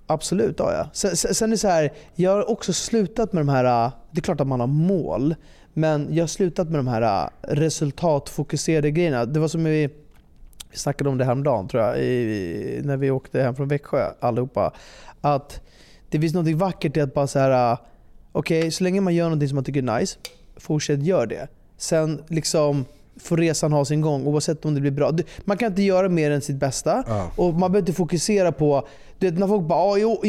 [0.07, 0.87] Absolut har jag.
[0.93, 4.21] Sen, sen, sen är så här, jag har också slutat med de här, det är
[4.21, 5.35] klart att man har mål,
[5.73, 9.25] men jag har slutat med de här resultatfokuserade grejerna.
[9.25, 9.89] Det var som vi,
[10.71, 14.73] vi snackade om det häromdagen tror jag, i, när vi åkte hem från Växjö allihopa.
[15.21, 15.61] Att
[16.15, 17.77] det finns något vackert i att bara så här,
[18.31, 20.17] okej så länge man gör någonting som man tycker är nice,
[20.57, 21.47] fortsätt gör det.
[21.77, 22.85] Sen liksom
[23.19, 25.11] får resan ha sin gång oavsett om det blir bra.
[25.45, 27.03] Man kan inte göra mer än sitt bästa
[27.35, 28.87] och man behöver inte fokusera på
[29.19, 30.25] du vet, när folk bara "Ah, i år-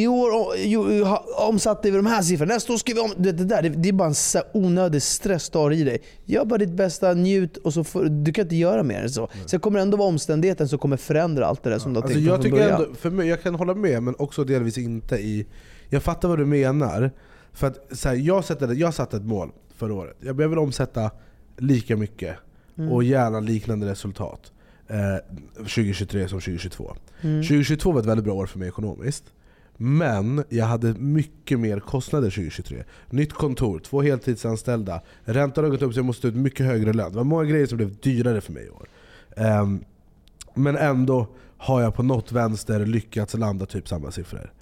[0.57, 3.11] i oh, omsatte vi de här siffrorna, nästa år ska vi om...
[3.17, 5.83] Du vet, det, där, det, det är bara en så onödig stress du har i
[5.85, 5.99] dig.
[6.25, 9.29] Gör bara ditt bästa, njut och så får, du kan inte göra mer än så.
[9.47, 12.03] Sen kommer det ändå vara omständigheten som kommer förändra allt det där som du har
[12.03, 12.83] Alltså tänkt jag från tycker början.
[12.83, 15.47] ändå, för mig, jag kan hålla med men också delvis inte i...
[15.89, 17.11] Jag fattar vad du menar.
[17.53, 20.17] För att så här, jag, sätter, jag satte ett mål förra året.
[20.21, 21.11] Jag vill omsätta
[21.57, 22.37] lika mycket
[22.79, 22.93] Mm.
[22.93, 24.53] och gärna liknande resultat
[24.89, 25.17] eh,
[25.57, 26.97] 2023 som 2022.
[27.21, 27.43] Mm.
[27.43, 29.25] 2022 var ett väldigt bra år för mig ekonomiskt.
[29.77, 32.85] Men jag hade mycket mer kostnader 2023.
[33.11, 36.93] Nytt kontor, två heltidsanställda, räntan har gått upp så jag måste ta ut mycket högre
[36.93, 37.11] lön.
[37.11, 38.89] Det var många grejer som blev dyrare för mig i år.
[39.37, 39.85] Ehm,
[40.55, 41.27] men ändå
[41.57, 44.53] har jag på något vänster lyckats landa typ samma siffror.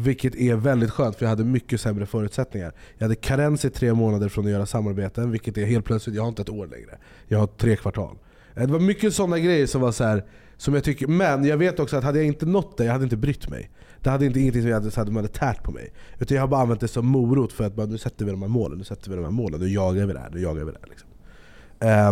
[0.00, 2.72] Vilket är väldigt skönt för jag hade mycket sämre förutsättningar.
[2.98, 6.22] Jag hade karens i tre månader från att göra samarbeten, vilket är helt plötsligt, jag
[6.22, 6.98] har inte ett år längre.
[7.28, 8.16] Jag har tre kvartal.
[8.54, 10.24] Eh, det var mycket sådana grejer som var så här,
[10.56, 13.04] som jag tycker, men jag vet också att hade jag inte nått det, jag hade
[13.04, 13.70] inte brytt mig.
[14.02, 15.92] Det hade inte ingenting som jag hade, så hade man hade tärt på mig.
[16.18, 18.42] Utan jag har bara använt det som morot för att bara, nu sätter vi de
[18.42, 20.64] här målen, nu sätter vi de här målen, nu jagar vi det här, nu jagar
[20.64, 20.88] vi det här.
[20.88, 21.08] Liksom.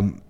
[0.04, 0.20] Um,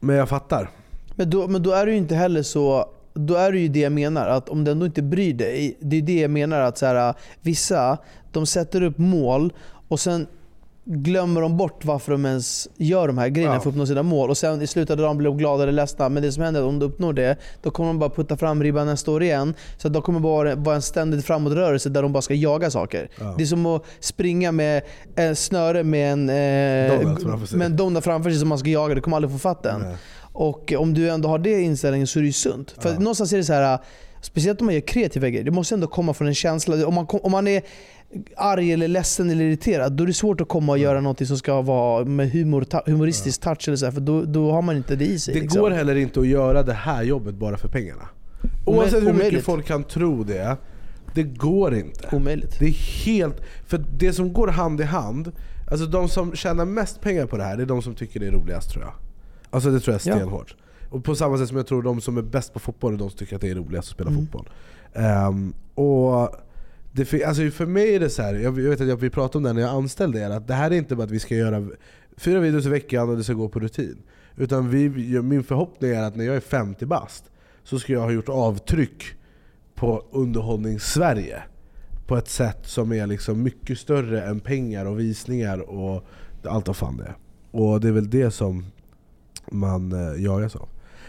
[0.00, 0.70] men jag fattar.
[1.14, 3.80] Men då, men då är det ju inte heller så då är det ju det
[3.80, 5.76] jag menar, att om du ändå inte bryr dig.
[5.80, 7.98] Det är det jag menar att så här, vissa
[8.32, 9.52] de sätter upp mål
[9.88, 10.26] och sen
[10.88, 13.60] glömmer de bort varför de ens gör de här grejerna Ja.
[13.60, 14.30] för att uppnå sina mål.
[14.30, 16.08] Och sen i slutet av dagen blir de glada eller ledsna.
[16.08, 18.36] Men det som händer är att om du uppnår det, då kommer de bara putta
[18.36, 19.54] fram ribban nästa år igen.
[19.78, 23.08] Så då kommer det bara vara en ständigt framåtrörelse där de bara ska jaga saker.
[23.20, 23.34] Ja.
[23.38, 24.82] Det är som att springa med
[25.16, 26.98] en snöre med en, eh,
[27.70, 28.38] Donut framför sig.
[28.38, 28.94] som man ska jaga.
[28.94, 29.84] Du kommer aldrig få fatt den.
[30.36, 32.74] Och om du ändå har det inställningen så är det ju sunt.
[32.78, 33.78] För någonstans är det så här,
[34.20, 36.86] speciellt om man gör kreativa grejer, det måste ändå komma från en känsla.
[36.86, 37.62] Om man, om man är
[38.36, 41.38] arg, eller ledsen eller irriterad, då är det svårt att komma och göra något som
[41.38, 43.68] ska vara med humor, humoristisk touch.
[43.68, 45.34] Eller så här, för då, då har man inte det i sig.
[45.34, 45.60] Det liksom.
[45.60, 48.08] går heller inte att göra det här jobbet bara för pengarna.
[48.66, 49.44] Oavsett hur mycket omöjligt.
[49.44, 50.56] folk kan tro det,
[51.14, 52.16] det går inte.
[52.16, 52.58] Omöjligt.
[52.58, 53.42] Det är helt...
[53.66, 55.32] För det som går hand i hand,
[55.70, 58.26] alltså de som tjänar mest pengar på det här, det är de som tycker det
[58.26, 58.92] är roligast tror jag.
[59.56, 60.16] Alltså det tror jag Ja.
[60.18, 60.56] stenhårt.
[60.90, 63.10] Och på samma sätt som jag tror de som är bäst på fotboll är de
[63.10, 64.22] som tycker att det är roligast att spela Mm.
[64.22, 64.48] fotboll.
[64.94, 66.30] Ehm, och
[66.92, 69.36] det, alltså för mig är det så här, jag jag vet att jag, vi pratade
[69.38, 71.34] om det när jag anställde er, att det här är inte bara att vi ska
[71.34, 71.68] göra
[72.16, 73.98] fyra videos i veckan och det ska gå på rutin.
[74.36, 74.88] Utan vi,
[75.22, 77.24] min förhoppning är att när jag är 50 bast
[77.64, 79.04] så ska jag ha gjort avtryck
[79.74, 81.42] på underhållnings-Sverige.
[82.06, 86.04] På ett sätt som är liksom mycket större än pengar och visningar och
[86.44, 87.14] allt vad fan det är.
[87.50, 88.64] Och det är väl det som
[89.50, 90.68] man eh, jagas av.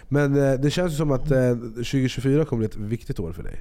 [0.10, 3.44] Men eh, det känns ju som att eh, 2024 kommer bli ett viktigt år för
[3.44, 3.56] dig.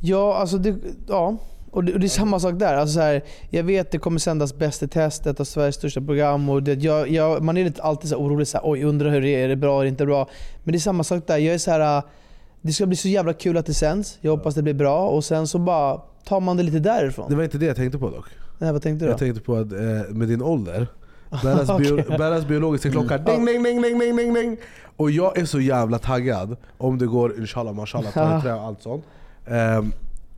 [0.00, 0.76] Ja, alltså det,
[1.08, 1.36] ja.
[1.70, 2.74] Och det, och det är samma sak där.
[2.74, 6.00] Alltså så här, jag vet det kommer sändas Bäst i test, ett av Sveriges största
[6.00, 6.48] program.
[6.48, 9.20] Och det, jag, jag, man är lite alltid så orolig, så här, oj undrar hur
[9.20, 10.28] det är, är det bra eller inte bra?
[10.64, 11.38] Men det är samma sak där.
[11.38, 12.02] Jag är så här,
[12.62, 14.18] det ska bli så jävla kul att det sänds.
[14.20, 15.08] Jag hoppas det blir bra.
[15.08, 17.30] Och sen så bara tar man det lite därifrån.
[17.30, 18.26] Det var inte det jag tänkte på dock.
[18.58, 19.18] Nej, vad tänkte du Jag då?
[19.18, 19.78] tänkte på att eh,
[20.14, 20.86] med din ålder,
[21.42, 21.96] Berras, bio.
[22.18, 24.56] Berras biologiska klocka ding, ding, ding, ding, ding, ding, ding.
[24.96, 28.12] Och jag är så jävla taggad om det går inshallah, mashallah,
[28.42, 29.04] trä och allt sånt.
[29.46, 29.92] ehm,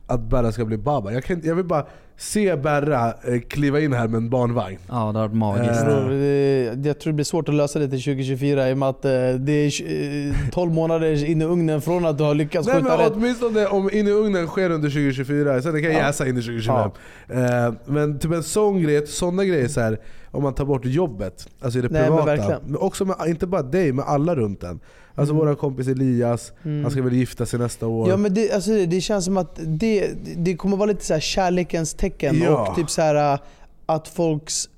[0.07, 1.11] att Berra ska bli baba.
[1.11, 1.85] Jag, kan, jag vill bara
[2.19, 4.77] se Berra eh, kliva in här med en barnvagn.
[4.87, 5.75] Ja, det har varit Eh, magiskt.
[5.75, 8.77] Jag tror, det, jag tror det blir svårt att lösa det till 2024 i och
[8.77, 12.35] med att eh, det är eh, 12 månader in i ugnen från att du har
[12.35, 13.13] lyckats Nej skjuta men rätt.
[13.15, 15.97] åtminstone om in i ugnen sker under 2024, sen det kan Ja.
[15.97, 16.91] jäsa in i 2025.
[17.29, 19.99] Eh, men typ en sån grej, sådana grejer så här,
[20.31, 22.25] om man tar bort jobbet, alltså i det Nej, men privata.
[22.25, 22.61] verkligen.
[22.65, 24.79] Men också med, inte bara dig, med alla runt en.
[25.17, 25.37] Alltså Mm.
[25.45, 26.81] våran kompis Elias, Mm.
[26.83, 28.09] han ska väl gifta sig nästa år.
[28.09, 31.13] Ja men det, alltså, det- det känns som att det, det kommer vara lite så
[31.13, 32.69] här kärlekens tecken Ja.
[32.69, 33.39] och typ så här äh,
[33.85, 34.69] att folks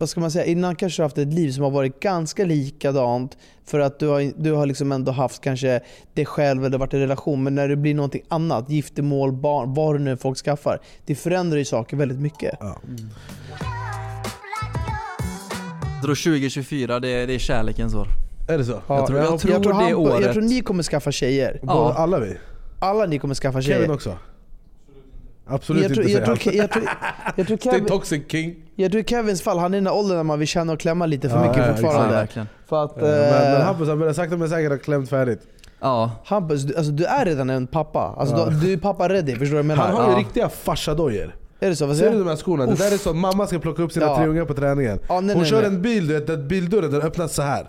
[0.00, 2.44] vad ska man säga, innan kanske du har haft ett liv som har varit ganska
[2.44, 5.80] likadant för att du har, du har liksom ändå haft kanske
[6.14, 7.42] dig själv eller varit i relation.
[7.42, 10.80] Men när det blir någonting annat, giftermål, barn, vad det nu folk skaffar.
[11.06, 12.58] Det förändrar ju saker väldigt mycket.
[16.00, 18.08] Så då 2024, det är, det är kärlekens år.
[18.48, 18.72] Är det så?
[18.86, 20.20] Ja, jag tror, jag tror, jag, tror det han, året...
[20.24, 21.58] jag tror ni kommer skaffa tjejer.
[21.62, 22.36] Både- Alla vi?
[22.78, 23.76] Alla ni kommer skaffa tjejer.
[23.78, 24.16] Kevin också?
[25.50, 26.84] Absolut jag tror, inte jag tror, jag tror,
[27.36, 28.56] jag tror Kevin, toxic king.
[28.76, 31.06] jag tror Kevins fall, han är i den åldern när man vill känna och klämma
[31.06, 32.22] lite för Ja, mycket ja, fortfarande.
[32.22, 32.50] exakt.
[32.68, 35.40] För att, Ja, men, men eh, Hampus han börjar sakta men säkert ha klämt färdigt.
[35.80, 36.10] Ja.
[36.24, 38.14] Hampus, du, alltså, du är redan en pappa.
[38.18, 38.46] Alltså, Ja.
[38.46, 39.82] du, du är pappa ready, förstår du vad jag menar?
[39.86, 40.18] Han har ju Ja.
[40.18, 41.36] riktiga farsadojor.
[41.60, 41.86] Är det så?
[41.86, 42.66] Vad Ser du de här skorna?
[42.66, 42.78] Det Uff.
[42.78, 44.16] där är så mamma ska plocka upp sina Ja.
[44.16, 44.98] tre ungar på träningen.
[45.08, 45.66] Ja, nej, Hon nej, kör nej.
[45.66, 47.66] en bil, du vet, där bildörren den öppnas så här.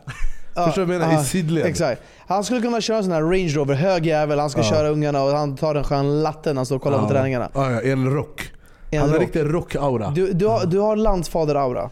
[0.55, 1.13] Ja, Förstår du vad jag menar?
[1.13, 1.65] ja, I sidled.
[1.65, 2.01] Exakt.
[2.27, 4.69] Han skulle kunna köra en sån här Range Rover, hög jävel, han ska Ja.
[4.69, 7.03] köra ungarna och han tar en skön latte när han står och kollar Ja.
[7.03, 7.49] på träningarna.
[7.53, 8.51] Ja, ja, i en rock.
[8.91, 9.23] En han har rock.
[9.23, 10.11] riktig rock-aura.
[10.15, 11.89] Du, du, har, du har landsfader-aura.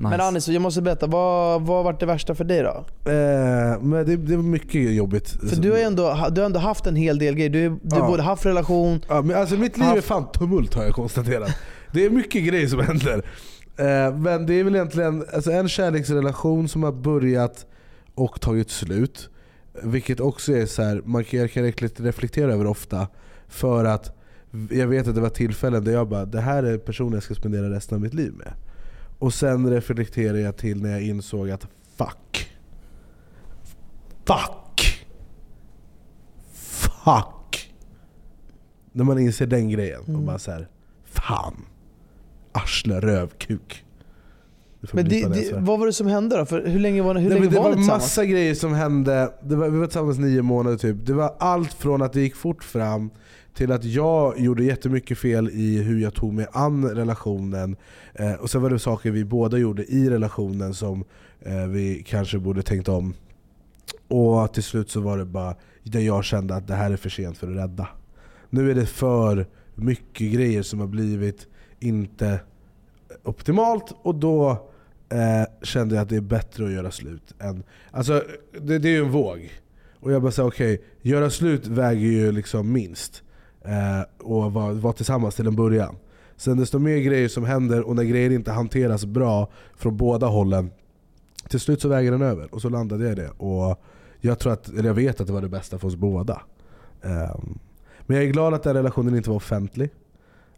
[0.00, 0.22] Men Nice.
[0.22, 2.68] Anis, jag måste berätta, vad, vad varit det värsta för dig då?
[3.10, 5.28] Eh, men det, det var mycket jobbigt.
[5.48, 7.50] För du har ändå, du har ändå haft en hel del grejer.
[7.50, 8.06] Du, du Ja.
[8.06, 11.50] både haft relation, Ja, men alltså mitt liv är Haft- fan tumult har jag konstaterat.
[11.92, 13.22] Det är mycket grejer som händer.
[13.76, 17.66] Eh, men det är väl egentligen alltså en kärleksrelation som har börjat
[18.14, 19.28] och tagit slut.
[19.82, 23.08] Vilket också är så här, man kan, jag kan reflektera över ofta.
[23.48, 24.16] För att
[24.70, 27.34] jag vet att det var tillfällen där jag bara, det här är personen jag ska
[27.34, 28.52] spendera resten av mitt liv med.
[29.18, 31.66] Och sen reflekterar jag till när jag insåg att
[31.96, 32.50] fuck.
[34.24, 35.06] Fuck!
[36.52, 37.74] Fuck!
[38.92, 40.26] När man inser den grejen och Mm.
[40.26, 40.68] bara så här,
[41.04, 41.64] fan.
[42.52, 43.83] Arsle, röv, kuk.
[44.92, 46.44] Men det, det, vad var det som hände då?
[46.46, 48.02] För hur länge var, hur Nej, länge men det var var ni tillsammans?
[48.02, 49.32] massa grejer som hände.
[49.42, 50.96] Det var, vi var tillsammans nio månader typ.
[51.06, 53.10] Det var allt från att det gick fort fram
[53.54, 57.76] till att jag gjorde jättemycket fel i hur jag tog mig an relationen.
[58.14, 61.04] Eh, och sen var det saker vi båda gjorde i relationen som
[61.40, 63.14] eh, vi kanske borde tänkt om.
[64.08, 67.10] Och till slut så var det bara där jag kände att det här är för
[67.10, 67.88] sent för att rädda.
[68.50, 71.46] Nu är det för mycket grejer som har blivit
[71.80, 72.40] inte
[73.24, 74.68] optimalt och då
[75.14, 77.34] eh, kände jag att det är bättre att göra slut.
[77.38, 78.22] Än, alltså,
[78.60, 79.52] det, det är ju en våg.
[80.00, 83.22] Och jag bara sa okej, göra slut väger ju liksom minst.
[83.64, 85.96] Eh, och vara var tillsammans till en början.
[86.36, 90.70] Sen desto mer grejer som händer och när grejer inte hanteras bra från båda hållen,
[91.48, 92.54] till slut så väger den över.
[92.54, 93.28] Och så landade jag i det.
[93.28, 93.84] Och
[94.20, 96.42] jag, tror att, eller jag vet att det var det bästa för oss båda.
[97.02, 97.58] Ehm,
[98.06, 99.90] men jag är glad att den relationen inte var offentlig.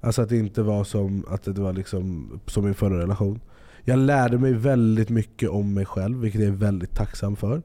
[0.00, 3.40] Alltså att det inte var som, att det var liksom, som min förra relation.
[3.88, 7.62] Jag lärde mig väldigt mycket om mig själv, vilket jag är väldigt tacksam för.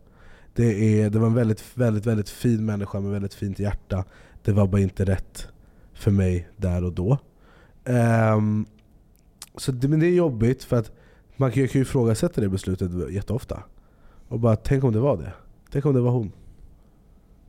[0.54, 4.06] Det, är, det var en väldigt, väldigt, väldigt fin människa med väldigt fint hjärta.
[4.44, 5.48] Det var bara inte rätt
[5.94, 7.18] för mig där och då.
[7.86, 8.66] Um,
[9.56, 10.92] så det, men det är jobbigt för att
[11.38, 13.64] man kan, jag kan ju ifrågasätta det beslutet jätteofta.
[14.28, 15.34] Och bara, tänk om det var det?
[15.72, 16.32] Tänk om det var hon?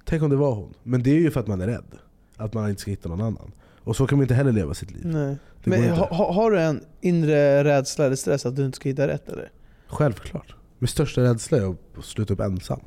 [0.05, 0.75] Tänk om det var hon?
[0.83, 1.99] Men det är ju för att man är rädd.
[2.37, 3.53] Att man inte ska hitta någon annan.
[3.85, 5.07] Och så kan man inte heller leva sitt liv.
[5.07, 5.37] Nej.
[5.65, 8.89] Det Men ha, ha- har du en inre rädsla eller stress att du inte ska
[8.89, 9.51] hitta rätt eller?
[9.87, 10.55] Självklart.
[10.79, 12.81] Min största rädsla är att sluta upp ensam.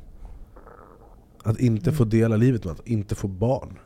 [1.42, 3.78] Att inte få dela livet med att inte få barn.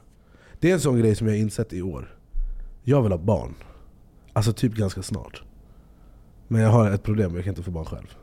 [0.60, 2.16] Det är en sån grej som jag har insett i år.
[2.82, 3.54] Jag vill ha barn.
[4.32, 5.42] Alltså typ ganska snart.
[6.48, 8.16] Men jag har ett problem, jag kan inte få barn själv.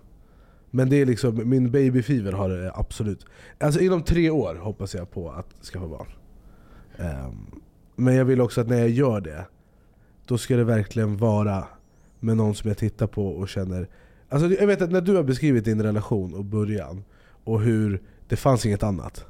[0.72, 3.26] Men det är liksom, min babyfever har det absolut.
[3.60, 6.08] Alltså inom tre år hoppas jag på att skaffa barn.
[6.98, 7.62] Ehm,
[8.00, 9.46] men jag vill också att när jag gör det,
[10.26, 11.68] då ska det verkligen vara
[12.20, 13.88] med någon som jag tittar på och känner...
[14.30, 17.04] Alltså jag vet att när du har beskrivit din relation och början,
[17.44, 19.26] och hur det fanns inget annat.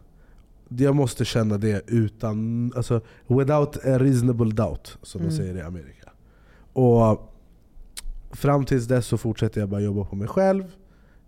[0.70, 5.38] Jag måste känna det utan, alltså without a reasonable doubt, som de Mm.
[5.38, 6.12] säger i Amerika.
[6.74, 7.34] Och
[8.32, 10.64] fram tills dess så fortsätter jag bara jobba på mig själv,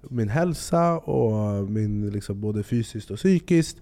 [0.09, 3.77] min hälsa, och min liksom både fysiskt och psykiskt.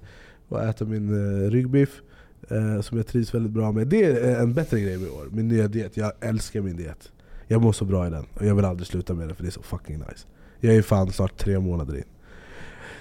[0.48, 2.02] Och äta min eh, ryggbiff,
[2.50, 3.88] eh, som jag trivs väldigt bra med.
[3.88, 5.98] Det är en bättre grej med i år, min nya diet.
[5.98, 7.12] Jag älskar min diet.
[7.48, 9.50] Jag mår så bra i den, och jag vill aldrig sluta med den för det
[9.50, 10.28] är så fucking nice.
[10.60, 12.04] Jag är fan snart tre månader in.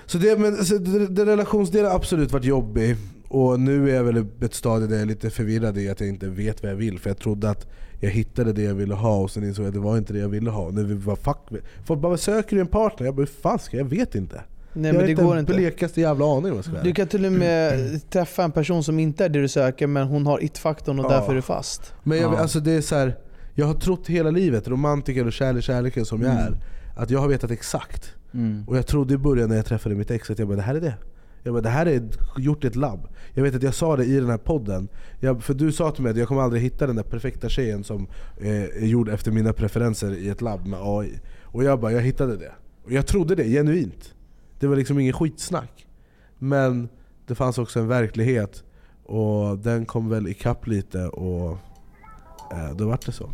[0.07, 2.97] Så det, men, så det, det relationsdelen har absolut varit jobbig.
[3.29, 6.01] Och nu är jag väl i ett stadie där jag är lite förvirrad i att
[6.01, 6.99] jag inte vet vad jag vill.
[6.99, 7.67] För jag trodde att
[8.01, 10.19] jag hittade det jag ville ha och sen insåg jag att det var inte det
[10.19, 10.71] jag ville ha.
[10.71, 13.77] Nu vi bara fuck Folk bara 'Söker du en partner?' Jag bara 'Hur fan ska
[13.77, 13.85] jag?
[13.85, 14.43] Jag vet inte'
[14.77, 15.55] Nej, jag men har det inte går en inte.
[15.55, 18.99] blekaste jävla aning om jag ska Du kan till och med träffa en person som
[18.99, 21.09] inte är det du söker men hon har it-faktorn och Ja.
[21.09, 21.95] därför är du fast.
[22.03, 22.39] Men jag, Ja.
[22.39, 23.17] alltså det är så här,
[23.55, 26.57] jag har trott hela livet, romantiker och kärlek, kärleken som jag är,
[26.97, 28.13] att jag har vetat exakt.
[28.35, 28.65] Mm.
[28.69, 30.75] Och jag trodde i början när jag träffade mitt ex att jag bara, det här
[30.75, 30.95] är det.
[31.43, 32.03] Jag bara, det här är
[32.39, 33.09] gjort i ett labb.
[33.35, 34.89] Jag vet att jag sa det i den här podden,
[35.21, 37.85] jag, för du sa till mig att jag kommer aldrig hitta den där perfekta tjejen
[37.85, 38.07] som
[38.41, 41.21] eh, är gjord efter mina preferenser i ett labb med AI.
[41.43, 42.53] Och jag bara, jag hittade det.
[42.85, 44.15] Och jag trodde det, genuint.
[44.59, 45.87] Det var liksom ingen skitsnack.
[46.39, 46.89] Men
[47.27, 48.65] det fanns också en verklighet,
[49.05, 51.59] och den kom väl ikapp lite och
[52.53, 53.31] eh, då vart det så.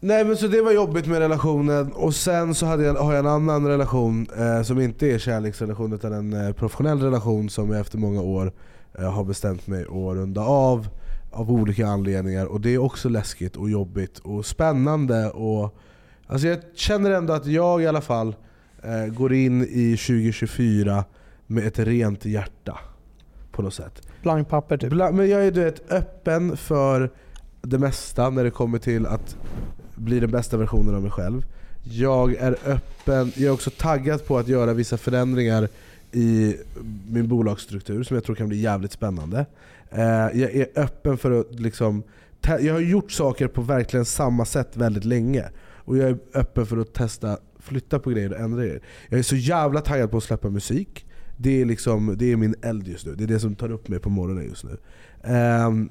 [0.00, 3.18] Nej men så det var jobbigt med relationen, och sen så hade jag, har jag
[3.18, 7.80] en annan relation eh, som inte är kärleksrelation utan en eh, professionell relation som jag
[7.80, 8.52] efter många år
[8.98, 10.88] eh, har bestämt mig att runda av
[11.34, 12.46] av olika anledningar.
[12.46, 15.30] Och det är också läskigt och jobbigt och spännande.
[15.30, 15.78] Och,
[16.26, 18.36] alltså jag känner ändå att jag i alla fall
[18.82, 21.04] eh, går in i 2024
[21.46, 22.78] med ett rent hjärta.
[23.52, 24.02] På något sätt.
[24.22, 24.90] Blank papper typ.
[24.90, 27.10] Bla, men jag är du vet, öppen för
[27.62, 29.36] det mesta när det kommer till att
[29.94, 31.44] bli den bästa versionen av mig själv.
[31.82, 35.68] Jag är öppen, jag är också taggad på att göra vissa förändringar
[36.12, 36.56] i
[37.08, 39.46] min bolagsstruktur som jag tror kan bli jävligt spännande.
[39.90, 40.04] Eh,
[40.40, 42.02] jag är öppen för att liksom,
[42.40, 45.44] jag har gjort saker på verkligen samma sätt väldigt länge.
[45.84, 48.82] Och jag är öppen för att testa, flytta på grejer och ändra grejer.
[49.08, 51.06] Jag är så jävla taggad på att släppa musik.
[51.36, 53.14] Det är, liksom, det är min eld just nu.
[53.14, 54.76] Det är det som tar upp mig på morgonen just nu.
[55.34, 55.90] Um,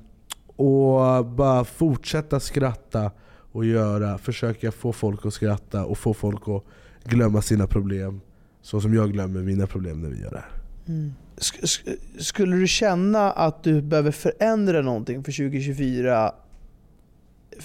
[0.55, 3.11] och bara fortsätta skratta
[3.51, 6.63] och göra, försöka få folk att skratta och få folk att
[7.11, 8.21] glömma sina problem.
[8.61, 10.61] Så som jag glömmer mina problem när vi gör det här.
[10.87, 11.13] Mm.
[11.37, 16.31] Sk- sk- Skulle du känna att du behöver förändra någonting för 2024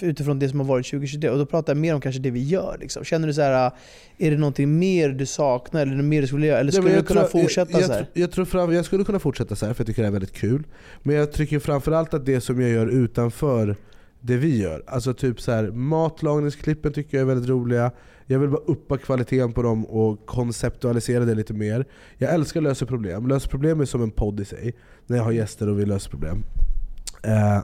[0.03, 1.29] utifrån det som har varit 2023?
[1.29, 2.77] Och då pratar jag mer om kanske det vi gör.
[2.79, 3.03] Liksom.
[3.03, 3.71] Känner du så här,
[4.17, 6.59] är det någonting mer du saknar eller mer du skulle göra?
[6.59, 8.07] Eller Nej, skulle men du kunna tror- fortsätta jag, så här?
[8.13, 10.11] jag, jag, tror fram, jag skulle kunna fortsätta så här för jag tycker det är
[10.11, 10.63] väldigt kul.
[11.03, 13.75] Men jag tycker framförallt att det som jag gör utanför
[14.21, 17.91] det vi gör, alltså typ så här, matlagningsklippen tycker jag är väldigt roliga.
[18.25, 21.85] Jag vill bara uppa kvaliteten på dem och konceptualisera det lite mer.
[22.17, 23.27] Jag älskar att lösa problem.
[23.27, 24.75] Lösa problem är som en podd i sig,
[25.07, 26.43] när jag har gäster och vi löser problem.
[27.23, 27.59] Eh,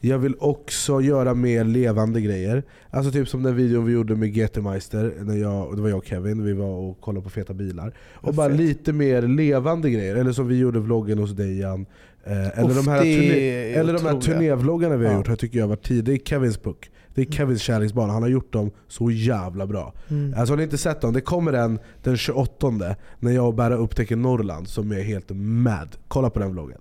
[0.00, 2.62] jag vill också göra mer levande grejer.
[2.90, 6.06] Alltså typ som den videon vi gjorde med GT-meister, när jag, det var jag och
[6.06, 7.94] Kevin, vi var och kollade på feta bilar.
[8.14, 11.86] Och bara lite mer levande grejer, eller som vi gjorde vloggen hos Dejan.
[12.24, 15.18] Eh, eller, de här turné, eller de här turnévloggarna vi har Ja.
[15.18, 16.04] gjort, tycker jag varit tid.
[16.04, 16.90] Det är Kevins book.
[17.14, 19.92] Det är Kevins kärleksbarn, han har gjort dem så jävla bra.
[20.08, 20.34] Mm.
[20.36, 21.12] Alltså har ni inte sett dem?
[21.12, 22.72] Det kommer en den 28
[23.18, 25.88] när jag och Berra upptäcker Norrland som är helt mad.
[26.08, 26.78] Kolla på den vloggen.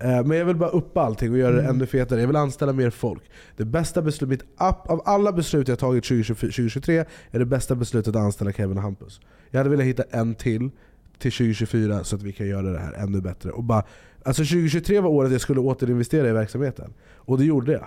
[0.00, 1.74] Eh, Men jag vill bara uppa allting och göra det Mm.
[1.76, 2.20] ännu fetare.
[2.20, 3.22] Jag vill anställa mer folk.
[3.56, 8.22] Det bästa beslutet, av alla beslut jag tagit 2024 2023 är det bästa beslutet att
[8.22, 9.20] anställa Kevin och Hampus.
[9.50, 10.70] Jag hade velat hitta en till
[11.18, 13.50] till 2024 så att vi kan göra det här ännu bättre.
[13.50, 13.82] Och bara,
[14.24, 16.92] alltså 2023 var året jag skulle återinvestera i verksamheten.
[17.14, 17.86] Och det gjorde jag.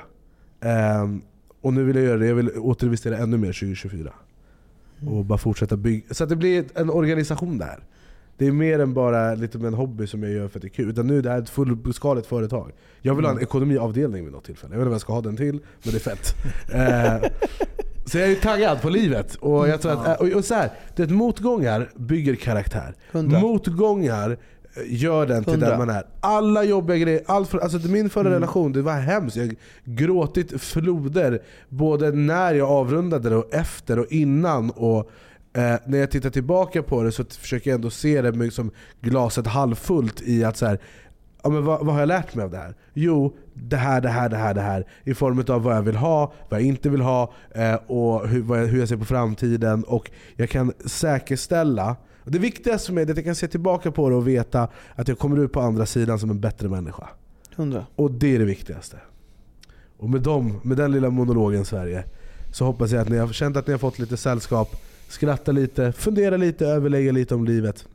[0.62, 1.22] Ehm,
[1.62, 4.14] och nu vill jag göra det, jag vill återinvestera ännu mer 2024.
[5.08, 6.14] Och bara fortsätta bygga.
[6.14, 7.80] Så att det blir en organisation där.
[8.38, 10.68] Det är mer än bara lite med en hobby som jag gör för att det
[10.68, 10.90] är kul.
[10.90, 12.72] Utan nu är det här ett fullskaligt företag.
[13.02, 13.44] Jag vill ha en Mm.
[13.44, 14.74] ekonomiavdelning vid något tillfälle.
[14.74, 16.36] Jag vet inte vad jag ska ha den till, men det är fett.
[17.24, 17.30] eh,
[18.06, 19.36] så jag är taggad på livet.
[19.36, 22.96] Och, jag tror att, och, och så här, det motgångar bygger karaktär.
[23.12, 23.40] Hundra.
[23.40, 24.30] Motgångar
[24.76, 25.70] eh, gör den till Hundra.
[25.70, 26.04] den man är.
[26.20, 28.34] Alla jobbiga grejer, allt för, alltså min förra Mm.
[28.34, 29.36] relation, det var hemskt.
[29.38, 29.56] Jag
[29.86, 34.70] gråtit floder både när jag avrundade det och efter och innan.
[34.70, 35.12] Och
[35.54, 38.72] eh, när jag tittar tillbaka på det så försöker jag ändå se det med som
[39.02, 40.80] glaset halvfullt i att så här,
[41.44, 42.76] ja, men vad, vad har jag lärt mig av det här?
[42.94, 44.88] Jo, det här, det här, det här, det här.
[45.04, 48.56] I form av vad jag vill ha, vad jag inte vill ha eh, och hur,
[48.56, 49.84] jag, hur jag ser på framtiden.
[49.84, 53.92] Och jag kan säkerställa och det viktigaste för mig är att jag kan se tillbaka
[53.92, 57.10] på det och veta att jag kommer ut på andra sidan som en bättre människa.
[57.56, 57.86] 100.
[57.96, 58.98] Och det är det viktigaste.
[59.98, 62.04] Och med, dem, med den lilla monologen Sverige
[62.52, 64.76] så hoppas jag att ni har känt att ni har fått lite sällskap,
[65.14, 67.86] skratta lite, fundera lite, överlägga lite om livet.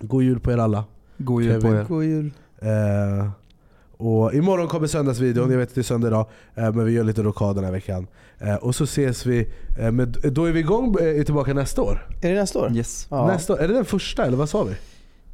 [0.00, 0.84] God jul på er alla.
[1.18, 1.84] God jul på er.
[1.84, 2.30] God jul.
[2.58, 3.30] Eh,
[3.96, 7.04] och imorgon kommer söndagsvideon, jag vet att det är söndag idag, eh, men vi gör
[7.04, 8.06] lite rockad den här veckan.
[8.38, 9.48] Eh, och så ses vi,
[9.78, 12.06] eh, med, då är vi igång, eh, är tillbaka nästa år.
[12.22, 12.72] Är det nästa år?
[12.76, 13.06] Yes.
[13.10, 14.72] Nästa år, är det den första eller vad sa vi?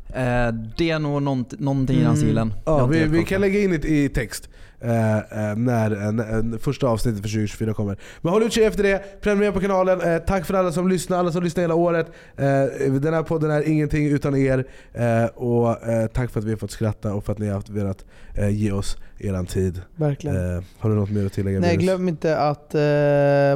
[0.08, 2.52] Eh, det är nog nånt, någonting i den stilen.
[2.64, 4.48] Ja, inte vi, vi kan lägga in det i text
[4.80, 7.96] eh, eh, när, när första avsnittet för 2024 kommer.
[8.20, 10.00] Men håll utkik efter det, prenumerera på kanalen.
[10.00, 12.06] Eh, tack för alla som lyssnar, alla som lyssnar hela året.
[12.36, 14.64] Eh, den här podden är ingenting utan er.
[14.92, 17.62] Eh, och eh, Tack för att vi har fått skratta och för att ni har
[17.72, 18.04] velat
[18.50, 19.82] ge oss eran tid.
[19.96, 20.64] Verkligen.
[20.78, 21.60] Har du något mer att tillägga?
[21.60, 22.74] Nej, glöm inte att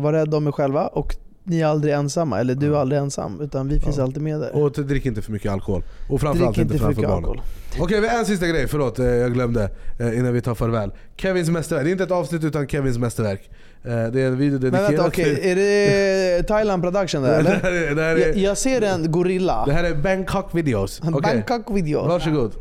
[0.03, 3.41] vara rädda om er själva och ni är aldrig ensamma, eller du är aldrig ensam,
[3.41, 4.57] utan vi finns alltid med där.
[4.57, 5.83] Och drick inte för mycket alkohol.
[6.09, 7.31] Och framförallt Drick inte, inte framför mycket barnen.
[7.31, 7.43] alkohol.
[7.81, 8.69] Okej, har en sista grej.
[8.69, 10.91] Förlåt, eh, jag glömde eh, innan vi tar farväl.
[11.17, 11.85] Kevins mästerverk.
[11.85, 13.51] Det är inte ett avsnitt utan Kevins mästerverk.
[13.85, 15.51] Eh, Det är en video Men dedikerad vänta, okej, till...
[15.51, 17.61] är det Thailand production där Det eller?
[17.61, 19.65] här är- det här är- jag, jag ser en gorilla.
[19.67, 21.01] Det här är Bangkok videos.
[21.13, 21.45] Okej.
[21.49, 22.09] Bangkok videos.
[22.09, 22.53] Varsågod.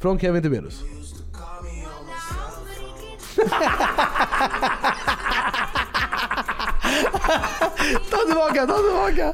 [0.00, 0.42] Från Kevin
[8.10, 9.32] Ta tillbaka, ta tillbaka!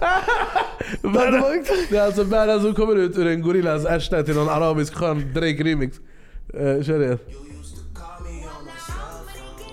[1.91, 5.33] Det är alltså bäraren som kommer ut ur en gorillas arsle till någon arabisk skön
[5.35, 5.97] Drake remix.
[6.55, 7.19] Eh, kör det.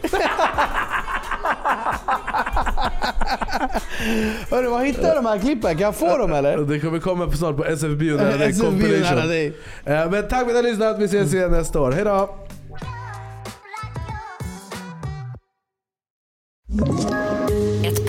[4.52, 5.72] Hörru, vad hittar jag de här klippen?
[5.72, 6.58] Kan jag få dem eller?
[6.58, 9.54] Det kommer komma snart på SFB nära dig, SFB nära compilation.
[9.86, 11.92] Eh, Men tack för att ni har lyssnat, vi ses igen nästa år.
[11.92, 12.30] Hejdå!
[16.70, 17.49] Ett